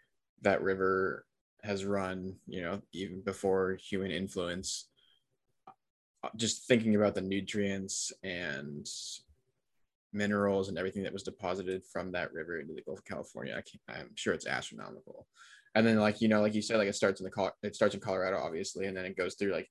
that 0.41 0.61
river 0.63 1.25
has 1.63 1.85
run, 1.85 2.37
you 2.47 2.59
know, 2.63 2.81
even 2.91 3.21
before 3.21 3.77
human 3.79 4.09
influence. 4.09 4.87
Uh, 6.23 6.29
Just 6.35 6.65
thinking 6.67 6.95
about 6.95 7.13
the 7.13 7.21
nutrients 7.21 8.11
and 8.23 8.87
minerals 10.13 10.69
and 10.69 10.77
everything 10.77 11.03
that 11.03 11.13
was 11.13 11.23
deposited 11.23 11.83
from 11.91 12.11
that 12.11 12.33
river 12.33 12.59
into 12.59 12.73
the 12.73 12.81
Gulf 12.81 12.99
of 12.99 13.05
California, 13.05 13.55
I 13.55 13.93
I'm 13.93 14.09
sure 14.15 14.33
it's 14.33 14.47
astronomical. 14.47 15.27
And 15.73 15.85
then, 15.85 15.97
like 15.99 16.21
you 16.21 16.27
know, 16.27 16.41
like 16.41 16.53
you 16.53 16.61
said, 16.61 16.77
like 16.77 16.87
it 16.87 16.95
starts 16.95 17.21
in 17.21 17.25
the 17.25 17.51
it 17.63 17.75
starts 17.75 17.95
in 17.95 18.01
Colorado, 18.01 18.37
obviously, 18.37 18.87
and 18.87 18.95
then 18.95 19.05
it 19.05 19.17
goes 19.17 19.35
through 19.35 19.53
like 19.53 19.69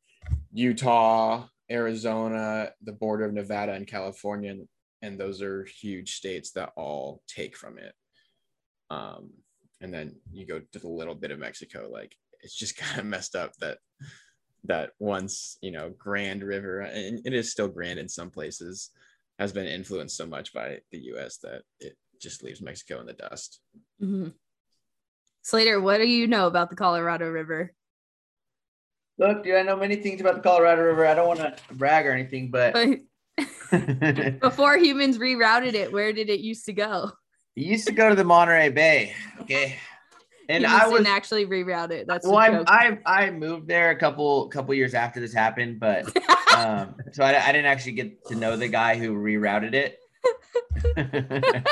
Utah, 0.52 1.46
Arizona, 1.70 2.70
the 2.82 2.92
border 2.92 3.24
of 3.24 3.34
Nevada 3.34 3.72
and 3.72 3.86
California, 3.86 4.50
and, 4.50 4.68
and 5.02 5.18
those 5.18 5.42
are 5.42 5.64
huge 5.64 6.14
states 6.14 6.52
that 6.52 6.72
all 6.76 7.22
take 7.28 7.56
from 7.56 7.78
it. 7.78 7.94
Um, 8.88 9.30
and 9.80 9.92
then 9.92 10.16
you 10.32 10.46
go 10.46 10.60
to 10.72 10.78
the 10.78 10.88
little 10.88 11.14
bit 11.14 11.30
of 11.30 11.38
Mexico, 11.38 11.88
like 11.90 12.16
it's 12.40 12.56
just 12.56 12.76
kind 12.78 13.00
of 13.00 13.06
messed 13.06 13.36
up 13.36 13.52
that 13.60 13.78
that 14.64 14.90
once 14.98 15.56
you 15.62 15.70
know 15.70 15.90
grand 15.98 16.42
river 16.42 16.80
and 16.80 17.20
it 17.24 17.32
is 17.32 17.50
still 17.50 17.68
grand 17.68 17.98
in 17.98 18.08
some 18.08 18.30
places 18.30 18.90
has 19.40 19.54
been 19.54 19.66
influenced 19.66 20.18
so 20.18 20.26
much 20.26 20.52
by 20.52 20.78
the 20.92 20.98
US 21.14 21.38
that 21.38 21.62
it 21.80 21.96
just 22.20 22.44
leaves 22.44 22.60
Mexico 22.60 23.00
in 23.00 23.06
the 23.06 23.14
dust. 23.14 23.60
Mhm. 24.00 24.34
Slater, 25.40 25.80
what 25.80 25.96
do 25.96 26.06
you 26.06 26.26
know 26.26 26.46
about 26.46 26.68
the 26.68 26.76
Colorado 26.76 27.26
River? 27.30 27.72
Look, 29.16 29.42
dude, 29.42 29.56
I 29.56 29.62
know 29.62 29.76
many 29.76 29.96
things 29.96 30.20
about 30.20 30.34
the 30.34 30.42
Colorado 30.42 30.82
River. 30.82 31.06
I 31.06 31.14
don't 31.14 31.26
want 31.26 31.40
to 31.40 31.56
brag 31.72 32.06
or 32.06 32.12
anything, 32.12 32.50
but 32.50 32.74
But 32.74 32.98
before 34.40 34.76
humans 34.76 35.16
rerouted 35.16 35.72
it, 35.72 35.90
where 35.90 36.12
did 36.12 36.28
it 36.28 36.40
used 36.40 36.66
to 36.66 36.74
go? 36.74 37.10
It 37.56 37.62
used 37.62 37.86
to 37.86 37.94
go 37.94 38.10
to 38.10 38.14
the 38.14 38.24
Monterey 38.24 38.68
Bay. 38.68 39.14
Okay. 39.40 39.76
And 40.50 40.66
I 40.66 40.86
was 40.86 40.98
didn't 40.98 41.14
actually 41.14 41.46
reroute 41.46 41.92
it. 41.92 42.06
That's 42.06 42.26
well, 42.26 42.36
I. 42.36 42.98
I 43.06 43.24
I 43.24 43.30
moved 43.30 43.68
there 43.68 43.90
a 43.90 43.96
couple 43.96 44.48
couple 44.48 44.74
years 44.74 44.94
after 44.94 45.20
this 45.20 45.32
happened, 45.32 45.78
but 45.80 46.04
um, 46.66 46.94
so 47.12 47.24
I, 47.24 47.48
I 47.48 47.52
didn't 47.52 47.66
actually 47.66 47.92
get 47.92 48.26
to 48.26 48.34
know 48.34 48.56
the 48.56 48.68
guy 48.68 48.96
who 48.96 49.14
rerouted 49.14 49.74
it. 49.74 49.98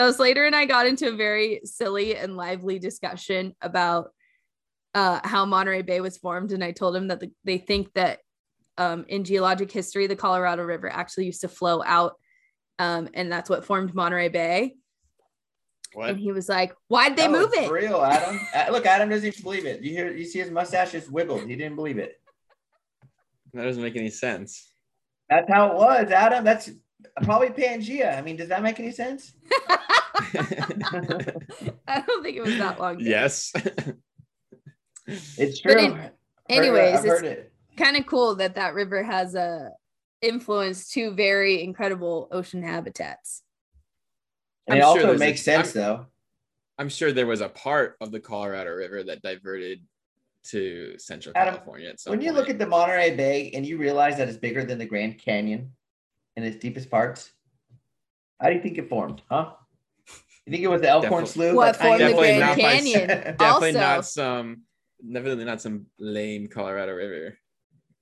So 0.00 0.10
Slater 0.12 0.46
and 0.46 0.56
I 0.56 0.64
got 0.64 0.86
into 0.86 1.08
a 1.08 1.16
very 1.16 1.60
silly 1.64 2.16
and 2.16 2.34
lively 2.34 2.78
discussion 2.78 3.54
about 3.60 4.12
uh, 4.94 5.20
how 5.24 5.44
Monterey 5.44 5.82
Bay 5.82 6.00
was 6.00 6.16
formed, 6.16 6.52
and 6.52 6.64
I 6.64 6.72
told 6.72 6.96
him 6.96 7.08
that 7.08 7.20
the, 7.20 7.30
they 7.44 7.58
think 7.58 7.92
that 7.92 8.20
um, 8.78 9.04
in 9.08 9.24
geologic 9.24 9.70
history, 9.70 10.06
the 10.06 10.16
Colorado 10.16 10.62
River 10.62 10.88
actually 10.88 11.26
used 11.26 11.42
to 11.42 11.48
flow 11.48 11.82
out, 11.84 12.14
um, 12.78 13.10
and 13.12 13.30
that's 13.30 13.50
what 13.50 13.66
formed 13.66 13.94
Monterey 13.94 14.28
Bay. 14.28 14.76
What? 15.92 16.10
And 16.10 16.20
he 16.20 16.30
was 16.32 16.48
like, 16.48 16.72
"Why'd 16.88 17.16
they 17.16 17.26
move 17.28 17.50
it's 17.52 17.66
it?" 17.66 17.70
Real, 17.70 18.02
Adam. 18.02 18.38
Look, 18.72 18.86
Adam 18.86 19.08
doesn't 19.08 19.26
even 19.26 19.42
believe 19.42 19.66
it. 19.66 19.82
You 19.82 19.90
hear? 19.90 20.12
You 20.12 20.24
see 20.24 20.38
his 20.38 20.50
mustache 20.50 20.92
just 20.92 21.10
wiggled. 21.10 21.42
He 21.42 21.56
didn't 21.56 21.76
believe 21.76 21.98
it. 21.98 22.20
That 23.54 23.64
doesn't 23.64 23.82
make 23.82 23.96
any 23.96 24.10
sense. 24.10 24.72
That's 25.28 25.50
how 25.50 25.70
it 25.72 25.74
was, 25.74 26.10
Adam. 26.12 26.44
That's 26.44 26.70
probably 27.22 27.48
Pangea. 27.48 28.16
I 28.16 28.22
mean, 28.22 28.36
does 28.36 28.48
that 28.48 28.62
make 28.62 28.78
any 28.78 28.92
sense? 28.92 29.32
I 31.88 32.04
don't 32.06 32.22
think 32.22 32.36
it 32.36 32.42
was 32.42 32.58
that 32.58 32.78
long. 32.78 32.96
ago. 32.96 33.04
yes. 33.04 33.52
It's 35.06 35.60
true. 35.60 35.78
in- 35.78 36.10
Anyways, 36.48 36.98
I've 37.00 37.04
it's 37.04 37.22
it. 37.22 37.52
kind 37.76 37.96
of 37.96 38.06
cool 38.06 38.34
that 38.36 38.56
that 38.56 38.74
river 38.74 39.02
has 39.02 39.34
a 39.34 39.70
influence 40.20 40.88
two 40.90 41.12
very 41.14 41.62
incredible 41.62 42.28
ocean 42.32 42.62
habitats. 42.62 43.42
And 44.70 44.74
I'm 44.74 44.78
it 44.78 44.80
sure 44.82 44.88
also 44.88 45.06
there's 45.08 45.20
a- 45.20 45.24
makes 45.24 45.42
sense, 45.42 45.76
I'm- 45.76 45.84
though. 45.84 46.06
I'm 46.78 46.88
sure 46.88 47.12
there 47.12 47.26
was 47.26 47.40
a 47.42 47.48
part 47.48 47.96
of 48.00 48.10
the 48.10 48.20
Colorado 48.20 48.70
River 48.70 49.02
that 49.04 49.20
diverted 49.22 49.80
to 50.44 50.96
Central 50.98 51.34
Adam, 51.36 51.54
California 51.54 51.90
at 51.90 52.00
some 52.00 52.12
When 52.12 52.22
you 52.22 52.28
point. 52.28 52.36
look 52.38 52.48
at 52.48 52.58
the 52.58 52.66
Monterey 52.66 53.14
Bay 53.14 53.50
and 53.54 53.66
you 53.66 53.76
realize 53.76 54.16
that 54.16 54.28
it's 54.28 54.38
bigger 54.38 54.64
than 54.64 54.78
the 54.78 54.86
Grand 54.86 55.18
Canyon 55.18 55.72
in 56.36 56.44
its 56.44 56.56
deepest 56.56 56.90
parts, 56.90 57.32
how 58.40 58.48
do 58.48 58.54
you 58.54 58.62
think 58.62 58.78
it 58.78 58.88
formed? 58.88 59.20
Huh? 59.28 59.52
You 60.46 60.52
think 60.52 60.64
it 60.64 60.68
was 60.68 60.80
the 60.80 60.88
Elkhorn 60.88 61.24
Definitely- 61.24 61.50
Slough? 61.50 61.54
What 61.54 61.78
that 61.78 61.82
formed 61.82 62.00
the 62.00 62.12
Grand 62.14 62.40
not 62.40 62.56
by- 62.56 62.62
Canyon? 62.62 63.06
definitely 63.08 63.44
also, 63.46 63.72
not 63.78 64.06
some 64.06 64.62
definitely 65.12 65.44
not 65.44 65.60
some 65.60 65.86
lame 65.98 66.48
Colorado 66.48 66.92
River. 66.94 67.36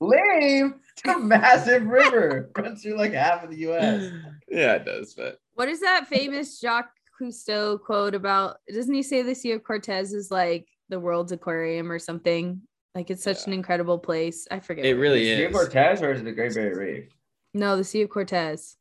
Lame. 0.00 0.80
It's 1.04 1.14
a 1.14 1.18
massive 1.18 1.84
river. 1.86 2.50
Runs 2.56 2.82
through 2.82 2.96
like 2.96 3.12
half 3.12 3.42
of 3.44 3.50
the 3.50 3.56
U.S. 3.58 4.10
yeah, 4.48 4.74
it 4.74 4.84
does, 4.84 5.14
but 5.14 5.38
what 5.54 5.68
is 5.68 5.80
that 5.80 6.06
famous 6.08 6.60
Jacques 6.60 6.90
Cousteau 7.20 7.80
quote 7.80 8.14
about? 8.14 8.58
Doesn't 8.72 8.94
he 8.94 9.02
say 9.02 9.22
the 9.22 9.34
Sea 9.34 9.52
of 9.52 9.64
Cortez 9.64 10.12
is 10.12 10.30
like 10.30 10.66
the 10.88 11.00
world's 11.00 11.32
aquarium 11.32 11.90
or 11.90 11.98
something? 11.98 12.60
Like 12.94 13.10
it's 13.10 13.22
such 13.22 13.38
Yeah. 13.38 13.48
an 13.48 13.52
incredible 13.54 13.98
place. 13.98 14.46
I 14.50 14.60
forget. 14.60 14.84
it 14.84 14.94
what 14.94 15.00
really 15.02 15.28
Is 15.30 15.38
it 15.40 15.50
is. 15.50 15.56
Cortez 15.56 16.02
or 16.02 16.12
is 16.12 16.20
it 16.20 16.24
the 16.24 16.32
Great 16.32 16.54
Barrier 16.54 16.78
Reef? 16.78 17.08
No, 17.54 17.76
the 17.76 17.84
Sea 17.84 18.02
of 18.02 18.10
Cortez. 18.10 18.76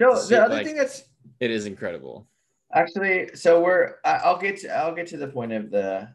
So 0.00 0.14
So, 0.16 0.26
the 0.28 0.44
other 0.44 0.54
like- 0.56 0.66
thing 0.66 0.76
that's 0.76 1.04
It 1.40 1.50
is 1.50 1.66
incredible. 1.66 2.28
actually 2.74 3.30
so 3.34 3.60
we're 3.62 3.94
I'll 4.04 4.38
get 4.38 4.58
to, 4.58 4.76
I'll 4.76 4.94
get 4.94 5.06
to 5.08 5.16
the 5.16 5.28
point 5.28 5.52
of 5.52 5.70
the. 5.70 6.08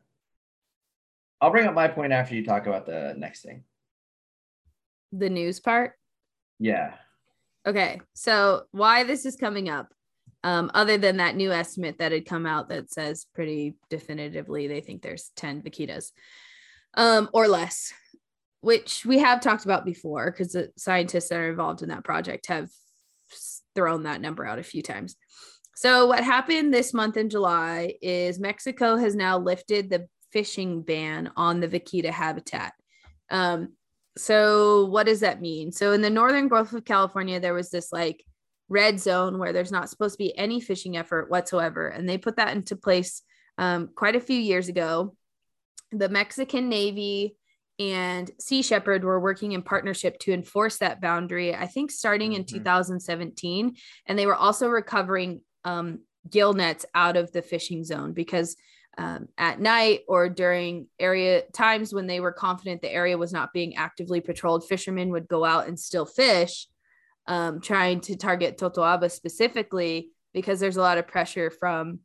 I'll 1.42 1.52
bring 1.52 1.68
up 1.68 1.74
my 1.74 1.88
point 1.88 2.14
after 2.14 2.36
you 2.36 2.46
talk 2.46 2.68
about 2.68 2.86
the 2.86 3.16
next 3.18 3.42
thing. 3.42 3.64
The 5.12 5.30
news 5.30 5.60
part. 5.60 5.94
Yeah. 6.60 6.94
Okay, 7.66 8.02
so 8.14 8.64
why 8.72 9.04
this 9.04 9.26
is 9.26 9.36
coming 9.36 9.70
up, 9.70 9.88
um, 10.44 10.72
other 10.74 10.98
than 10.98 11.18
that 11.18 11.36
new 11.36 11.52
estimate 11.52 12.00
that 12.00 12.12
had 12.12 12.26
come 12.26 12.46
out 12.46 12.70
that 12.70 12.92
says 12.92 13.28
pretty 13.36 13.76
definitively 13.90 14.68
they 14.68 14.82
think 14.82 15.02
there's 15.02 15.32
10 15.36 15.62
vaquitas 15.62 16.12
um, 16.96 17.30
or 17.34 17.48
less, 17.48 17.94
which 18.62 19.06
we 19.06 19.20
have 19.20 19.42
talked 19.42 19.66
about 19.66 19.86
before 19.86 20.32
because 20.32 20.54
the 20.54 20.72
scientists 20.78 21.30
that 21.30 21.40
are 21.40 21.50
involved 21.50 21.84
in 21.84 21.90
that 21.90 22.04
project 22.04 22.48
have 22.48 22.70
thrown 23.76 24.04
that 24.04 24.22
number 24.22 24.46
out 24.46 24.60
a 24.60 24.64
few 24.64 24.82
times. 24.82 25.16
So, 25.76 26.08
what 26.08 26.24
happened 26.24 26.74
this 26.74 26.94
month 26.94 27.18
in 27.18 27.30
July 27.30 27.96
is 28.02 28.40
Mexico 28.40 28.98
has 28.98 29.16
now 29.16 29.38
lifted 29.38 29.90
the 29.90 30.08
fishing 30.32 30.82
ban 30.82 31.32
on 31.36 31.60
the 31.60 31.68
vaquita 31.68 32.10
habitat. 32.10 32.74
Um, 33.30 33.74
so 34.18 34.86
what 34.86 35.06
does 35.06 35.22
that 35.22 35.42
mean? 35.42 35.72
So 35.72 35.94
in 35.94 36.02
the 36.02 36.10
northern 36.10 36.48
Gulf 36.48 36.74
of 36.74 36.86
California, 36.86 37.40
there 37.40 37.54
was 37.54 37.70
this 37.70 37.92
like 37.92 38.24
red 38.70 39.00
zone 39.00 39.38
where 39.38 39.54
there's 39.54 39.72
not 39.72 39.90
supposed 39.90 40.14
to 40.16 40.24
be 40.24 40.38
any 40.38 40.60
fishing 40.62 40.98
effort 40.98 41.30
whatsoever, 41.30 41.88
and 41.88 42.08
they 42.08 42.18
put 42.18 42.36
that 42.38 42.56
into 42.56 42.76
place 42.76 43.22
um, 43.58 43.90
quite 43.96 44.16
a 44.16 44.22
few 44.22 44.38
years 44.38 44.70
ago. 44.70 45.16
The 45.92 46.10
Mexican 46.10 46.70
Navy 46.70 47.36
and 47.80 48.30
Sea 48.40 48.62
Shepherd 48.62 49.04
were 49.04 49.20
working 49.20 49.54
in 49.54 49.62
partnership 49.62 50.20
to 50.20 50.34
enforce 50.34 50.78
that 50.78 51.02
boundary. 51.02 51.56
I 51.56 51.68
think 51.68 51.90
starting 51.92 52.34
in 52.34 52.44
Mhm. 52.44 52.48
2017, 52.48 53.76
and 54.06 54.20
they 54.20 54.26
were 54.26 54.36
also 54.36 54.68
recovering 54.68 55.42
um, 55.64 56.00
gill 56.30 56.54
nets 56.54 56.86
out 56.94 57.18
of 57.18 57.32
the 57.32 57.42
fishing 57.42 57.84
zone 57.84 58.14
because 58.14 58.56
um, 59.02 59.28
at 59.36 59.60
night 59.60 60.02
or 60.08 60.30
during 60.30 60.86
area 61.00 61.42
times 61.54 61.92
when 61.92 62.06
they 62.06 62.20
were 62.20 62.32
confident 62.32 62.84
the 62.84 62.94
area 62.94 63.18
was 63.18 63.34
not 63.34 63.52
being 63.52 63.76
actively 63.76 64.22
patrolled, 64.22 64.68
fishermen 64.68 65.10
would 65.10 65.28
go 65.28 65.44
out 65.44 65.68
and 65.68 65.80
still 65.80 66.06
fish, 66.06 66.68
um, 67.26 67.62
trying 67.62 68.00
to 68.02 68.16
target 68.16 68.60
Totoaba 68.60 69.10
specifically 69.10 70.12
because 70.36 70.60
there's 70.60 70.78
a 70.78 70.82
lot 70.82 71.00
of 71.00 71.08
pressure 71.08 71.50
from 71.50 72.02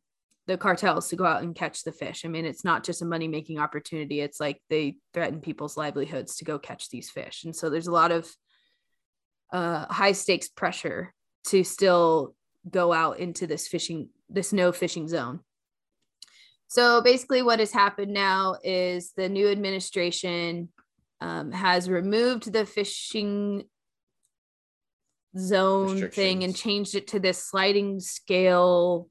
the 0.47 0.57
cartels 0.57 1.09
to 1.09 1.15
go 1.15 1.23
out 1.23 1.43
and 1.43 1.53
catch 1.53 1.83
the 1.83 1.91
fish. 1.91 2.25
I 2.25 2.29
mean, 2.29 2.45
it's 2.45 2.63
not 2.63 2.83
just 2.83 3.03
a 3.03 3.05
money 3.05 3.27
making 3.27 3.59
opportunity, 3.59 4.19
it's 4.21 4.39
like 4.39 4.59
they 4.71 4.97
threaten 5.13 5.39
people's 5.39 5.77
livelihoods 5.77 6.37
to 6.37 6.45
go 6.45 6.57
catch 6.57 6.89
these 6.89 7.11
fish. 7.11 7.43
And 7.43 7.55
so 7.55 7.69
there's 7.69 7.87
a 7.87 7.91
lot 7.91 8.11
of 8.11 8.27
uh, 9.53 9.85
high 9.93 10.13
stakes 10.13 10.49
pressure 10.49 11.13
to 11.49 11.63
still 11.63 12.33
go 12.67 12.91
out 12.91 13.19
into 13.19 13.45
this 13.45 13.67
fishing, 13.67 14.09
this 14.29 14.51
no 14.51 14.71
fishing 14.71 15.07
zone. 15.07 15.41
So 16.67 17.01
basically, 17.01 17.41
what 17.41 17.59
has 17.59 17.71
happened 17.71 18.13
now 18.13 18.57
is 18.63 19.13
the 19.15 19.29
new 19.29 19.47
administration 19.49 20.69
um, 21.21 21.51
has 21.51 21.89
removed 21.89 22.51
the 22.51 22.65
fishing 22.65 23.63
zone 25.37 26.09
thing 26.09 26.43
and 26.43 26.55
changed 26.55 26.95
it 26.95 27.07
to 27.07 27.19
this 27.19 27.43
sliding 27.43 27.99
scale 27.99 29.09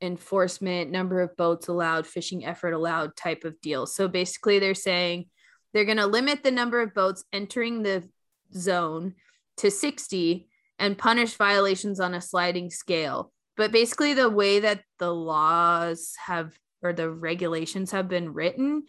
enforcement, 0.00 0.90
number 0.90 1.20
of 1.20 1.36
boats 1.36 1.68
allowed, 1.68 2.06
fishing 2.06 2.44
effort 2.44 2.72
allowed 2.72 3.16
type 3.16 3.44
of 3.44 3.60
deal. 3.60 3.86
So 3.86 4.08
basically, 4.08 4.58
they're 4.58 4.74
saying 4.74 5.26
they're 5.72 5.84
going 5.84 5.98
to 5.98 6.06
limit 6.06 6.42
the 6.42 6.50
number 6.50 6.80
of 6.80 6.94
boats 6.94 7.24
entering 7.32 7.82
the 7.82 8.08
zone 8.54 9.14
to 9.58 9.70
60 9.70 10.48
and 10.78 10.96
punish 10.96 11.34
violations 11.34 12.00
on 12.00 12.14
a 12.14 12.20
sliding 12.20 12.70
scale. 12.70 13.32
But 13.56 13.72
basically, 13.72 14.14
the 14.14 14.30
way 14.30 14.60
that 14.60 14.82
the 14.98 15.12
laws 15.12 16.14
have 16.26 16.58
or 16.82 16.92
the 16.92 17.10
regulations 17.10 17.90
have 17.90 18.08
been 18.08 18.32
written, 18.32 18.84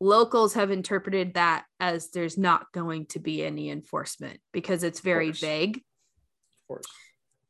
locals 0.00 0.54
have 0.54 0.70
interpreted 0.70 1.34
that 1.34 1.64
as 1.78 2.10
there's 2.10 2.36
not 2.36 2.72
going 2.72 3.06
to 3.06 3.18
be 3.18 3.44
any 3.44 3.70
enforcement 3.70 4.40
because 4.52 4.82
it's 4.82 5.00
very 5.00 5.28
course. 5.28 5.40
vague. 5.40 5.76
Of 5.76 6.68
course. 6.68 6.86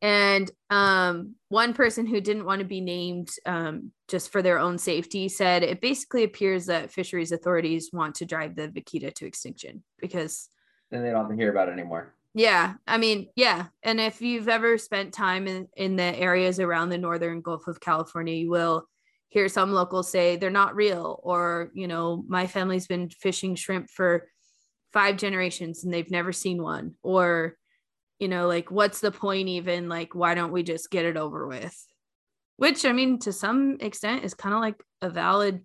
And 0.02 0.50
um, 0.68 1.36
one 1.48 1.74
person 1.74 2.06
who 2.06 2.20
didn't 2.20 2.44
want 2.44 2.58
to 2.58 2.66
be 2.66 2.80
named 2.80 3.30
um, 3.46 3.92
just 4.08 4.32
for 4.32 4.42
their 4.42 4.58
own 4.58 4.76
safety 4.76 5.28
said 5.28 5.62
it 5.62 5.80
basically 5.80 6.24
appears 6.24 6.66
that 6.66 6.90
fisheries 6.90 7.30
authorities 7.30 7.90
want 7.92 8.16
to 8.16 8.26
drive 8.26 8.56
the 8.56 8.68
vaquita 8.68 9.14
to 9.14 9.26
extinction 9.26 9.84
because 10.00 10.48
then 10.90 11.02
they 11.02 11.10
don't 11.10 11.20
have 11.20 11.30
to 11.30 11.36
hear 11.36 11.50
about 11.50 11.68
it 11.68 11.72
anymore. 11.72 12.14
Yeah, 12.34 12.74
I 12.86 12.98
mean, 12.98 13.28
yeah. 13.36 13.66
And 13.82 14.00
if 14.00 14.20
you've 14.20 14.48
ever 14.48 14.76
spent 14.76 15.14
time 15.14 15.46
in, 15.46 15.68
in 15.76 15.96
the 15.96 16.02
areas 16.02 16.58
around 16.58 16.88
the 16.88 16.98
northern 16.98 17.40
Gulf 17.40 17.68
of 17.68 17.80
California, 17.80 18.34
you 18.34 18.50
will 18.50 18.88
hear 19.32 19.48
some 19.48 19.72
locals 19.72 20.12
say 20.12 20.36
they're 20.36 20.50
not 20.50 20.76
real, 20.76 21.18
or, 21.22 21.70
you 21.72 21.88
know, 21.88 22.22
my 22.28 22.46
family's 22.46 22.86
been 22.86 23.08
fishing 23.08 23.54
shrimp 23.54 23.88
for 23.88 24.28
five 24.92 25.16
generations 25.16 25.84
and 25.84 25.92
they've 25.92 26.10
never 26.10 26.32
seen 26.32 26.62
one, 26.62 26.94
or, 27.02 27.56
you 28.18 28.28
know, 28.28 28.46
like, 28.46 28.70
what's 28.70 29.00
the 29.00 29.10
point 29.10 29.48
even? 29.48 29.88
Like, 29.88 30.14
why 30.14 30.34
don't 30.34 30.52
we 30.52 30.62
just 30.62 30.90
get 30.90 31.06
it 31.06 31.16
over 31.16 31.46
with? 31.46 31.74
Which, 32.58 32.84
I 32.84 32.92
mean, 32.92 33.18
to 33.20 33.32
some 33.32 33.78
extent 33.80 34.22
is 34.22 34.34
kind 34.34 34.54
of 34.54 34.60
like 34.60 34.76
a 35.00 35.08
valid 35.08 35.62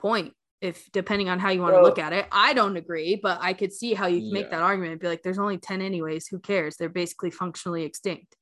point 0.00 0.34
if 0.60 0.90
depending 0.92 1.28
on 1.28 1.40
how 1.40 1.50
you 1.50 1.60
want 1.60 1.74
to 1.74 1.82
look 1.82 1.98
at 1.98 2.12
it. 2.12 2.26
I 2.30 2.54
don't 2.54 2.76
agree, 2.76 3.18
but 3.20 3.38
I 3.40 3.52
could 3.52 3.72
see 3.72 3.94
how 3.94 4.06
you 4.06 4.20
can 4.20 4.32
make 4.32 4.50
that 4.52 4.62
argument 4.62 4.92
and 4.92 5.00
be 5.00 5.08
like, 5.08 5.24
there's 5.24 5.40
only 5.40 5.58
10 5.58 5.82
anyways. 5.82 6.28
Who 6.28 6.38
cares? 6.38 6.76
They're 6.76 6.88
basically 6.88 7.32
functionally 7.32 7.82
extinct. 7.82 8.36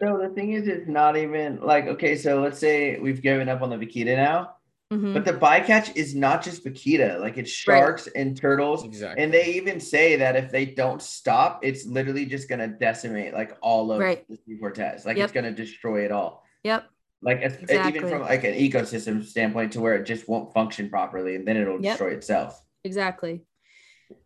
So 0.00 0.18
the 0.22 0.28
thing 0.30 0.52
is, 0.52 0.68
it's 0.68 0.88
not 0.88 1.16
even 1.16 1.60
like, 1.60 1.86
okay, 1.86 2.16
so 2.16 2.40
let's 2.42 2.58
say 2.58 2.98
we've 2.98 3.22
given 3.22 3.48
up 3.48 3.62
on 3.62 3.70
the 3.70 3.76
vaquita 3.76 4.16
now, 4.16 4.56
Mhm. 4.92 5.14
but 5.14 5.24
the 5.24 5.32
bycatch 5.32 5.96
is 5.96 6.14
not 6.14 6.42
just 6.44 6.64
vaquita, 6.64 7.18
like 7.20 7.38
it's 7.38 7.50
sharks 7.50 8.06
and 8.08 8.36
turtles. 8.36 8.84
Exactly. 8.84 9.22
And 9.22 9.32
they 9.32 9.46
even 9.54 9.80
say 9.80 10.16
that 10.16 10.36
if 10.36 10.50
they 10.50 10.66
don't 10.66 11.00
stop, 11.02 11.64
it's 11.64 11.86
literally 11.86 12.26
just 12.26 12.48
gonna 12.48 12.68
decimate 12.68 13.32
like 13.34 13.56
all 13.62 13.90
of 13.90 14.00
Right. 14.00 14.24
the 14.28 14.36
Sea 14.36 14.56
Cortez. 14.60 15.06
Like 15.06 15.16
Yep. 15.16 15.24
it's 15.24 15.32
gonna 15.32 15.52
destroy 15.52 16.04
it 16.04 16.12
all. 16.12 16.44
Yep. 16.64 16.84
Like 17.22 17.38
it's, 17.42 17.56
Exactly. 17.56 17.96
even 17.98 18.08
from 18.08 18.20
like 18.22 18.44
an 18.44 18.54
ecosystem 18.54 19.24
standpoint 19.24 19.72
to 19.72 19.80
where 19.80 19.94
it 19.94 20.04
just 20.04 20.28
won't 20.28 20.52
function 20.52 20.90
properly 20.90 21.34
and 21.34 21.48
then 21.48 21.56
it'll 21.56 21.80
Yep. 21.82 21.92
destroy 21.94 22.10
itself. 22.10 22.62
Exactly. 22.84 23.42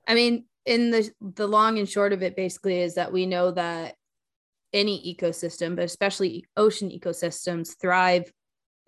I 0.06 0.14
mean, 0.14 0.44
in 0.66 0.90
the 0.90 1.10
the 1.22 1.48
long 1.48 1.78
and 1.78 1.88
short 1.88 2.12
of 2.12 2.22
it 2.22 2.36
basically 2.36 2.80
is 2.82 2.96
that 2.96 3.12
we 3.12 3.24
know 3.24 3.50
that 3.52 3.96
any 4.72 5.14
ecosystem, 5.16 5.74
but 5.76 5.84
especially 5.84 6.44
ocean 6.56 6.90
ecosystems 6.90 7.76
thrive 7.80 8.30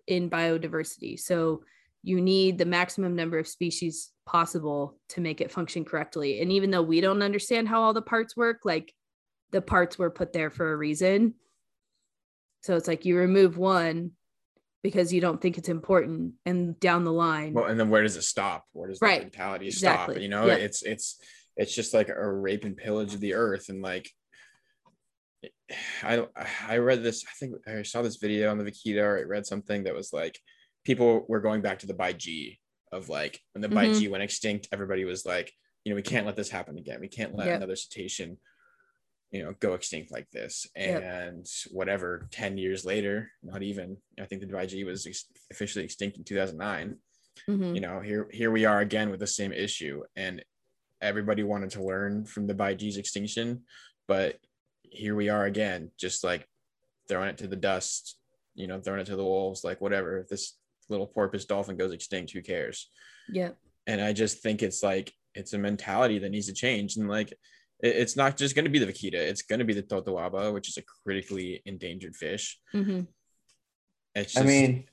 in 0.06 0.30
biodiversity. 0.30 1.18
So 1.18 1.62
you 2.02 2.20
need 2.20 2.58
the 2.58 2.64
maximum 2.64 3.14
number 3.14 3.38
of 3.38 3.46
species 3.48 4.10
possible 4.26 4.98
to 5.10 5.20
make 5.20 5.40
it 5.40 5.50
function 5.52 5.84
correctly. 5.84 6.40
And 6.40 6.50
even 6.52 6.70
though 6.70 6.82
we 6.82 7.00
don't 7.00 7.22
understand 7.22 7.68
how 7.68 7.82
all 7.82 7.92
the 7.92 8.02
parts 8.02 8.36
work, 8.36 8.60
like 8.64 8.92
the 9.50 9.62
parts 9.62 9.98
were 9.98 10.10
put 10.10 10.32
there 10.32 10.50
for 10.50 10.72
a 10.72 10.76
reason. 10.76 11.34
So 12.62 12.76
it's 12.76 12.88
like 12.88 13.04
you 13.04 13.16
remove 13.16 13.56
one 13.58 14.12
because 14.82 15.12
you 15.12 15.20
don't 15.20 15.40
think 15.40 15.58
it's 15.58 15.68
important 15.68 16.34
and 16.44 16.78
down 16.80 17.04
the 17.04 17.12
line. 17.12 17.52
Well, 17.54 17.66
and 17.66 17.78
then 17.78 17.88
where 17.90 18.02
does 18.02 18.16
it 18.16 18.22
stop? 18.22 18.64
Where 18.72 18.88
does 18.88 19.00
Right. 19.00 19.20
the 19.20 19.24
mentality 19.26 19.70
stop? 19.70 20.16
You 20.16 20.28
know, 20.28 20.46
Yep. 20.46 20.58
it's 20.60 20.82
it's 20.82 21.20
it's 21.56 21.74
just 21.74 21.92
like 21.92 22.08
a 22.08 22.32
rape 22.32 22.64
and 22.64 22.76
pillage 22.76 23.14
of 23.14 23.20
the 23.20 23.34
earth, 23.34 23.68
and 23.68 23.82
like 23.82 24.10
I 26.02 26.26
I 26.68 26.76
read 26.78 27.02
this. 27.02 27.24
I 27.28 27.32
think 27.38 27.54
I 27.66 27.82
saw 27.82 28.02
this 28.02 28.16
video 28.16 28.50
on 28.50 28.58
the 28.58 28.64
Vaquita, 28.70 29.02
or 29.02 29.18
I 29.18 29.22
read 29.22 29.46
something 29.46 29.84
that 29.84 29.94
was 29.94 30.12
like 30.12 30.38
people 30.84 31.24
were 31.28 31.40
going 31.40 31.62
back 31.62 31.78
to 31.80 31.86
the 31.86 31.94
Baiji 31.94 32.58
of 32.92 33.08
like 33.08 33.40
when 33.52 33.62
the 33.62 33.68
Bai 33.68 33.86
Mhm. 33.86 33.98
G 34.00 34.08
went 34.08 34.22
extinct, 34.22 34.68
everybody 34.72 35.04
was 35.04 35.24
like, 35.24 35.52
you 35.84 35.90
know, 35.90 35.96
we 35.96 36.02
can't 36.02 36.26
let 36.26 36.36
this 36.36 36.50
happen 36.50 36.76
again. 36.78 37.00
We 37.00 37.08
can't 37.08 37.34
let 37.34 37.46
Yep. 37.46 37.56
another 37.56 37.76
cetacean, 37.76 38.38
you 39.30 39.42
know, 39.42 39.54
go 39.60 39.74
extinct 39.74 40.10
like 40.12 40.28
this. 40.30 40.66
Yep. 40.76 41.02
And 41.02 41.46
whatever, 41.70 42.28
ten 42.30 42.58
years 42.58 42.84
later, 42.84 43.30
not 43.42 43.62
even. 43.62 43.96
I 44.20 44.26
think 44.26 44.40
the 44.42 44.48
Baiji 44.48 44.84
was 44.84 45.06
ex- 45.06 45.30
officially 45.50 45.84
extinct 45.84 46.18
in 46.18 46.24
two 46.24 46.34
thousand 46.36 46.58
nine 46.58 46.98
Mhm. 47.48 47.74
you 47.74 47.80
know 47.80 47.98
here 48.00 48.28
here 48.30 48.50
we 48.50 48.66
are 48.66 48.80
again 48.80 49.08
with 49.08 49.18
the 49.20 49.26
same 49.26 49.54
issue 49.54 50.02
and 50.16 50.44
everybody 51.00 51.42
wanted 51.42 51.70
to 51.70 51.82
learn 51.82 52.26
from 52.26 52.46
the 52.46 52.54
Baiji's 52.54 52.98
extinction 52.98 53.64
but 54.06 54.36
here 54.92 55.14
we 55.14 55.28
are 55.28 55.46
again 55.46 55.90
just 55.98 56.22
like 56.22 56.46
throwing 57.08 57.28
it 57.30 57.38
to 57.38 57.46
the 57.48 57.56
dust 57.56 58.18
you 58.54 58.66
know 58.66 58.78
throwing 58.80 59.00
it 59.00 59.06
to 59.06 59.16
the 59.16 59.24
wolves 59.24 59.64
like 59.64 59.80
whatever 59.80 60.18
if 60.18 60.28
this 60.28 60.56
little 60.88 61.06
porpoise 61.06 61.46
dolphin 61.46 61.76
goes 61.76 61.92
extinct 61.92 62.32
who 62.32 62.42
cares 62.42 62.90
Yeah. 63.28 63.50
and 63.86 64.00
i 64.00 64.12
just 64.12 64.42
think 64.42 64.62
it's 64.62 64.82
like 64.82 65.12
it's 65.34 65.54
a 65.54 65.58
mentality 65.58 66.18
that 66.18 66.30
needs 66.30 66.46
to 66.46 66.52
change 66.52 66.96
and 66.96 67.08
like 67.08 67.32
it- 67.32 67.96
it's 67.96 68.16
not 68.16 68.36
just 68.36 68.54
going 68.54 68.66
to 68.66 68.70
be 68.70 68.78
the 68.78 68.86
vaquita 68.92 69.14
it's 69.14 69.42
going 69.42 69.58
to 69.60 69.64
be 69.64 69.72
the 69.74 69.82
totoaba 69.82 70.52
which 70.52 70.68
is 70.68 70.76
a 70.76 70.82
critically 71.04 71.62
endangered 71.64 72.14
fish 72.14 72.60
Mhm. 72.74 73.06
it's 74.14 74.36
I 74.36 74.42
mean, 74.42 74.84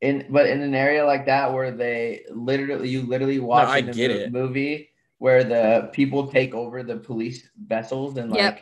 in 0.00 0.26
but 0.30 0.46
in 0.46 0.62
an 0.62 0.74
area 0.74 1.04
like 1.04 1.26
that 1.26 1.52
where 1.52 1.70
they 1.70 2.24
literally 2.30 2.88
you 2.88 3.02
literally 3.02 3.38
watch 3.38 3.68
I 3.68 3.82
get 3.82 4.10
mo- 4.10 4.16
it. 4.16 4.32
movie 4.32 4.88
where 5.18 5.44
the 5.44 5.90
people 5.92 6.28
take 6.28 6.54
over 6.54 6.82
the 6.82 6.96
police 6.96 7.46
vessels 7.66 8.16
and 8.16 8.30
like 8.30 8.40
Yep. 8.40 8.60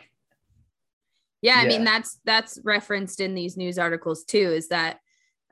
Yeah 1.41 1.55
i 1.57 1.67
mean 1.67 1.83
that's 1.83 2.19
that's 2.25 2.59
referenced 2.63 3.19
in 3.19 3.33
these 3.33 3.57
news 3.57 3.79
articles 3.79 4.23
too 4.23 4.37
is 4.37 4.69
that 4.69 4.99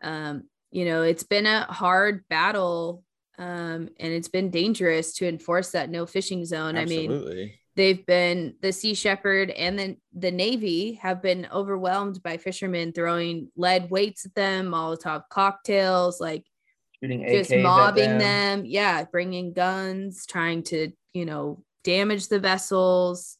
um 0.01 0.43
you 0.71 0.85
know 0.85 1.01
it's 1.01 1.23
been 1.23 1.45
a 1.45 1.63
hard 1.63 2.23
battle 2.29 3.03
um 3.37 3.89
and 3.99 4.13
it's 4.13 4.27
been 4.27 4.49
dangerous 4.49 5.13
to 5.13 5.27
enforce 5.27 5.71
that 5.71 5.89
no 5.89 6.05
fishing 6.05 6.45
zone. 6.45 6.75
I 6.75 6.85
mean 6.85 7.51
they've 7.75 8.03
been 8.07 8.55
the 8.61 8.73
sea 8.73 8.95
shepherd 8.95 9.51
and 9.51 9.77
then 9.77 9.97
the 10.13 10.31
navy 10.31 10.93
have 10.93 11.21
been 11.21 11.47
overwhelmed 11.53 12.21
by 12.23 12.37
fishermen 12.37 12.91
throwing 12.91 13.51
lead 13.55 13.91
weights 13.91 14.25
at 14.25 14.33
them 14.33 14.67
molotov 14.67 15.23
cocktails 15.29 16.19
like 16.19 16.43
shooting 16.99 17.21
just 17.27 17.51
AKs 17.51 17.57
at 17.57 17.63
mobbing 17.63 18.17
them. 18.17 18.63
yeah 18.65 19.03
bringing 19.03 19.53
guns 19.53 20.25
trying 20.25 20.63
to 20.63 20.91
you 21.13 21.25
know 21.25 21.63
damage 21.83 22.27
the 22.27 22.39
vessels. 22.39 23.37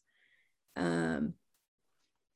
Um 0.76 1.34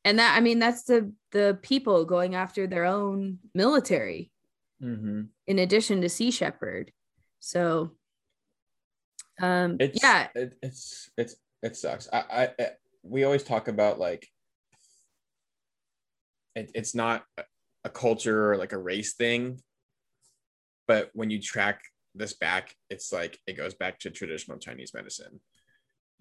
and 0.05 0.19
that 0.19 0.37
i 0.37 0.41
mean 0.41 0.59
that's 0.59 0.85
the 0.85 1.13
the 1.31 1.59
people 1.63 2.05
going 2.05 2.35
after 2.35 2.67
their 2.67 2.85
own 2.85 3.39
military 3.55 4.33
mm-hmm. 4.83 5.23
in 5.47 5.59
addition 5.59 6.01
to 6.01 6.09
sea 6.09 6.31
shepherd. 6.31 6.93
So 7.41 7.93
um 9.41 9.77
it's 9.81 10.03
yeah. 10.03 10.29
it, 10.35 10.55
it's 10.63 11.11
it's 11.17 11.37
it 11.63 11.77
sucks. 11.77 12.09
I, 12.13 12.19
I 12.31 12.43
I 12.59 12.71
we 13.03 13.25
always 13.25 13.45
talk 13.45 13.69
about 13.69 13.99
like 13.99 14.29
it, 16.55 16.71
it's 16.75 16.95
not 16.95 17.25
a- 17.39 17.45
a 17.85 17.91
culture 17.91 18.53
or 18.53 18.57
like 18.57 18.73
a 18.73 18.79
race 18.79 19.15
thing 19.15 19.59
but 20.87 21.11
when 21.15 21.31
you 21.31 21.41
track 21.41 21.81
this 22.15 22.33
back 22.35 22.73
it's 22.91 23.13
like 23.13 23.37
it 23.49 23.55
goes 23.55 23.75
back 23.75 23.99
to 23.99 24.09
traditional 24.09 24.57
chinese 24.57 24.95
medicine 24.95 25.41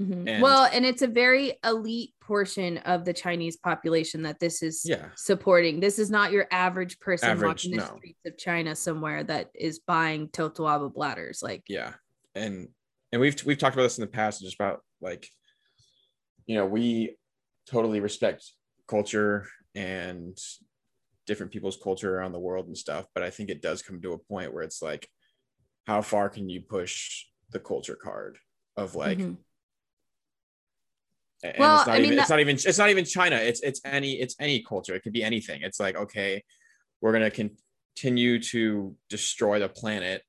Mhm. 0.02 0.28
and- 0.30 0.42
well 0.42 0.66
and 0.72 0.86
it's 0.86 1.02
a 1.02 1.08
very 1.08 1.54
elite 1.64 2.14
portion 2.22 2.78
of 2.80 3.06
the 3.06 3.14
chinese 3.14 3.58
population 3.58 4.22
that 4.24 4.40
this 4.40 4.62
is 4.64 4.84
yeah 4.86 5.10
supporting 5.16 5.80
this 5.80 6.00
is 6.00 6.10
not 6.10 6.32
your 6.32 6.48
average 6.52 7.00
person 7.00 7.30
Average, 7.30 7.48
walking 7.66 7.72
the 7.72 7.78
no. 7.78 7.98
streets 7.98 8.20
of 8.26 8.38
china 8.38 8.76
somewhere 8.76 9.24
that 9.24 9.50
is 9.54 9.80
buying 9.80 10.28
totoaba 10.30 10.94
bladders 10.94 11.42
like 11.44 11.64
yeah 11.68 11.94
and 12.36 12.70
and 13.12 13.22
we've 13.22 13.44
we've 13.46 13.58
talked 13.58 13.76
about 13.76 13.84
this 13.84 13.98
in 13.98 14.04
the 14.04 14.08
past 14.12 14.42
just 14.42 14.56
about 14.56 14.82
like 15.02 15.28
you 16.46 16.56
know 16.56 16.66
we 16.66 17.18
totally 17.70 18.00
respect 18.00 18.50
culture 18.88 19.46
and 19.76 20.38
different 21.28 21.52
people's 21.52 21.78
culture 21.82 22.16
around 22.18 22.32
the 22.32 22.40
world 22.40 22.68
and 22.68 22.78
stuff 22.78 23.06
but 23.14 23.24
i 23.24 23.30
think 23.30 23.50
it 23.50 23.62
does 23.62 23.82
come 23.82 24.02
to 24.02 24.14
a 24.14 24.18
point 24.18 24.54
where 24.54 24.64
it's 24.64 24.82
like 24.82 25.08
how 25.88 26.02
far 26.02 26.30
can 26.30 26.50
you 26.50 26.62
push 26.62 27.26
the 27.52 27.60
culture 27.60 27.96
card 28.02 28.38
of 28.78 28.96
like 28.96 29.18
Mhm. 29.18 29.38
And 31.44 31.54
Well, 31.58 31.78
it's 31.80 31.88
not 31.88 31.94
I 31.96 31.98
mean, 31.98 32.06
even 32.08 32.20
it's 32.20 32.28
that- 32.28 32.34
not 32.36 32.40
even 32.42 32.56
it's 32.56 32.78
not 32.78 32.90
even 32.90 33.06
china. 33.06 33.36
It's 33.38 33.62
it's 33.62 33.82
any 33.86 34.14
it's 34.20 34.36
any 34.40 34.64
culture. 34.64 34.94
It 34.96 35.02
could 35.04 35.14
be 35.14 35.24
anything. 35.24 35.62
It's 35.62 35.80
like 35.80 35.96
okay 35.96 36.44
we're 37.02 37.12
going 37.12 37.30
to 37.32 37.52
continue 37.96 38.40
to 38.40 38.96
destroy 39.10 39.58
the 39.58 39.68
planet 39.68 40.22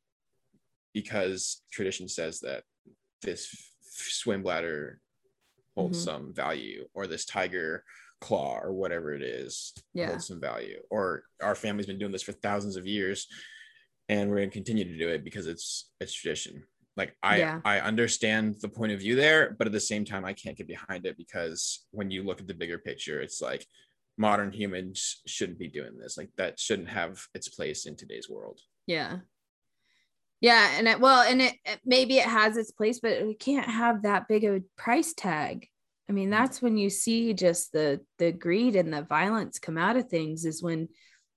because 0.95 1.63
tradition 1.71 2.09
says 2.09 2.41
that 2.41 2.65
this 3.21 3.55
swim 3.83 4.43
bladder 4.43 5.01
holds 5.77 6.01
Mhm. 6.01 6.05
some 6.05 6.35
value 6.35 6.89
or 6.95 7.07
this 7.07 7.25
tiger 7.27 7.85
claw 8.21 8.59
or 8.59 8.73
whatever 8.73 9.13
it 9.15 9.23
is 9.23 9.75
Yeah. 9.95 10.07
holds 10.09 10.27
some 10.29 10.41
value. 10.41 10.83
Or 10.91 11.25
our 11.43 11.55
family's 11.55 11.87
been 11.87 11.99
doing 11.99 12.13
this 12.13 12.23
for 12.23 12.33
thousands 12.33 12.77
of 12.77 12.87
years 12.87 13.27
and 14.09 14.31
we're 14.31 14.37
going 14.37 14.51
to 14.51 14.55
continue 14.55 14.85
to 14.85 14.97
do 14.99 15.09
it 15.09 15.25
because 15.25 15.47
it's 15.47 15.91
it's 16.01 16.13
tradition 16.15 16.67
like 16.97 17.17
i 17.23 17.39
Yeah. 17.39 17.61
i 17.65 17.81
understand 17.81 18.57
the 18.61 18.69
point 18.69 18.93
of 18.93 19.01
view 19.01 19.17
there 19.17 19.55
but 19.59 19.67
at 19.67 19.73
the 19.73 19.81
same 19.81 20.05
time 20.05 20.25
i 20.25 20.33
can't 20.33 20.57
get 20.57 20.67
behind 20.67 21.07
it 21.07 21.17
because 21.17 21.87
when 21.91 22.11
you 22.11 22.23
look 22.23 22.41
at 22.41 22.47
the 22.47 22.55
bigger 22.55 22.79
picture 22.79 23.21
it's 23.21 23.41
like 23.41 23.67
modern 24.19 24.53
humans 24.53 25.23
shouldn't 25.27 25.59
be 25.59 25.69
doing 25.69 25.99
this 25.99 26.19
like 26.19 26.31
that 26.37 26.61
shouldn't 26.61 26.89
have 26.89 27.27
its 27.35 27.49
place 27.49 27.87
in 27.87 27.97
today's 27.97 28.29
world 28.29 28.61
Yeah. 28.87 29.19
Yeah, 30.43 30.73
and 30.77 30.89
it, 30.89 30.99
well, 30.99 31.23
and 31.23 31.41
it, 31.41 31.55
it 31.65 31.79
maybe 31.85 32.19
it 32.19 32.27
has 32.27 32.57
its 32.57 32.73
place, 32.73 32.99
but 32.99 33.13
it 33.13 33.39
can't 33.39 33.71
have 33.71 34.03
that 34.03 34.27
big 34.27 34.43
of 34.43 34.57
a 34.57 34.63
price 34.77 35.15
tag. 35.15 35.69
I 36.11 36.13
mean, 36.13 36.29
mm. 36.29 36.33
that's 36.33 36.61
when 36.61 36.77
you 36.77 36.91
see 36.91 37.33
just 37.33 37.73
the 37.73 38.01
the 38.19 38.33
greed 38.33 38.75
and 38.75 38.93
the 38.93 39.03
violence 39.03 39.61
come 39.61 39.79
out 39.79 39.97
of 39.97 40.09
things 40.09 40.45
is 40.45 40.61
when 40.61 40.89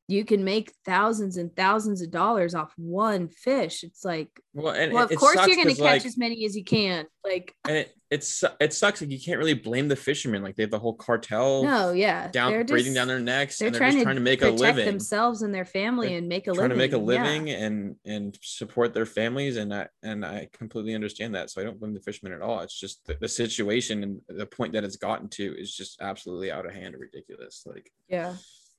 you 0.08 0.24
can 0.24 0.44
make 0.44 0.72
thousands 0.86 1.38
and 1.38 1.56
thousands 1.56 2.02
of 2.02 2.12
dollars 2.12 2.54
off 2.54 2.72
one 2.78 3.28
fish. 3.28 3.84
It's 3.84 4.06
like, 4.06 4.30
Well, 4.54 4.74
and 4.74 4.94
well, 4.94 5.06
of 5.06 5.12
it 5.12 5.16
course 5.18 5.36
you're 5.48 5.56
going 5.56 5.68
to 5.68 5.74
catch 5.74 5.80
like, 5.80 6.06
as 6.06 6.18
many 6.18 6.46
as 6.46 6.56
you 6.56 6.64
can. 6.64 7.06
Like, 7.24 7.56
and 7.68 7.78
it 7.78 7.92
it's 8.12 8.44
it 8.60 8.72
sucks 8.72 9.02
like 9.02 9.10
you 9.10 9.20
can't 9.20 9.40
really 9.40 9.56
blame 9.56 9.88
the 9.88 9.96
fishermen 9.96 10.44
like 10.44 10.56
they 10.56 10.62
have 10.62 10.70
the 10.70 10.78
whole 10.78 10.94
cartel 10.94 11.64
no, 11.64 11.92
yeah, 11.92 12.28
down 12.30 12.52
they're 12.52 12.64
breathing 12.64 12.94
just- 12.94 12.96
down 12.98 13.08
their 13.08 13.20
necks 13.20 13.58
They're 13.58 13.68
and 13.70 13.74
they're 13.74 13.80
trying, 13.80 13.92
just 13.94 14.00
to 14.02 14.04
trying 14.06 14.16
to 14.18 14.22
make 14.22 14.44
a 14.44 14.50
living 14.52 14.86
themselves 14.86 15.42
and 15.42 15.52
their 15.52 15.66
family 15.66 16.10
They're 16.10 16.20
and 16.20 16.30
make 16.30 16.46
a 16.46 16.52
trying 16.54 16.70
living. 16.70 16.70
to 16.70 16.76
make 16.78 16.94
a 16.94 16.98
Yeah. 16.98 17.02
living 17.24 17.50
and 17.50 17.96
and 18.06 18.38
support 18.44 18.94
their 18.94 19.08
families 19.08 19.58
and 19.58 19.74
I 19.74 19.88
and 20.04 20.24
I 20.24 20.50
completely 20.54 20.94
understand 20.94 21.34
that 21.34 21.50
so 21.50 21.60
I 21.62 21.64
don't 21.64 21.80
blame 21.80 21.96
the 21.96 22.00
fishermen 22.00 22.32
at 22.34 22.44
all 22.44 22.60
it's 22.60 22.80
just 22.80 23.04
the, 23.08 23.18
the 23.20 23.28
situation 23.28 24.04
and 24.04 24.22
the 24.30 24.46
point 24.46 24.74
that 24.74 24.84
it's 24.84 24.98
gotten 24.98 25.28
to 25.30 25.56
is 25.58 25.76
just 25.76 26.00
absolutely 26.00 26.52
out 26.52 26.68
of 26.68 26.74
hand 26.76 26.94
and 26.94 27.02
ridiculous 27.02 27.64
like 27.66 27.92
Yeah. 28.08 28.36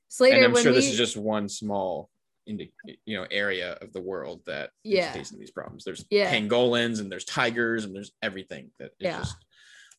Slater, 0.09 0.37
and 0.37 0.45
I'm 0.47 0.53
when 0.53 0.63
sure 0.63 0.73
we, 0.73 0.79
this 0.79 0.91
is 0.91 0.97
just 0.97 1.17
one 1.17 1.49
small 1.49 2.11
indi- 2.47 2.73
you 3.05 3.17
know 3.17 3.27
area 3.31 3.77
of 3.83 3.93
the 3.93 4.01
world 4.01 4.43
that 4.47 4.71
is 4.85 4.93
Yeah. 4.95 5.13
facing 5.13 5.39
these 5.41 5.51
problems 5.51 5.83
there's 5.85 6.05
Yeah. 6.11 6.33
pangolins 6.33 7.01
and 7.01 7.11
there's 7.11 7.25
tigers 7.25 7.85
and 7.85 7.95
there's 7.95 8.13
everything 8.23 8.71
that 8.79 8.93
is 9.01 9.07
Yeah. 9.07 9.19
just 9.19 9.37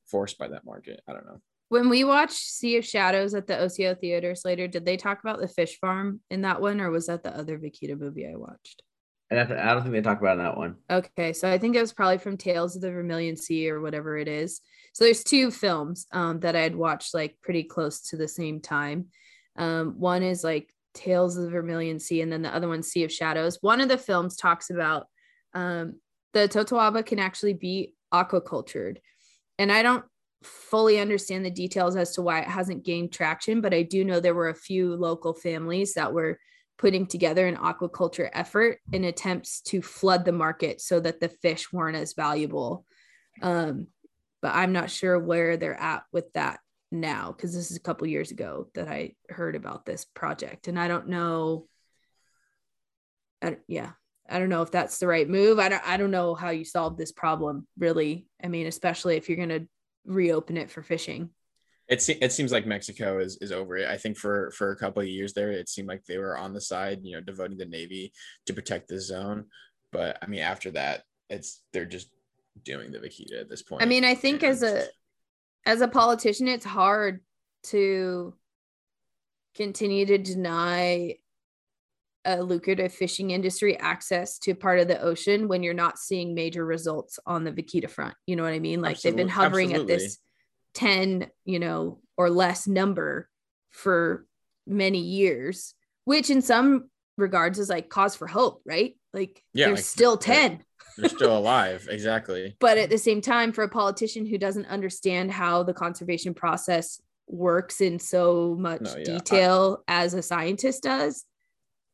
forced 0.06 0.38
by 0.38 0.48
that 0.48 0.64
market 0.66 1.02
I 1.10 1.14
don't 1.14 1.26
know 1.26 1.42
when 1.70 1.90
we 1.90 2.06
watched 2.06 2.38
Sea 2.38 2.78
of 2.78 2.86
Shadows 2.86 3.34
at 3.34 3.46
the 3.46 3.60
OCO 3.60 3.94
Theater, 3.96 4.36
Slater, 4.36 4.70
did 4.70 4.86
they 4.86 4.96
talk 4.96 5.20
about 5.20 5.42
the 5.42 5.50
fish 5.50 5.78
farm 5.82 6.22
in 6.30 6.44
that 6.44 6.62
one, 6.62 6.80
or 6.80 6.90
was 6.90 7.08
that 7.08 7.24
the 7.24 7.38
other 7.38 7.60
Vaquita 7.60 8.00
movie 8.00 8.26
I 8.26 8.38
watched? 8.38 8.84
And 9.30 9.38
I, 9.38 9.44
I 9.44 9.74
don't 9.74 9.82
think 9.82 9.92
they 9.94 10.00
talk 10.02 10.22
about 10.22 10.38
that 10.38 10.56
one. 10.56 10.78
Okay, 10.90 11.34
so 11.34 11.52
I 11.52 11.58
think 11.58 11.76
it 11.76 11.82
was 11.82 11.92
probably 11.92 12.20
from 12.20 12.38
Tales 12.38 12.78
of 12.78 12.82
the 12.82 12.92
Vermilion 12.92 13.36
Sea 13.36 13.70
or 13.70 13.82
whatever 13.82 14.18
it 14.18 14.30
is. 14.30 14.62
So 14.94 15.04
there's 15.04 15.26
two 15.26 15.52
films 15.52 16.08
um, 16.14 16.40
that 16.40 16.56
I 16.56 16.62
had 16.62 16.74
watched 16.78 17.14
like 17.14 17.36
pretty 17.44 17.64
close 17.64 18.00
to 18.12 18.16
the 18.16 18.30
same 18.30 18.62
time. 18.62 19.08
Um, 19.58 19.96
one 20.00 20.24
is 20.24 20.44
like 20.44 20.74
Tales 20.94 21.38
of 21.38 21.44
the 21.44 21.50
Vermilion 21.50 22.00
Sea, 22.00 22.22
and 22.22 22.32
then 22.32 22.42
the 22.42 22.54
other 22.54 22.68
one 22.68 22.84
Sea 22.84 23.04
of 23.04 23.12
Shadows. 23.12 23.60
One 23.62 23.82
of 23.82 23.90
the 23.90 23.98
films 23.98 24.36
talks 24.36 24.70
about 24.70 25.08
um, 25.54 25.96
the 26.34 26.48
Totoaba 26.48 27.06
can 27.06 27.20
actually 27.20 27.54
be 27.54 27.94
aquacultured, 28.14 28.98
and 29.60 29.72
I 29.72 29.84
don't 29.84 30.06
fully 30.44 31.00
understand 31.00 31.46
the 31.46 31.52
details 31.52 31.96
as 31.96 32.14
to 32.14 32.22
why 32.22 32.40
it 32.40 32.48
hasn't 32.48 32.86
gained 32.86 33.12
traction, 33.12 33.62
but 33.62 33.74
I 33.74 33.84
do 33.84 34.04
know 34.04 34.20
there 34.20 34.36
were 34.36 34.50
a 34.50 34.56
few 34.56 34.96
local 34.96 35.34
families 35.34 35.94
that 35.96 36.14
were 36.14 36.40
putting 36.78 37.08
together 37.08 37.48
an 37.48 37.58
aquaculture 37.58 38.30
effort 38.34 38.80
in 38.92 39.04
attempts 39.04 39.62
to 39.62 39.82
flood 39.82 40.26
the 40.26 40.32
market 40.32 40.80
so 40.80 41.00
that 41.00 41.20
the 41.20 41.30
fish 41.30 41.74
weren't 41.74 41.98
as 41.98 42.14
valuable. 42.14 42.86
Um, 43.42 43.88
but 44.42 44.54
I'm 44.54 44.74
not 44.74 44.92
sure 44.92 45.18
where 45.18 45.58
they're 45.58 45.80
at 45.80 46.04
with 46.12 46.32
that 46.34 46.60
now 46.92 47.32
because 47.32 47.54
this 47.54 47.72
is 47.72 47.78
a 47.78 47.82
couple 47.82 48.08
years 48.08 48.32
ago 48.32 48.68
that 48.76 48.88
I 48.88 49.14
heard 49.30 49.56
about 49.56 49.86
this 49.86 50.06
project, 50.06 50.68
and 50.68 50.80
I 50.80 50.88
don't 50.88 51.08
know. 51.10 51.68
I, 53.42 53.50
don't- 53.52 53.60
yeah, 53.68 53.92
I 54.30 54.40
don't 54.40 54.50
know 54.50 54.62
if 54.62 54.72
that's 54.72 54.98
the 54.98 55.08
right 55.08 55.28
move. 55.30 55.60
I 55.60 55.70
don't. 55.70 55.88
I 55.88 55.98
don't 55.98 56.12
know 56.12 56.36
how 56.36 56.50
you 56.50 56.66
solve 56.66 56.98
this 56.98 57.12
problem. 57.12 57.68
Really, 57.78 58.28
I 58.44 58.48
mean, 58.48 58.68
especially 58.68 59.16
if 59.18 59.28
you're 59.30 59.38
going 59.38 59.50
to 59.50 59.68
reopen 60.06 60.58
it 60.58 60.72
for 60.72 60.82
fishing. 60.82 61.30
it, 61.90 62.02
se- 62.02 62.18
it 62.22 62.32
seems 62.32 62.52
like 62.52 62.66
Mexico 62.66 63.20
is 63.20 63.38
is 63.42 63.52
over 63.52 63.78
it. 63.78 63.88
I 63.90 63.98
think 63.98 64.18
for 64.18 64.52
for 64.52 64.72
a 64.72 64.76
couple 64.78 65.02
of 65.02 65.08
years 65.08 65.34
there, 65.34 65.52
it 65.52 65.70
seemed 65.70 65.88
like 65.88 66.04
they 66.06 66.18
were 66.18 66.38
on 66.38 66.54
the 66.54 66.62
side, 66.62 67.00
you 67.04 67.14
know, 67.16 67.22
devoting 67.22 67.58
the 67.58 67.66
navy 67.66 68.12
to 68.48 68.54
protect 68.54 68.88
the 68.88 69.00
zone. 69.00 69.46
But 69.92 70.18
I 70.22 70.28
mean, 70.28 70.42
after 70.42 70.72
that, 70.72 71.04
it's 71.30 71.62
they're 71.74 71.86
just 71.86 72.10
doing 72.64 72.92
the 72.92 73.00
vaquita 73.00 73.40
at 73.42 73.50
this 73.50 73.62
point. 73.62 73.84
I 73.84 73.86
mean, 73.86 74.04
I 74.04 74.16
think 74.16 74.44
as 74.44 74.64
a 74.64 74.88
as 75.68 75.82
a 75.82 75.88
politician, 75.88 76.48
it's 76.48 76.66
hard 76.66 77.20
to 77.64 78.34
continue 79.54 80.06
to 80.06 80.18
deny 80.18 81.16
a 82.24 82.42
lucrative 82.42 82.94
fishing 82.94 83.32
industry 83.32 83.78
access 83.78 84.40
to 84.40 84.56
part 84.56 84.80
of 84.80 84.88
the 84.88 85.02
ocean 85.02 85.50
when 85.50 85.64
you're 85.64 85.74
not 85.74 86.00
seeing 86.00 86.34
major 86.34 86.66
results 86.66 87.20
on 87.26 87.44
the 87.44 87.52
vaquita 87.52 87.90
front. 87.90 88.16
You 88.26 88.38
know 88.38 88.44
what 88.44 88.54
I 88.54 88.60
mean? 88.60 88.82
Like 88.82 89.02
they've 89.02 89.16
been 89.16 89.28
hovering 89.28 89.74
at 89.74 89.88
this 89.88 90.20
10, 90.74 91.28
you 91.44 91.60
know, 91.60 92.00
or 92.16 92.30
less 92.30 92.66
number 92.66 93.30
for 93.70 94.26
many 94.66 95.00
years, 95.00 95.74
which 96.06 96.30
in 96.30 96.42
some 96.42 96.90
regards 97.18 97.60
is 97.60 97.70
like 97.70 97.90
cause 97.90 98.16
for 98.16 98.28
hope, 98.28 98.62
right? 98.66 98.96
Like 99.14 99.44
Yeah, 99.54 99.68
there's 99.68 99.80
like, 99.80 99.86
still 99.86 100.16
they're- 100.16 100.50
10 100.50 100.64
they're 100.98 101.10
still 101.10 101.38
alive. 101.38 101.88
Exactly. 101.90 102.56
but 102.60 102.78
at 102.78 102.90
the 102.90 102.98
same 102.98 103.22
time 103.22 103.52
for 103.52 103.64
a 103.64 103.70
politician 103.70 104.26
who 104.26 104.38
doesn't 104.38 104.66
understand 104.66 105.32
how 105.32 105.64
the 105.64 105.74
conservation 105.74 106.34
process 106.34 107.02
works 107.28 107.82
in 107.82 108.00
so 108.00 108.56
much 108.60 108.82
No, 108.82 108.92
yeah, 108.92 108.98
I- 109.00 109.04
detail 109.04 109.84
as 109.88 110.14
a 110.14 110.22
scientist 110.22 110.84
does 110.84 111.26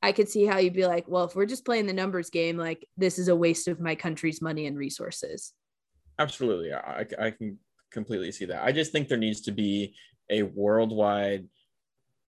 i 0.04 0.12
could 0.12 0.30
see 0.30 0.46
how 0.46 0.58
you'd 0.58 0.74
be 0.74 0.86
like 0.86 1.08
well 1.08 1.24
if 1.24 1.36
we're 1.36 1.46
just 1.46 1.66
playing 1.66 1.88
the 1.88 1.94
numbers 1.94 2.30
game 2.30 2.58
like 2.58 2.86
this 2.98 3.18
is 3.18 3.30
a 3.30 3.36
waste 3.36 3.68
of 3.68 3.80
my 3.80 3.96
country's 3.96 4.42
money 4.42 4.68
and 4.68 4.78
resources 4.78 5.54
Absolutely. 6.20 6.72
I, 6.72 7.08
I 7.20 7.32
can 7.32 7.58
completely 7.92 8.32
see 8.32 8.46
that. 8.46 8.64
I 8.64 8.72
just 8.72 8.92
think 8.92 9.08
there 9.08 9.18
needs 9.18 9.42
to 9.42 9.52
be 9.52 9.96
a 10.30 10.44
worldwide 10.44 11.48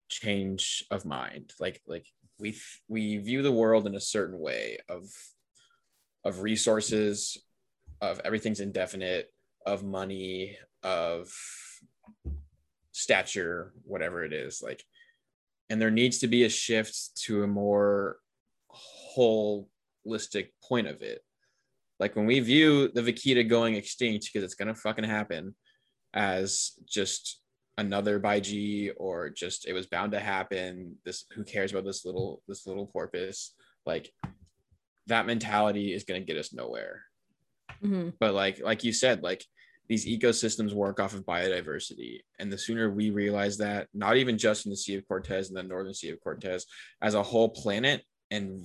change 0.09 0.85
of 0.91 1.05
mind. 1.05 1.53
Like 1.61 1.83
like 1.87 2.07
we 2.39 2.57
we 2.89 3.19
view 3.19 3.43
the 3.43 3.53
world 3.53 3.87
in 3.87 3.95
a 3.95 4.01
certain 4.01 4.39
way 4.39 4.79
of 4.89 5.05
of 6.25 6.43
resources, 6.43 7.39
of 8.01 8.21
everything's 8.25 8.61
indefinite, 8.61 9.33
of 9.67 9.83
money, 9.83 10.57
of 10.83 11.33
stature, 12.93 13.73
whatever 13.85 14.25
it 14.25 14.33
is. 14.33 14.61
Like 14.63 14.85
and 15.71 15.81
there 15.81 15.91
needs 15.91 16.19
to 16.19 16.27
be 16.29 16.45
a 16.45 16.49
shift 16.49 17.17
to 17.25 17.43
a 17.43 17.47
more 17.47 18.19
holistic 19.17 20.49
point 20.69 20.87
of 20.87 21.01
it 21.01 21.23
like 22.01 22.17
when 22.17 22.27
we 22.27 22.41
view 22.41 22.89
the 22.89 23.01
vaquita 23.01 23.49
going 23.49 23.75
extinct 23.75 24.27
because 24.27 24.45
it's 24.45 24.55
gonna 24.55 24.75
fucking 24.75 25.05
happen 25.05 25.55
as 26.13 26.73
just 26.87 27.41
another 27.79 28.21
Baiji 28.21 28.91
or 28.97 29.31
just 29.31 29.67
it 29.67 29.73
was 29.73 29.87
bound 29.87 30.13
to 30.13 30.21
happen. 30.21 30.97
This 31.05 31.25
who 31.33 31.45
cares 31.45 31.73
about 31.73 31.85
this 31.85 32.05
little 32.05 32.43
this 32.49 32.67
little 32.67 32.87
porpoise? 32.87 33.55
Like 33.87 34.13
that 35.07 35.27
mentality 35.27 35.93
is 35.93 36.05
gonna 36.05 36.21
get 36.21 36.37
us 36.37 36.53
nowhere. 36.53 37.05
Mhm. 37.83 38.15
But 38.19 38.35
like 38.35 38.61
like 38.61 38.85
you 38.85 38.93
said, 38.93 39.23
like 39.23 39.45
these 39.89 40.07
ecosystems 40.07 40.73
work 40.73 40.99
off 40.99 41.15
of 41.15 41.27
biodiversity, 41.27 42.21
and 42.39 42.51
the 42.51 42.57
sooner 42.59 42.91
we 42.91 43.11
realize 43.11 43.59
that, 43.59 43.89
not 43.93 44.17
even 44.17 44.39
just 44.39 44.65
in 44.65 44.71
the 44.71 44.77
Sea 44.77 44.97
of 44.97 45.07
Cortez 45.07 45.49
and 45.49 45.57
the 45.57 45.63
Northern 45.63 45.93
Sea 45.93 46.11
of 46.11 46.21
Cortez, 46.21 46.65
as 47.03 47.15
a 47.15 47.23
whole 47.23 47.51
planet, 47.51 48.03
and 48.31 48.65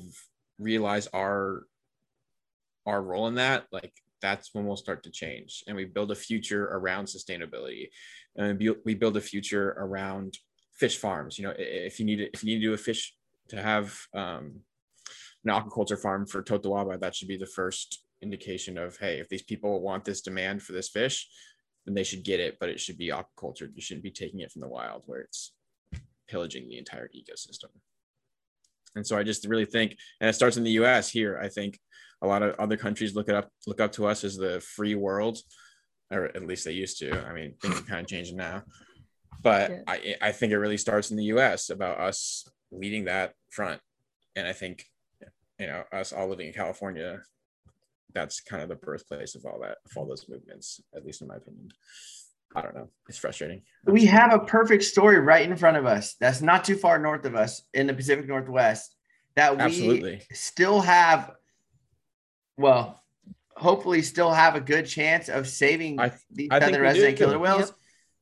realize 0.58 1.08
our 1.08 1.64
our 2.86 3.02
role 3.02 3.28
in 3.28 3.36
that, 3.36 3.66
like 3.72 3.94
that's 4.22 4.54
when 4.54 4.66
we'll 4.66 4.76
start 4.76 5.04
to 5.04 5.12
change 5.12 5.64
and 5.68 5.76
we 5.78 5.86
build 5.86 6.12
a 6.12 6.16
future 6.16 6.66
around 6.66 7.06
sustainability 7.06 7.90
and 8.36 8.60
we 8.84 8.94
build- 8.94 9.16
a 9.16 9.22
future 9.22 9.70
around 9.78 10.38
fish 10.74 10.98
farms 10.98 11.38
you 11.38 11.46
know 11.46 11.54
if 11.58 12.00
you 12.00 12.06
need 12.06 12.18
to, 12.18 12.30
if 12.34 12.44
you 12.44 12.48
need 12.48 12.62
to 12.62 12.68
do 12.68 12.74
a 12.74 12.78
fish 12.78 13.16
to 13.48 13.62
have 13.62 13.98
um, 14.14 14.60
an 15.46 15.52
aquaculture 15.52 16.00
farm 16.00 16.26
for 16.26 16.44
totoaba 16.44 17.00
that 17.00 17.16
should 17.16 17.28
be 17.28 17.38
the 17.38 17.46
first 17.46 18.04
indication 18.22 18.78
of 18.78 18.98
hey 18.98 19.20
if 19.20 19.30
these 19.30 19.44
people 19.44 19.82
want 19.82 20.04
this 20.04 20.22
demand 20.22 20.62
for 20.62 20.74
this 20.74 20.90
fish 20.90 21.28
then 21.86 21.96
they 21.96 22.04
should 22.04 22.24
get 22.24 22.40
it 22.40 22.58
but 22.60 22.70
it 22.70 22.80
should 22.80 22.98
be 22.98 23.10
aquaculture. 23.10 23.70
You 23.74 23.82
shouldn't 23.82 24.04
be 24.04 24.12
taking 24.12 24.42
it 24.42 24.52
from 24.52 24.62
the 24.62 24.68
wild 24.68 25.04
where 25.06 25.22
it's 25.22 25.54
pillaging 26.28 26.68
the 26.68 26.78
entire 26.78 27.10
ecosystem. 27.10 27.70
And 28.96 29.06
so 29.06 29.18
i 29.18 29.24
just 29.24 29.46
really 29.46 29.66
think 29.66 29.96
and 30.20 30.30
it 30.30 30.34
starts 30.34 30.58
in 30.58 30.64
the 30.64 30.72
us 30.72 31.10
here 31.10 31.40
i 31.42 31.48
think 31.48 31.80
a 32.22 32.28
lot 32.28 32.44
of 32.44 32.56
other 32.60 32.76
countries 32.76 33.16
look 33.16 33.30
it 33.30 33.36
up 33.36 33.50
look 33.68 33.80
up 33.80 33.92
to 33.94 34.08
us 34.08 34.24
as 34.24 34.36
the 34.36 34.60
free 34.60 34.96
world 34.96 35.40
or 36.12 36.26
at 36.26 36.46
least 36.46 36.66
they 36.66 36.72
used 36.72 37.00
to. 37.00 37.26
I 37.26 37.34
mean 37.34 37.56
things 37.62 37.80
are 37.80 37.84
kind 37.84 38.02
of 38.02 38.08
changing 38.08 38.38
now. 38.38 38.64
But 39.42 39.72
Yeah. 39.72 39.82
I, 39.88 40.16
I 40.22 40.32
think 40.32 40.52
it 40.52 40.58
really 40.58 40.78
starts 40.78 41.12
in 41.12 41.18
the 41.18 41.26
us 41.26 41.70
about 41.70 42.00
us 42.00 42.48
leading 42.72 43.06
that 43.06 43.34
front. 43.52 43.82
And 44.36 44.48
i 44.48 44.54
think 44.54 44.86
you 45.60 45.68
know 45.68 45.84
us 45.92 46.14
all 46.14 46.28
living 46.28 46.48
in 46.48 46.54
california 46.54 47.22
that's 48.14 48.40
kind 48.42 48.64
of 48.64 48.70
the 48.70 48.76
birthplace 48.76 49.36
of 49.36 49.46
all 49.46 49.60
that 49.60 49.78
of 49.86 49.92
all 49.98 50.06
those 50.08 50.28
movements 50.30 50.82
at 50.96 51.06
least 51.06 51.22
in 51.22 51.28
my 51.28 51.36
opinion 51.36 51.70
i 52.56 52.62
don't 52.62 52.74
know 52.76 52.90
it's 53.08 53.18
frustrating 53.18 53.62
We 53.86 54.06
have 54.06 54.34
a 54.34 54.40
perfect 54.40 54.84
story 54.84 55.20
right 55.20 55.48
in 55.50 55.56
front 55.56 55.78
of 55.78 55.86
us. 55.86 56.16
That's 56.20 56.42
not 56.42 56.64
too 56.64 56.76
far 56.76 56.98
north 57.00 57.26
of 57.26 57.36
us 57.36 57.62
in 57.74 57.88
the 57.88 57.94
Pacific 57.94 58.28
Northwest. 58.28 58.96
That 59.36 59.56
we 59.56 59.64
Absolutely. 59.64 60.22
still 60.34 60.82
have, 60.82 61.32
well, 62.58 63.02
hopefully 63.56 64.02
still 64.02 64.32
have 64.32 64.56
a 64.56 64.60
good 64.62 64.86
chance 64.86 65.30
of 65.30 65.48
saving 65.48 66.00
I- 66.00 66.12
these 66.32 66.50
I 66.52 66.60
think 66.60 66.78
resident 66.80 67.18
do. 67.18 67.26
killer 67.26 67.40
whales. 67.40 67.72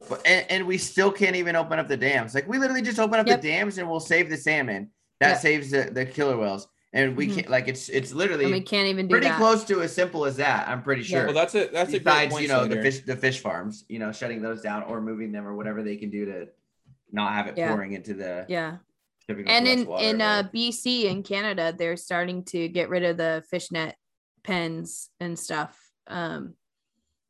But, 0.09 0.21
and, 0.27 0.45
and 0.51 0.67
we 0.67 0.77
still 0.77 1.11
can't 1.11 1.35
even 1.35 1.55
open 1.55 1.79
up 1.79 1.87
the 1.87 1.97
dams. 1.97 2.35
Like 2.35 2.47
we 2.47 2.59
literally 2.59 2.83
just 2.83 2.99
open 2.99 3.19
up 3.19 3.27
Yep. 3.27 3.41
the 3.41 3.47
dams 3.47 3.77
and 3.79 3.89
we'll 3.89 3.99
save 3.99 4.29
the 4.29 4.37
salmon. 4.37 4.91
That 5.19 5.29
Yep. 5.31 5.39
saves 5.41 5.71
the, 5.71 5.89
the 5.91 6.05
killer 6.05 6.37
whales. 6.37 6.67
And 6.93 7.15
we 7.17 7.27
Mhm. 7.27 7.35
can't 7.35 7.49
like 7.49 7.67
it's 7.67 7.89
it's 7.89 8.13
literally 8.13 8.45
And 8.45 8.53
we 8.53 8.61
can't 8.61 8.87
even 8.87 9.07
do 9.07 9.11
pretty 9.11 9.27
that. 9.27 9.37
close 9.37 9.63
to 9.65 9.81
as 9.81 9.93
simple 9.93 10.25
as 10.25 10.37
that. 10.37 10.67
I'm 10.67 10.81
pretty 10.83 11.03
sure. 11.03 11.17
Yeah. 11.19 11.25
sure. 11.25 11.33
Well, 11.33 11.35
that's 11.35 11.55
a 11.55 11.67
that's 11.67 11.89
a 11.89 11.99
great 11.99 12.03
Besides, 12.05 12.31
point, 12.33 12.41
you 12.43 12.47
know, 12.49 12.65
the 12.67 12.81
fish 12.81 12.99
the 13.01 13.15
fish 13.15 13.39
farms, 13.41 13.85
you 13.89 13.99
know, 13.99 14.11
shutting 14.11 14.41
those 14.41 14.61
down 14.61 14.83
or 14.83 15.01
moving 15.01 15.31
them 15.31 15.45
or 15.47 15.55
whatever 15.55 15.83
they 15.83 15.97
can 15.97 16.09
do 16.09 16.25
to 16.25 16.47
not 17.11 17.33
have 17.33 17.47
it 17.47 17.57
Yeah. 17.57 17.69
pouring 17.69 17.93
into 17.93 18.13
the 18.13 18.45
Yeah. 18.47 18.77
And 19.29 19.67
in 19.67 19.79
in 19.99 20.21
uh 20.21 20.43
but- 20.43 20.53
BC 20.53 21.05
in 21.07 21.23
Canada, 21.23 21.73
they're 21.77 21.97
starting 21.97 22.43
to 22.45 22.67
get 22.69 22.89
rid 22.89 23.03
of 23.03 23.17
the 23.17 23.43
fishnet 23.49 23.95
pens 24.43 25.09
and 25.19 25.37
stuff. 25.37 25.77
Um, 26.07 26.55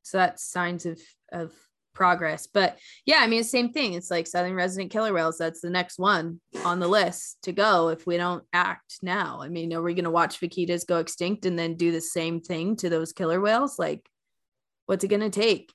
so 0.04 0.18
that's 0.20 0.44
signs 0.44 0.86
of 0.86 1.02
of 1.32 1.52
progress. 1.98 2.48
But 2.48 2.78
yeah, 3.06 3.18
I 3.22 3.28
mean, 3.28 3.44
same 3.44 3.74
thing. 3.74 3.94
It's 3.94 4.12
like 4.12 4.28
southern 4.28 4.54
resident 4.54 4.92
killer 4.92 5.12
whales. 5.12 5.38
That's 5.40 5.62
the 5.62 5.70
next 5.72 5.98
one 5.98 6.40
on 6.64 6.80
the 6.80 6.88
list 6.88 7.40
to 7.44 7.52
go 7.52 7.90
if 7.90 8.06
we 8.06 8.18
don't 8.18 8.44
act 8.54 9.00
now. 9.02 9.42
I 9.42 9.50
mean, 9.50 9.74
are 9.74 9.82
we 9.82 9.96
going 9.96 10.06
to 10.06 10.12
watch 10.12 10.40
vaquitas 10.40 10.86
go 10.88 11.00
extinct 11.00 11.46
and 11.48 11.58
then 11.58 11.76
do 11.76 11.92
the 11.92 12.00
same 12.00 12.40
thing 12.40 12.76
to 12.78 12.90
those 12.90 13.12
killer 13.14 13.42
whales? 13.42 13.80
Like, 13.80 14.08
what's 14.86 15.04
it 15.04 15.08
going 15.10 15.22
to 15.22 15.32
take? 15.32 15.74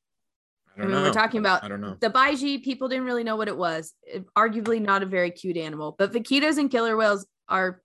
I 0.69 0.81
I 0.81 0.83
don't 0.83 0.93
mean, 0.93 1.01
know. 1.03 1.09
we're 1.09 1.13
talking 1.13 1.41
about 1.41 1.65
I 1.65 1.69
don't 1.69 1.81
know. 1.83 1.97
the 2.01 2.09
baiji. 2.09 2.63
People 2.63 2.89
didn't 2.89 3.05
really 3.05 3.25
know 3.25 3.37
what 3.37 3.49
it 3.49 3.57
was. 3.59 3.93
It- 4.05 4.25
arguably 4.39 4.81
not 4.81 5.03
a 5.03 5.07
very 5.07 5.31
cute 5.33 5.57
animal, 5.59 5.95
but 5.99 6.13
vaquitas 6.13 6.57
and 6.57 6.71
killer 6.71 6.97
whales 6.97 7.27
are. 7.49 7.82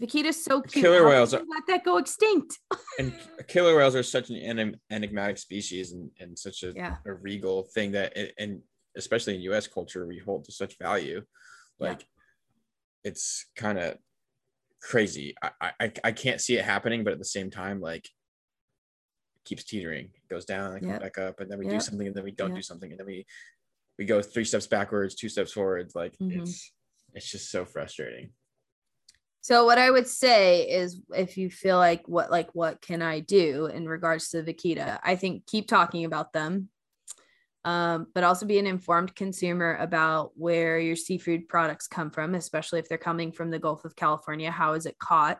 Vaquitas 0.00 0.34
so 0.34 0.62
cute. 0.62 0.82
Killer 0.84 1.02
How 1.04 1.08
whales 1.10 1.32
you 1.32 1.38
let 1.50 1.66
that 1.68 1.84
go 1.84 1.98
extinct. 1.98 2.58
and 2.98 3.12
killer 3.48 3.76
whales 3.76 3.94
are 3.94 4.02
such 4.02 4.30
an 4.30 4.74
enigmatic 4.90 5.38
species 5.38 5.92
and, 5.92 6.10
and 6.18 6.38
such 6.38 6.62
a, 6.62 6.72
Yeah. 6.74 6.96
a 7.06 7.12
regal 7.12 7.64
thing 7.74 7.92
that 7.92 8.16
it, 8.16 8.34
and 8.38 8.62
especially 8.96 9.34
in 9.36 9.52
us 9.52 9.66
culture 9.66 10.06
we 10.06 10.18
hold 10.18 10.44
to 10.44 10.52
such 10.52 10.78
value 10.78 11.22
Yeah. 11.78 11.88
like 11.90 12.06
it's 13.04 13.46
kind 13.56 13.78
of 13.78 13.96
crazy 14.82 15.34
I, 15.42 15.72
I 15.80 15.92
i 16.04 16.12
can't 16.12 16.40
see 16.40 16.56
it 16.56 16.64
happening 16.64 17.04
but 17.04 17.12
at 17.12 17.18
the 17.18 17.24
same 17.24 17.50
time 17.50 17.80
like 17.80 18.06
it 18.06 19.44
keeps 19.44 19.64
teetering 19.64 20.06
it 20.06 20.28
goes 20.28 20.44
down 20.46 20.72
and 20.74 20.82
Yep. 20.82 20.90
comes 20.90 21.02
back 21.02 21.18
up 21.18 21.40
and 21.40 21.50
then 21.50 21.58
we 21.58 21.68
do 21.68 21.80
something 21.80 22.06
and 22.06 22.16
then 22.16 22.24
we 22.24 22.30
don't 22.32 22.50
Yep. 22.50 22.56
do 22.56 22.62
something 22.62 22.90
and 22.90 22.98
then 22.98 23.06
we 23.06 23.26
we 23.98 24.06
go 24.06 24.22
three 24.22 24.44
steps 24.44 24.66
backwards 24.66 25.14
two 25.14 25.28
steps 25.28 25.52
forwards 25.52 25.94
like 25.94 26.14
Mhm. 26.18 26.40
it's 26.42 26.72
it's 27.14 27.30
just 27.30 27.50
so 27.50 27.64
frustrating 27.64 28.32
So 29.42 29.64
what 29.64 29.78
I 29.78 29.90
would 29.90 30.06
say 30.06 30.68
is 30.68 31.00
if 31.14 31.38
you 31.38 31.48
feel 31.50 31.78
like 31.78 32.06
what 32.06 32.30
like 32.30 32.54
what 32.54 32.82
can 32.82 33.00
I 33.00 33.20
do 33.20 33.66
in 33.66 33.88
regards 33.88 34.30
to 34.30 34.42
the 34.42 35.00
I 35.02 35.16
think 35.16 35.46
keep 35.46 35.66
talking 35.66 36.04
about 36.04 36.32
them. 36.32 36.68
Um, 37.62 38.06
but 38.14 38.24
also 38.24 38.46
be 38.46 38.58
an 38.58 38.66
informed 38.66 39.14
consumer 39.14 39.76
about 39.80 40.32
where 40.34 40.78
your 40.78 40.96
seafood 40.96 41.46
products 41.46 41.86
come 41.86 42.10
from, 42.10 42.34
especially 42.34 42.78
if 42.78 42.88
they're 42.88 42.96
coming 42.96 43.32
from 43.32 43.50
the 43.50 43.58
Gulf 43.58 43.84
of 43.84 43.94
California. 43.94 44.50
How 44.50 44.72
is 44.72 44.86
it 44.86 44.98
caught? 44.98 45.38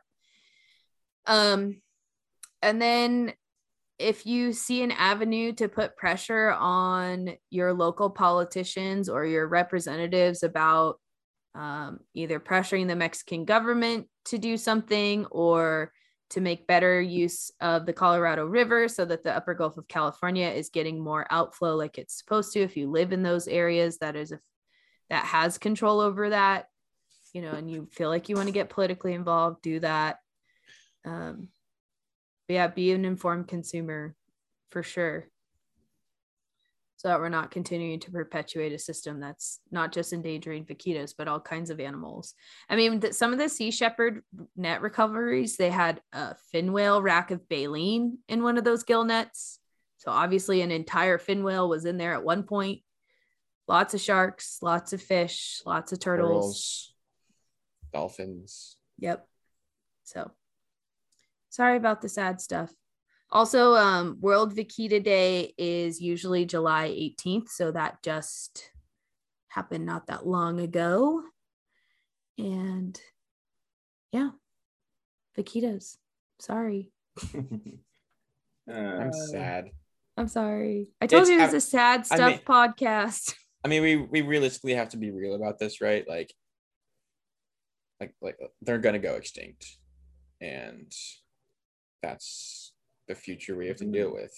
Um, 1.26 1.80
and 2.60 2.80
then 2.80 3.32
if 3.98 4.26
you 4.26 4.52
see 4.52 4.82
an 4.82 4.90
avenue 4.90 5.52
to 5.52 5.68
put 5.68 5.96
pressure 5.96 6.50
on 6.52 7.36
your 7.50 7.72
local 7.72 8.10
politicians 8.10 9.08
or 9.08 9.24
your 9.24 9.46
representatives 9.46 10.42
about 10.42 10.98
um, 11.54 12.00
either 12.14 12.38
pressuring 12.40 12.88
the 12.88 12.96
Mexican 12.96 13.44
government 13.44 14.06
to 14.26 14.38
do 14.38 14.56
something 14.56 15.26
or 15.26 15.92
to 16.30 16.40
make 16.40 16.66
better 16.66 17.00
use 17.00 17.50
of 17.60 17.86
the 17.86 17.92
Colorado 17.92 18.46
River 18.46 18.86
so 18.88 19.04
that 19.04 19.24
the 19.24 19.34
upper 19.34 19.54
Gulf 19.54 19.76
of 19.76 19.88
California 19.88 20.48
is 20.48 20.70
getting 20.70 21.00
more 21.00 21.26
outflow 21.30 21.74
like 21.74 21.98
it's 21.98 22.16
supposed 22.16 22.52
to. 22.52 22.60
If 22.60 22.76
you 22.76 22.88
live 22.88 23.12
in 23.12 23.22
those 23.22 23.48
areas, 23.48 23.98
that 23.98 24.14
is 24.14 24.32
a 24.32 24.40
that 25.08 25.24
has 25.24 25.58
control 25.58 25.98
over 25.98 26.30
that, 26.30 26.66
you 27.32 27.42
know, 27.42 27.50
and 27.50 27.68
you 27.68 27.88
feel 27.90 28.08
like 28.08 28.28
you 28.28 28.36
want 28.36 28.46
to 28.46 28.52
get 28.52 28.70
politically 28.70 29.12
involved, 29.12 29.60
do 29.60 29.80
that. 29.80 30.18
Um, 31.04 31.48
yeah, 32.46 32.68
be 32.68 32.92
an 32.92 33.04
informed 33.04 33.48
consumer 33.48 34.14
for 34.70 34.84
sure 34.84 35.29
so 37.00 37.08
that 37.08 37.18
we're 37.18 37.30
not 37.30 37.50
continuing 37.50 37.98
to 37.98 38.10
perpetuate 38.10 38.74
a 38.74 38.78
system 38.78 39.20
that's 39.20 39.60
not 39.70 39.90
just 39.90 40.12
endangering 40.12 40.66
vaquitas 40.66 41.14
but 41.16 41.28
all 41.28 41.40
kinds 41.40 41.70
of 41.70 41.80
animals. 41.80 42.34
I 42.68 42.76
mean 42.76 43.00
th- 43.00 43.14
some 43.14 43.32
of 43.32 43.38
the 43.38 43.48
sea 43.48 43.70
shepherd 43.70 44.22
net 44.54 44.82
recoveries 44.82 45.56
they 45.56 45.70
had 45.70 46.02
a 46.12 46.34
fin 46.52 46.74
whale 46.74 47.00
rack 47.00 47.30
of 47.30 47.48
baleen 47.48 48.18
in 48.28 48.42
one 48.42 48.58
of 48.58 48.64
those 48.64 48.82
gill 48.82 49.04
nets. 49.04 49.60
So 49.96 50.10
obviously 50.10 50.60
an 50.60 50.70
entire 50.70 51.16
fin 51.16 51.42
whale 51.42 51.70
was 51.70 51.86
in 51.86 51.96
there 51.96 52.12
at 52.12 52.22
one 52.22 52.42
point. 52.42 52.82
Lots 53.66 53.94
of 53.94 54.02
sharks 54.02 54.58
lots 54.60 54.92
of 54.92 55.00
fish 55.00 55.62
lots 55.64 55.92
of 55.92 56.00
turtles. 56.00 56.28
Turtles, 56.34 56.94
dolphins. 57.94 58.76
Yep. 58.98 59.26
So 60.04 60.32
sorry 61.48 61.78
about 61.78 62.02
the 62.02 62.10
sad 62.10 62.42
stuff. 62.42 62.70
Also, 63.32 63.74
um, 63.74 64.16
World 64.20 64.54
Vaquita 64.56 65.02
Day 65.02 65.54
is 65.56 66.00
usually 66.00 66.44
July 66.44 66.88
18th. 66.88 67.48
So 67.48 67.70
that 67.70 68.02
just 68.02 68.70
happened 69.48 69.86
not 69.86 70.08
that 70.08 70.26
long 70.26 70.58
ago. 70.60 71.22
And 72.38 73.00
yeah, 74.12 74.30
vaquitas. 75.38 75.96
Sorry. 76.40 76.90
i'm 77.34 77.80
Uh, 78.68 79.12
sad 79.12 79.70
I'm 80.16 80.28
sorry. 80.28 80.88
I 81.00 81.06
told 81.06 81.22
It's- 81.22 81.28
you 81.34 81.40
it 81.40 81.44
was 81.46 81.54
I- 81.54 81.56
a 81.58 81.60
sad 81.60 82.00
I 82.00 82.02
stuff 82.16 82.30
mean- 82.30 82.40
podcast. 82.40 83.34
I 83.64 83.68
mean, 83.68 83.82
we 83.82 83.96
we 83.96 84.22
realistically 84.22 84.74
have 84.74 84.88
to 84.90 84.96
be 84.96 85.10
real 85.10 85.34
about 85.34 85.58
this, 85.58 85.80
right? 85.82 86.06
Like, 86.08 86.32
like 88.00 88.14
like 88.22 88.38
they're 88.62 88.78
gonna 88.78 88.98
go 88.98 89.14
extinct, 89.16 89.66
and 90.40 90.90
that's 92.02 92.72
the 93.10 93.14
future 93.16 93.56
we 93.56 93.66
have 93.66 93.76
to 93.76 93.84
deal 93.84 94.12
with. 94.12 94.32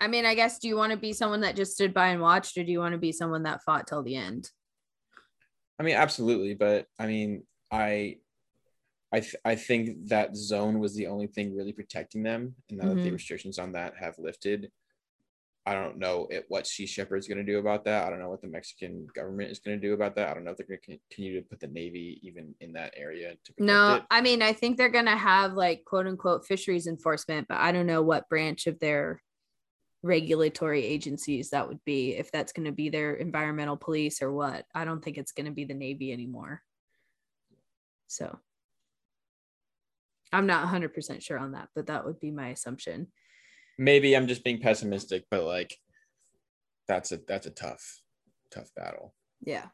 I 0.00 0.08
mean, 0.08 0.24
I 0.24 0.34
guess, 0.34 0.58
do 0.58 0.66
you 0.66 0.76
want 0.76 0.90
to 0.92 0.98
be 0.98 1.12
someone 1.12 1.42
that 1.42 1.54
just 1.54 1.74
stood 1.74 1.94
by 1.94 2.08
and 2.08 2.20
watched, 2.20 2.56
or 2.56 2.64
do 2.64 2.72
you 2.72 2.80
want 2.80 2.92
to 2.92 2.98
be 2.98 3.12
someone 3.12 3.44
that 3.44 3.62
fought 3.62 3.86
till 3.86 4.02
the 4.02 4.16
end? 4.16 4.50
I 5.78 5.84
mean, 5.84 5.94
absolutely, 5.94 6.54
but 6.54 6.86
I 6.98 7.06
mean, 7.06 7.44
I, 7.70 8.16
I 9.12 9.20
th- 9.20 9.36
I 9.44 9.54
think 9.54 10.08
that 10.08 10.34
zone 10.34 10.78
was 10.78 10.94
the 10.94 11.06
only 11.06 11.26
thing 11.26 11.54
really 11.54 11.72
protecting 11.72 12.22
them, 12.22 12.56
and 12.70 12.78
now 12.78 12.88
that 12.88 13.02
the 13.02 13.10
Mhm. 13.10 13.12
restrictions 13.12 13.58
on 13.58 13.72
that 13.72 13.96
have 13.98 14.18
lifted. 14.18 14.72
I 15.64 15.74
don't 15.74 15.98
know 15.98 16.26
it, 16.28 16.44
what 16.48 16.66
Sea 16.66 16.86
Shepherd's 16.86 17.28
going 17.28 17.38
to 17.38 17.44
do 17.44 17.58
about 17.58 17.84
that. 17.84 18.04
I 18.04 18.10
don't 18.10 18.18
know 18.18 18.30
what 18.30 18.42
the 18.42 18.48
Mexican 18.48 19.06
government 19.14 19.52
is 19.52 19.60
going 19.60 19.80
to 19.80 19.86
do 19.86 19.94
about 19.94 20.16
that. 20.16 20.30
I 20.30 20.34
don't 20.34 20.44
know 20.44 20.50
if 20.50 20.56
they're 20.56 20.66
going 20.66 20.80
to 20.80 20.98
continue 21.08 21.40
to 21.40 21.46
put 21.48 21.60
the 21.60 21.68
Navy 21.68 22.18
even 22.22 22.54
in 22.60 22.72
that 22.72 22.92
area 22.96 23.30
to 23.30 23.52
protect 23.52 23.60
No, 23.60 23.94
it. 23.96 24.02
I 24.10 24.20
mean, 24.22 24.42
I 24.42 24.52
think 24.52 24.76
they're 24.76 24.88
going 24.88 25.04
to 25.04 25.16
have 25.16 25.52
like 25.52 25.84
quote 25.84 26.08
unquote 26.08 26.44
fisheries 26.46 26.88
enforcement, 26.88 27.46
but 27.48 27.58
I 27.58 27.70
don't 27.70 27.86
know 27.86 28.02
what 28.02 28.28
branch 28.28 28.66
of 28.66 28.80
their 28.80 29.22
regulatory 30.02 30.84
agencies 30.84 31.50
that 31.50 31.68
would 31.68 31.78
be, 31.84 32.16
if 32.16 32.32
that's 32.32 32.52
going 32.52 32.66
to 32.66 32.72
be 32.72 32.88
their 32.88 33.14
environmental 33.14 33.76
police 33.76 34.20
or 34.20 34.32
what. 34.32 34.64
I 34.74 34.84
don't 34.84 35.02
think 35.02 35.16
it's 35.16 35.32
going 35.32 35.46
to 35.46 35.52
be 35.52 35.64
the 35.64 35.74
Navy 35.74 36.12
anymore. 36.12 36.60
So 38.08 38.36
I'm 40.32 40.46
not 40.46 40.66
100% 40.66 41.22
sure 41.22 41.38
on 41.38 41.52
that, 41.52 41.68
but 41.74 41.86
that 41.86 42.04
would 42.04 42.18
be 42.18 42.32
my 42.32 42.48
assumption. 42.48 43.12
Maybe 43.78 44.16
I'm 44.16 44.26
just 44.26 44.44
being 44.44 44.60
pessimistic, 44.60 45.24
but 45.30 45.44
like 45.44 45.76
that's 46.88 47.12
a 47.12 47.18
that's 47.26 47.46
a 47.46 47.50
tough, 47.50 48.00
tough 48.50 48.70
battle. 48.74 49.14
Yeah. 49.40 49.66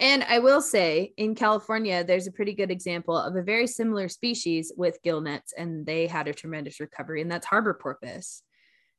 And 0.00 0.22
I 0.24 0.38
will 0.38 0.62
say 0.62 1.12
in 1.16 1.34
California, 1.34 2.04
there's 2.04 2.28
a 2.28 2.32
pretty 2.32 2.54
good 2.54 2.70
example 2.70 3.16
of 3.18 3.34
a 3.34 3.42
very 3.42 3.66
similar 3.66 4.08
species 4.08 4.72
with 4.76 5.02
gill 5.02 5.20
nets, 5.20 5.52
and 5.56 5.84
they 5.84 6.06
had 6.06 6.28
a 6.28 6.34
tremendous 6.34 6.78
recovery, 6.78 7.20
and 7.20 7.30
that's 7.30 7.46
harbor 7.46 7.74
porpoise. 7.74 8.42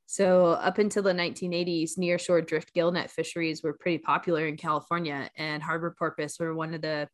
So, 0.08 0.48
up 0.48 0.78
until 0.78 1.04
the 1.04 1.14
1980s, 1.14 1.98
nearshore 1.98 2.46
drift 2.46 2.74
gill 2.74 2.92
net 2.92 3.12
fisheries 3.12 3.64
were 3.64 3.78
pretty 3.80 4.00
popular 4.00 4.48
in 4.48 4.58
California, 4.58 5.30
and 5.38 5.64
harbor 5.64 5.96
porpoise 5.98 6.38
were 6.38 6.54
one 6.54 6.74
of 6.74 6.82
the 6.82 7.08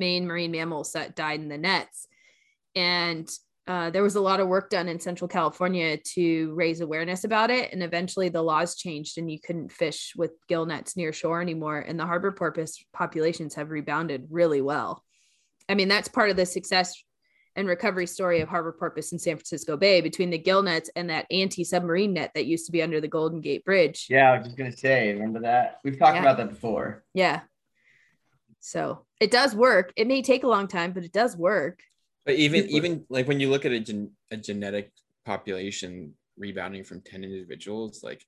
main 0.00 0.26
marine 0.26 0.50
mammals 0.50 0.92
that 0.92 1.14
died 1.14 1.40
in 1.40 1.48
the 1.48 1.58
nets. 1.58 2.08
And 2.74 3.28
uh, 3.68 3.90
there 3.90 4.02
was 4.02 4.16
a 4.16 4.20
lot 4.20 4.40
of 4.40 4.48
work 4.48 4.70
done 4.70 4.88
in 4.88 4.98
Central 4.98 5.28
California 5.28 5.98
to 5.98 6.54
raise 6.54 6.80
awareness 6.80 7.24
about 7.24 7.50
it. 7.50 7.70
And 7.70 7.82
eventually 7.82 8.30
the 8.30 8.40
laws 8.42 8.74
changed 8.76 9.18
and 9.18 9.30
you 9.30 9.38
couldn't 9.38 9.70
fish 9.70 10.14
with 10.16 10.32
gill 10.48 10.64
nets 10.64 10.96
near 10.96 11.12
shore 11.12 11.42
anymore. 11.42 11.78
And 11.78 12.00
the 12.00 12.06
harbor 12.06 12.32
porpoise 12.32 12.82
populations 12.94 13.54
have 13.56 13.70
rebounded 13.70 14.26
really 14.30 14.62
well. 14.62 15.04
I 15.68 15.74
mean, 15.74 15.88
that's 15.88 16.08
part 16.08 16.30
of 16.30 16.36
the 16.36 16.46
success 16.46 16.94
and 17.56 17.68
recovery 17.68 18.06
story 18.06 18.40
of 18.40 18.48
harbor 18.48 18.72
porpoise 18.72 19.12
in 19.12 19.18
San 19.18 19.36
Francisco 19.36 19.76
Bay 19.76 20.00
between 20.00 20.30
the 20.30 20.38
gill 20.38 20.62
nets 20.62 20.88
and 20.96 21.10
that 21.10 21.26
anti 21.30 21.62
submarine 21.62 22.14
net 22.14 22.30
that 22.34 22.46
used 22.46 22.64
to 22.66 22.72
be 22.72 22.82
under 22.82 23.02
the 23.02 23.08
Golden 23.08 23.42
Gate 23.42 23.66
Bridge. 23.66 24.06
Yeah, 24.08 24.30
I 24.32 24.38
was 24.38 24.46
just 24.46 24.56
gonna 24.56 24.74
say, 24.74 25.12
remember 25.12 25.40
that? 25.40 25.78
We've 25.84 25.98
talked 25.98 26.14
Yeah. 26.14 26.22
about 26.22 26.38
that 26.38 26.48
before. 26.48 27.04
Yeah. 27.12 27.40
So 28.60 29.04
it 29.20 29.30
does 29.30 29.54
work. 29.54 29.92
It 29.94 30.06
may 30.06 30.22
take 30.22 30.44
a 30.44 30.48
long 30.48 30.68
time, 30.68 30.92
but 30.92 31.04
it 31.04 31.12
does 31.12 31.36
work. 31.36 31.80
But 32.28 32.36
even 32.36 32.64
Super. 32.64 32.76
even 32.76 33.04
like 33.08 33.26
when 33.26 33.40
you 33.40 33.48
look 33.48 33.64
at 33.64 33.72
a, 33.72 33.80
gen- 33.80 34.10
a 34.30 34.36
genetic 34.36 34.92
population 35.24 36.12
rebounding 36.36 36.84
from 36.84 37.00
10 37.00 37.24
individuals, 37.24 38.02
like 38.02 38.22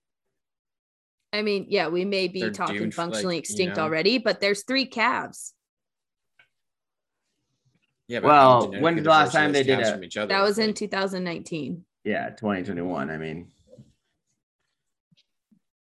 I 1.34 1.42
mean, 1.42 1.66
yeah, 1.68 1.88
we 1.88 2.07
may 2.07 2.26
be 2.26 2.48
talking 2.51 2.78
doomed 2.78 2.94
for, 2.94 3.03
like, 3.03 3.11
functionally 3.11 3.34
you 3.36 3.40
extinct 3.40 3.76
know- 3.76 3.82
already, 3.82 4.16
but 4.16 4.40
there's 4.40 4.62
three 4.64 4.86
calves. 4.86 5.53
Yeah. 8.09 8.20
but 8.20 8.28
Well, 8.28 8.70
when 8.70 8.80
when's 8.80 9.03
the 9.05 9.11
last 9.11 9.32
time 9.34 9.53
they 9.53 9.64
did 9.64 9.74
calves 9.76 9.90
a- 9.90 9.92
from 9.92 10.05
each 10.05 10.16
other. 10.16 10.28
That 10.28 10.44
was 10.44 10.59
in 10.59 10.72
2019. 10.72 11.84
Yeah, 12.05 12.30
2021. 12.30 13.11
I 13.11 13.18
mean, 13.18 13.48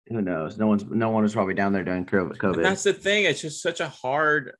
who 0.08 0.24
knows? 0.24 0.58
No 0.58 0.66
one's 0.66 0.84
no 0.84 1.12
one 1.12 1.22
was 1.22 1.34
probably 1.34 1.54
down 1.54 1.74
there 1.74 1.84
during 1.84 2.06
co- 2.08 2.26
And 2.26 2.40
COVID. 2.40 2.64
that's 2.64 2.82
the 2.82 2.92
thing. 2.94 3.26
It's 3.26 3.40
just 3.42 3.62
such 3.62 3.80
a 3.82 3.88
hard, 3.88 4.54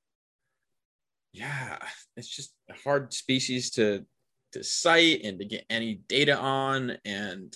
yeah, 1.34 1.78
it's 2.18 2.28
just 2.28 2.54
a 2.70 2.74
hard 2.74 3.14
species 3.14 3.72
to 3.72 4.06
to 4.54 4.64
sight 4.64 5.22
and 5.24 5.38
to 5.40 5.46
get 5.46 5.66
any 5.70 6.02
data 6.08 6.36
on, 6.36 6.98
and 7.06 7.56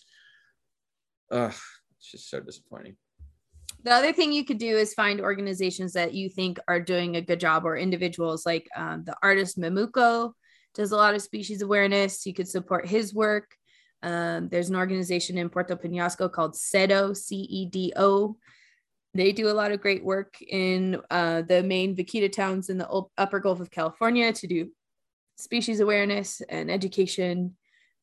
uh, 1.31 1.51
it's 1.97 2.11
just 2.11 2.29
so 2.29 2.39
disappointing. 2.39 2.95
The 3.83 3.91
other 3.91 4.13
thing 4.13 4.31
you 4.31 4.45
could 4.45 4.59
do 4.59 4.77
is 4.77 4.93
find 4.93 5.19
organizations 5.19 5.93
that 5.93 6.13
you 6.13 6.29
think 6.29 6.59
are 6.67 6.79
doing 6.79 7.15
a 7.15 7.21
good 7.21 7.39
job 7.39 7.65
or 7.65 7.75
individuals 7.75 8.45
like 8.45 8.67
um, 8.75 9.03
the 9.05 9.15
artist 9.21 9.59
Mamuko 9.59 10.33
does 10.73 10.91
a 10.91 10.95
lot 10.95 11.15
of 11.15 11.21
species 11.21 11.61
awareness. 11.61 12.25
You 12.25 12.33
could 12.33 12.47
support 12.47 12.87
his 12.87 13.13
work. 13.13 13.51
Um, 14.01 14.49
there's 14.49 14.69
an 14.69 14.75
organization 14.75 15.37
in 15.37 15.49
Puerto 15.49 15.75
Penasco 15.75 16.31
called 16.31 16.55
CEDO, 16.55 17.15
C 17.15 17.35
E 17.35 17.65
D 17.65 17.93
O. 17.95 18.37
They 19.13 19.31
do 19.31 19.49
a 19.49 19.53
lot 19.53 19.71
of 19.71 19.81
great 19.81 20.03
work 20.03 20.41
in 20.41 20.99
uh, 21.09 21.43
the 21.43 21.61
main 21.61 21.95
vaquita 21.95 22.31
towns 22.31 22.69
in 22.69 22.77
the 22.77 23.03
upper 23.17 23.39
Gulf 23.39 23.59
of 23.59 23.69
California 23.69 24.33
to 24.33 24.47
do 24.47 24.71
species 25.37 25.79
awareness 25.79 26.41
and 26.49 26.71
education. 26.71 27.55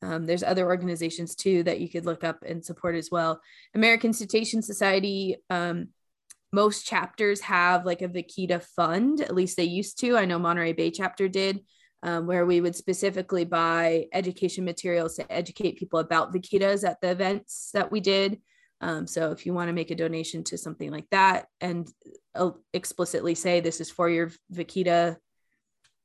Um, 0.02 0.26
there's 0.26 0.42
other 0.42 0.66
organizations 0.66 1.34
too 1.34 1.62
that 1.64 1.80
you 1.80 1.88
could 1.88 2.06
look 2.06 2.24
up 2.24 2.38
and 2.46 2.64
support 2.64 2.94
as 2.94 3.10
well. 3.10 3.40
American 3.74 4.12
Cetacean 4.12 4.62
Society, 4.62 5.36
um, 5.50 5.88
most 6.52 6.86
chapters 6.86 7.40
have 7.42 7.84
like 7.84 8.02
a 8.02 8.08
vaquita 8.08 8.62
fund, 8.62 9.20
at 9.20 9.34
least 9.34 9.56
they 9.56 9.64
used 9.64 9.98
to. 10.00 10.16
I 10.16 10.24
know 10.24 10.38
Monterey 10.38 10.72
Bay 10.72 10.90
chapter 10.90 11.28
did, 11.28 11.60
um, 12.02 12.26
where 12.26 12.46
we 12.46 12.60
would 12.60 12.74
specifically 12.74 13.44
buy 13.44 14.06
education 14.12 14.64
materials 14.64 15.16
to 15.16 15.30
educate 15.30 15.78
people 15.78 16.00
about 16.00 16.32
vaquitas 16.32 16.88
at 16.88 17.00
the 17.00 17.10
events 17.10 17.70
that 17.74 17.92
we 17.92 18.00
did. 18.00 18.40
Um, 18.82 19.06
so 19.06 19.30
if 19.32 19.44
you 19.44 19.52
want 19.52 19.68
to 19.68 19.74
make 19.74 19.90
a 19.90 19.94
donation 19.94 20.42
to 20.44 20.56
something 20.58 20.90
like 20.90 21.06
that 21.10 21.46
and 21.60 21.86
uh, 22.34 22.50
explicitly 22.72 23.34
say 23.34 23.60
this 23.60 23.80
is 23.80 23.90
for 23.90 24.08
your 24.08 24.30
vaquita 24.52 25.16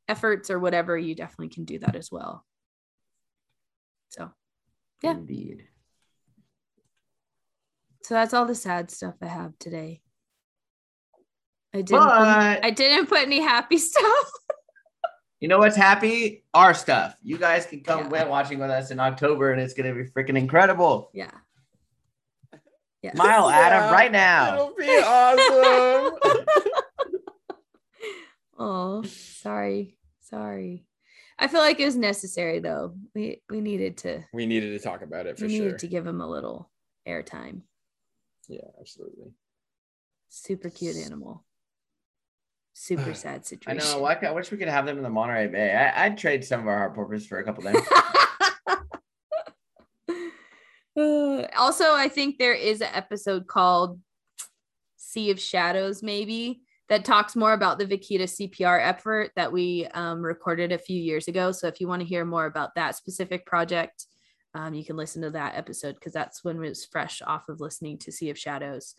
efforts 0.09 0.49
or 0.49 0.59
whatever, 0.59 0.97
you 0.97 1.15
definitely 1.15 1.49
can 1.49 1.63
do 1.65 1.79
that 1.79 1.95
as 1.95 2.11
well. 2.11 2.45
So 4.09 4.29
yeah. 5.01 5.11
Indeed. 5.11 5.67
So 8.03 8.13
that's 8.13 8.33
all 8.33 8.45
the 8.45 8.55
sad 8.55 8.91
stuff 8.91 9.15
I 9.21 9.27
have 9.27 9.57
today. 9.57 10.01
I 11.73 11.81
didn't. 11.81 12.03
But 12.05 12.63
I 12.63 12.69
didn't 12.71 13.07
put 13.07 13.19
any 13.21 13.41
happy 13.41 13.77
stuff. 13.79 14.31
you 15.39 15.47
know 15.47 15.57
what's 15.59 15.75
happy? 15.75 16.43
Our 16.53 16.73
stuff. 16.73 17.15
You 17.23 17.37
guys 17.37 17.65
can 17.65 17.81
come 17.81 18.11
Yeah. 18.11 18.25
watching 18.25 18.59
with 18.59 18.69
us 18.69 18.91
in 18.91 18.99
October, 18.99 19.51
and 19.51 19.61
it's 19.61 19.73
gonna 19.73 19.93
be 19.93 20.03
freaking 20.05 20.37
incredible. 20.37 21.09
yeah. 21.13 21.31
Yeah. 23.05 23.13
Smile 23.13 23.49
at 23.51 23.71
him 23.71 23.83
Yeah, 23.83 23.91
right 23.91 24.11
now. 24.11 24.53
It'll 24.55 24.75
be 24.75 24.87
awesome. 24.87 26.17
Oh, 28.57 29.03
sorry. 29.03 29.97
Sorry. 30.21 30.85
I 31.37 31.49
feel 31.49 31.59
like 31.59 31.77
it 31.81 31.85
was 31.85 31.97
necessary 31.97 32.59
though. 32.59 32.95
We 33.13 33.41
we 33.49 33.59
needed 33.59 33.97
to 33.97 34.23
we 34.33 34.45
needed 34.45 34.71
to 34.71 34.79
talk 34.79 35.01
about 35.01 35.25
it 35.25 35.37
for 35.37 35.45
we 35.45 35.59
needed 35.59 35.79
to 35.79 35.87
give 35.87 36.07
him 36.07 36.21
a 36.21 36.29
little 36.29 36.71
airtime. 37.05 37.63
Yeah, 38.47 38.61
absolutely. 38.79 39.33
Super 40.29 40.69
cute 40.69 40.95
animal. 40.95 41.43
Super 42.71 43.13
sad 43.25 43.45
situation. 43.45 43.85
I 43.85 43.93
know. 43.93 43.99
Why, 43.99 44.13
I 44.13 44.31
wish 44.31 44.49
we 44.51 44.57
could 44.57 44.69
have 44.69 44.85
them 44.85 44.95
in 44.95 45.03
the 45.03 45.09
Monterey 45.09 45.47
Bay. 45.47 45.75
I, 45.75 46.05
I'd 46.05 46.17
trade 46.17 46.45
some 46.45 46.61
of 46.61 46.67
our 46.67 46.77
harbor 46.77 46.95
porpoise 46.95 47.27
for 47.27 47.39
a 47.39 47.43
couple 47.43 47.63
days. 47.63 47.75
Uh, 50.97 51.01
also, 51.57 51.93
I 51.93 52.07
think 52.07 52.37
there 52.37 52.53
is 52.53 52.81
an 52.81 52.89
episode 52.93 53.47
called 53.47 53.99
Sea 54.97 55.31
of 55.31 55.39
Shadows, 55.39 56.03
maybe 56.03 56.61
that 56.87 57.05
talks 57.05 57.35
more 57.35 57.53
about 57.53 57.79
the 57.79 57.85
Vaquita 57.85 58.23
CPR 58.23 58.79
effort 58.81 59.31
that 59.35 59.51
we 59.51 59.87
um, 59.93 60.21
recorded 60.21 60.71
a 60.71 60.77
few 60.77 61.01
years 61.01 61.27
ago. 61.27 61.51
So 61.51 61.67
if 61.67 61.81
you 61.81 61.87
want 61.87 62.01
to 62.01 62.07
hear 62.07 62.25
more 62.25 62.45
about 62.45 62.75
that 62.75 62.95
specific 62.95 63.45
project, 63.45 64.05
um, 64.53 64.73
you 64.73 64.85
can 64.85 64.95
listen 64.95 65.21
to 65.23 65.31
that 65.31 65.55
episode 65.55 65.95
because 65.95 66.13
that's 66.13 66.43
when 66.43 66.57
it 66.57 66.69
was 66.69 66.85
fresh 66.85 67.21
off 67.25 67.49
of 67.49 67.59
listening 67.59 67.97
to 67.99 68.11
Sea 68.11 68.29
of 68.29 68.37
Shadows 68.37 68.95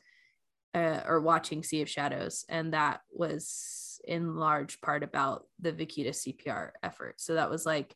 uh, 0.75 1.01
or 1.07 1.21
watching 1.21 1.63
Sea 1.63 1.83
of 1.83 1.89
Shadows. 1.89 2.45
And 2.49 2.75
that 2.75 3.01
was 3.11 4.01
in 4.05 4.37
large 4.37 4.81
part 4.81 5.03
about 5.03 5.47
the 5.61 5.73
Vaquita 5.73 6.11
CPR 6.11 6.71
effort. 6.83 7.21
So 7.21 7.35
that 7.35 7.51
was 7.51 7.65
like 7.65 7.95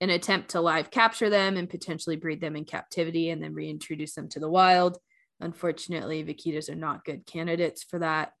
an 0.00 0.10
attempt 0.10 0.50
to 0.50 0.60
live 0.60 0.90
capture 0.90 1.28
them 1.28 1.56
and 1.56 1.68
potentially 1.68 2.16
breed 2.16 2.40
them 2.40 2.56
in 2.56 2.64
captivity 2.64 3.30
and 3.30 3.42
then 3.42 3.54
reintroduce 3.54 4.14
them 4.14 4.28
to 4.30 4.40
the 4.40 4.48
wild. 4.48 4.98
Unfortunately, 5.40 6.24
vaquitas 6.24 6.68
are 6.68 6.74
not 6.74 7.04
good 7.04 7.26
candidates 7.26 7.82
for 7.82 7.98
that. 7.98 8.32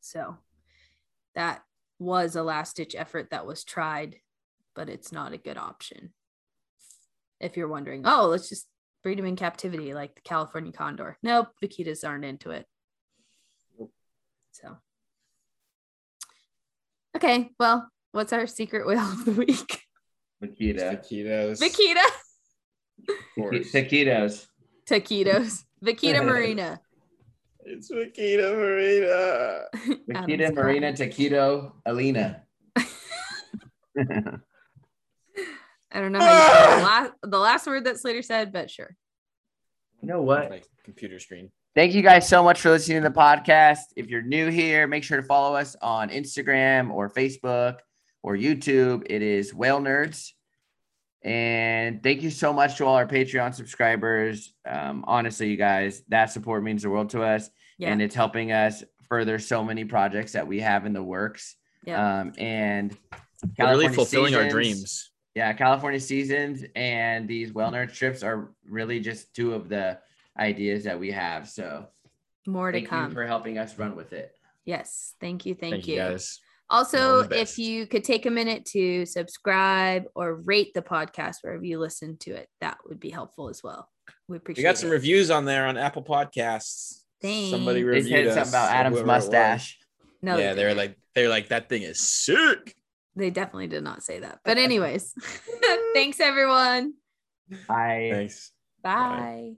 So 0.00 0.36
that 1.34 1.62
was 1.98 2.36
a 2.36 2.42
last 2.42 2.76
ditch 2.76 2.94
effort 2.96 3.30
that 3.30 3.46
was 3.46 3.64
tried, 3.64 4.16
but 4.74 4.88
it's 4.88 5.12
not 5.12 5.32
a 5.32 5.38
good 5.38 5.56
option. 5.56 6.12
If 7.40 7.56
you're 7.56 7.68
wondering, 7.68 8.02
oh, 8.04 8.26
let's 8.28 8.48
just 8.48 8.66
breed 9.02 9.18
them 9.18 9.26
in 9.26 9.36
captivity 9.36 9.94
like 9.94 10.14
the 10.14 10.22
California 10.22 10.72
condor. 10.72 11.18
Nope, 11.22 11.48
vaquitas 11.62 12.06
aren't 12.06 12.24
into 12.24 12.50
it. 12.50 12.66
So, 14.52 14.78
okay, 17.14 17.50
well, 17.60 17.88
what's 18.12 18.32
our 18.32 18.46
secret 18.46 18.86
whale 18.86 19.00
of 19.00 19.24
the 19.24 19.32
week? 19.32 19.85
Vaquita. 20.42 21.00
Taquitos. 21.00 21.60
Vaquita. 21.60 22.04
of 23.08 23.14
course. 23.34 23.72
Taquitos. 23.72 24.46
Taquitos. 24.86 25.64
Vaquita 25.82 26.24
Marina. 26.24 26.80
It's 27.64 27.90
Vaquita 27.90 28.54
Marina. 28.54 29.64
Vaquita, 30.08 30.54
Marina, 30.54 30.92
crying. 30.92 31.10
Taquito, 31.10 31.72
Alina. 31.84 32.42
I 35.92 36.00
don't 36.00 36.12
know 36.12 36.20
how 36.20 36.26
you 36.26 36.30
ah! 36.30 36.58
say 36.58 36.76
the 36.76 36.84
last, 36.84 37.12
the 37.22 37.38
last 37.38 37.66
word 37.66 37.84
that 37.84 37.98
Slater 37.98 38.22
said, 38.22 38.52
but 38.52 38.70
sure. 38.70 38.94
You 40.00 40.08
know 40.08 40.22
what? 40.22 40.50
My 40.50 40.62
computer 40.84 41.18
screen. 41.18 41.50
Thank 41.74 41.94
you 41.94 42.02
guys 42.02 42.28
so 42.28 42.44
much 42.44 42.60
for 42.60 42.70
listening 42.70 43.02
to 43.02 43.08
the 43.08 43.14
podcast. 43.14 43.80
If 43.96 44.08
you're 44.08 44.22
new 44.22 44.48
here, 44.48 44.86
make 44.86 45.04
sure 45.04 45.16
to 45.16 45.22
follow 45.22 45.56
us 45.56 45.74
on 45.82 46.10
Instagram 46.10 46.90
or 46.90 47.10
Facebook 47.10 47.78
or 48.26 48.36
YouTube. 48.36 49.04
It 49.08 49.22
is 49.22 49.54
Whale 49.54 49.78
Nerds. 49.80 50.32
And 51.22 52.02
thank 52.02 52.22
you 52.22 52.30
so 52.30 52.52
much 52.52 52.76
to 52.78 52.84
all 52.84 52.96
our 52.96 53.06
Patreon 53.06 53.54
subscribers. 53.54 54.52
Um, 54.68 55.04
honestly, 55.06 55.48
you 55.48 55.56
guys, 55.56 56.02
that 56.08 56.32
support 56.32 56.64
means 56.64 56.82
the 56.82 56.90
world 56.90 57.10
to 57.10 57.22
us. 57.22 57.48
Yeah. 57.78 57.92
And 57.92 58.02
it's 58.02 58.16
helping 58.16 58.50
us 58.50 58.82
further 59.08 59.38
so 59.38 59.62
many 59.62 59.84
projects 59.84 60.32
that 60.32 60.46
we 60.46 60.58
have 60.60 60.86
in 60.86 60.92
the 60.92 61.02
works. 61.02 61.54
yeah. 61.84 62.20
Um, 62.20 62.32
and 62.36 62.96
We're 63.56 63.70
really 63.70 63.84
California 63.86 63.90
fulfilling 63.94 64.34
our 64.34 64.48
dreams. 64.48 65.12
Yeah, 65.36 65.52
California 65.52 66.00
seasons 66.00 66.64
and 66.74 67.28
these 67.28 67.52
Whale 67.52 67.70
Nerd 67.70 67.94
trips 67.94 68.22
are 68.24 68.50
really 68.68 68.98
just 68.98 69.34
two 69.34 69.52
of 69.54 69.68
the 69.68 69.98
ideas 70.36 70.82
that 70.84 70.98
we 70.98 71.12
have. 71.12 71.48
So 71.48 71.86
More 72.46 72.72
to 72.72 72.76
thank 72.78 72.84
you 72.86 72.90
come. 72.90 73.12
for 73.12 73.24
helping 73.24 73.56
us 73.58 73.78
run 73.78 73.94
with 73.94 74.12
it. 74.12 74.34
yes. 74.64 75.14
Thank 75.20 75.46
you. 75.46 75.54
Thank, 75.54 75.74
Thank 75.74 75.86
you. 75.86 75.94
you 75.94 76.00
guys. 76.00 76.40
Also, 76.68 77.20
if 77.30 77.58
you 77.58 77.86
could 77.86 78.02
take 78.04 78.26
a 78.26 78.30
minute 78.30 78.64
to 78.66 79.06
subscribe 79.06 80.04
or 80.14 80.34
rate 80.34 80.74
the 80.74 80.82
podcast 80.82 81.36
wherever 81.42 81.64
you 81.64 81.78
listen 81.78 82.16
to 82.18 82.32
it, 82.32 82.48
that 82.60 82.78
would 82.88 82.98
be 82.98 83.10
helpful 83.10 83.48
as 83.48 83.62
well. 83.62 83.88
We 84.28 84.36
appreciate 84.38 84.62
We 84.62 84.68
got 84.68 84.78
some 84.78 84.88
it. 84.88 84.92
reviews 84.92 85.30
on 85.30 85.44
there 85.44 85.66
on 85.66 85.76
Apple 85.76 86.02
Podcasts. 86.02 87.02
Somebody 87.22 87.50
Thanks. 87.52 87.64
They 87.74 87.82
reviewed 87.84 88.10
said 88.10 88.26
us, 88.26 88.34
something 88.34 88.50
about 88.50 88.70
Adam's 88.74 88.96
whoever 88.96 89.10
it 89.10 89.14
was. 89.14 89.24
mustache. 89.26 89.78
no, 90.22 90.36
yeah, 90.38 90.54
they 90.54 90.62
they're 90.62 90.74
like 90.74 90.96
they're 91.14 91.28
like 91.28 91.48
that 91.48 91.68
thing 91.68 91.82
is 91.82 92.00
sick. 92.00 92.74
they 93.14 93.30
definitely 93.30 93.68
did 93.68 93.82
not 93.84 94.02
say 94.02 94.20
that. 94.20 94.40
But 94.44 94.58
anyways, 94.58 95.14
thanks 95.94 96.20
everyone. 96.20 96.94
I 97.68 98.10
Thanks. 98.12 98.52
Bye. 98.82 99.54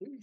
Bye. 0.00 0.16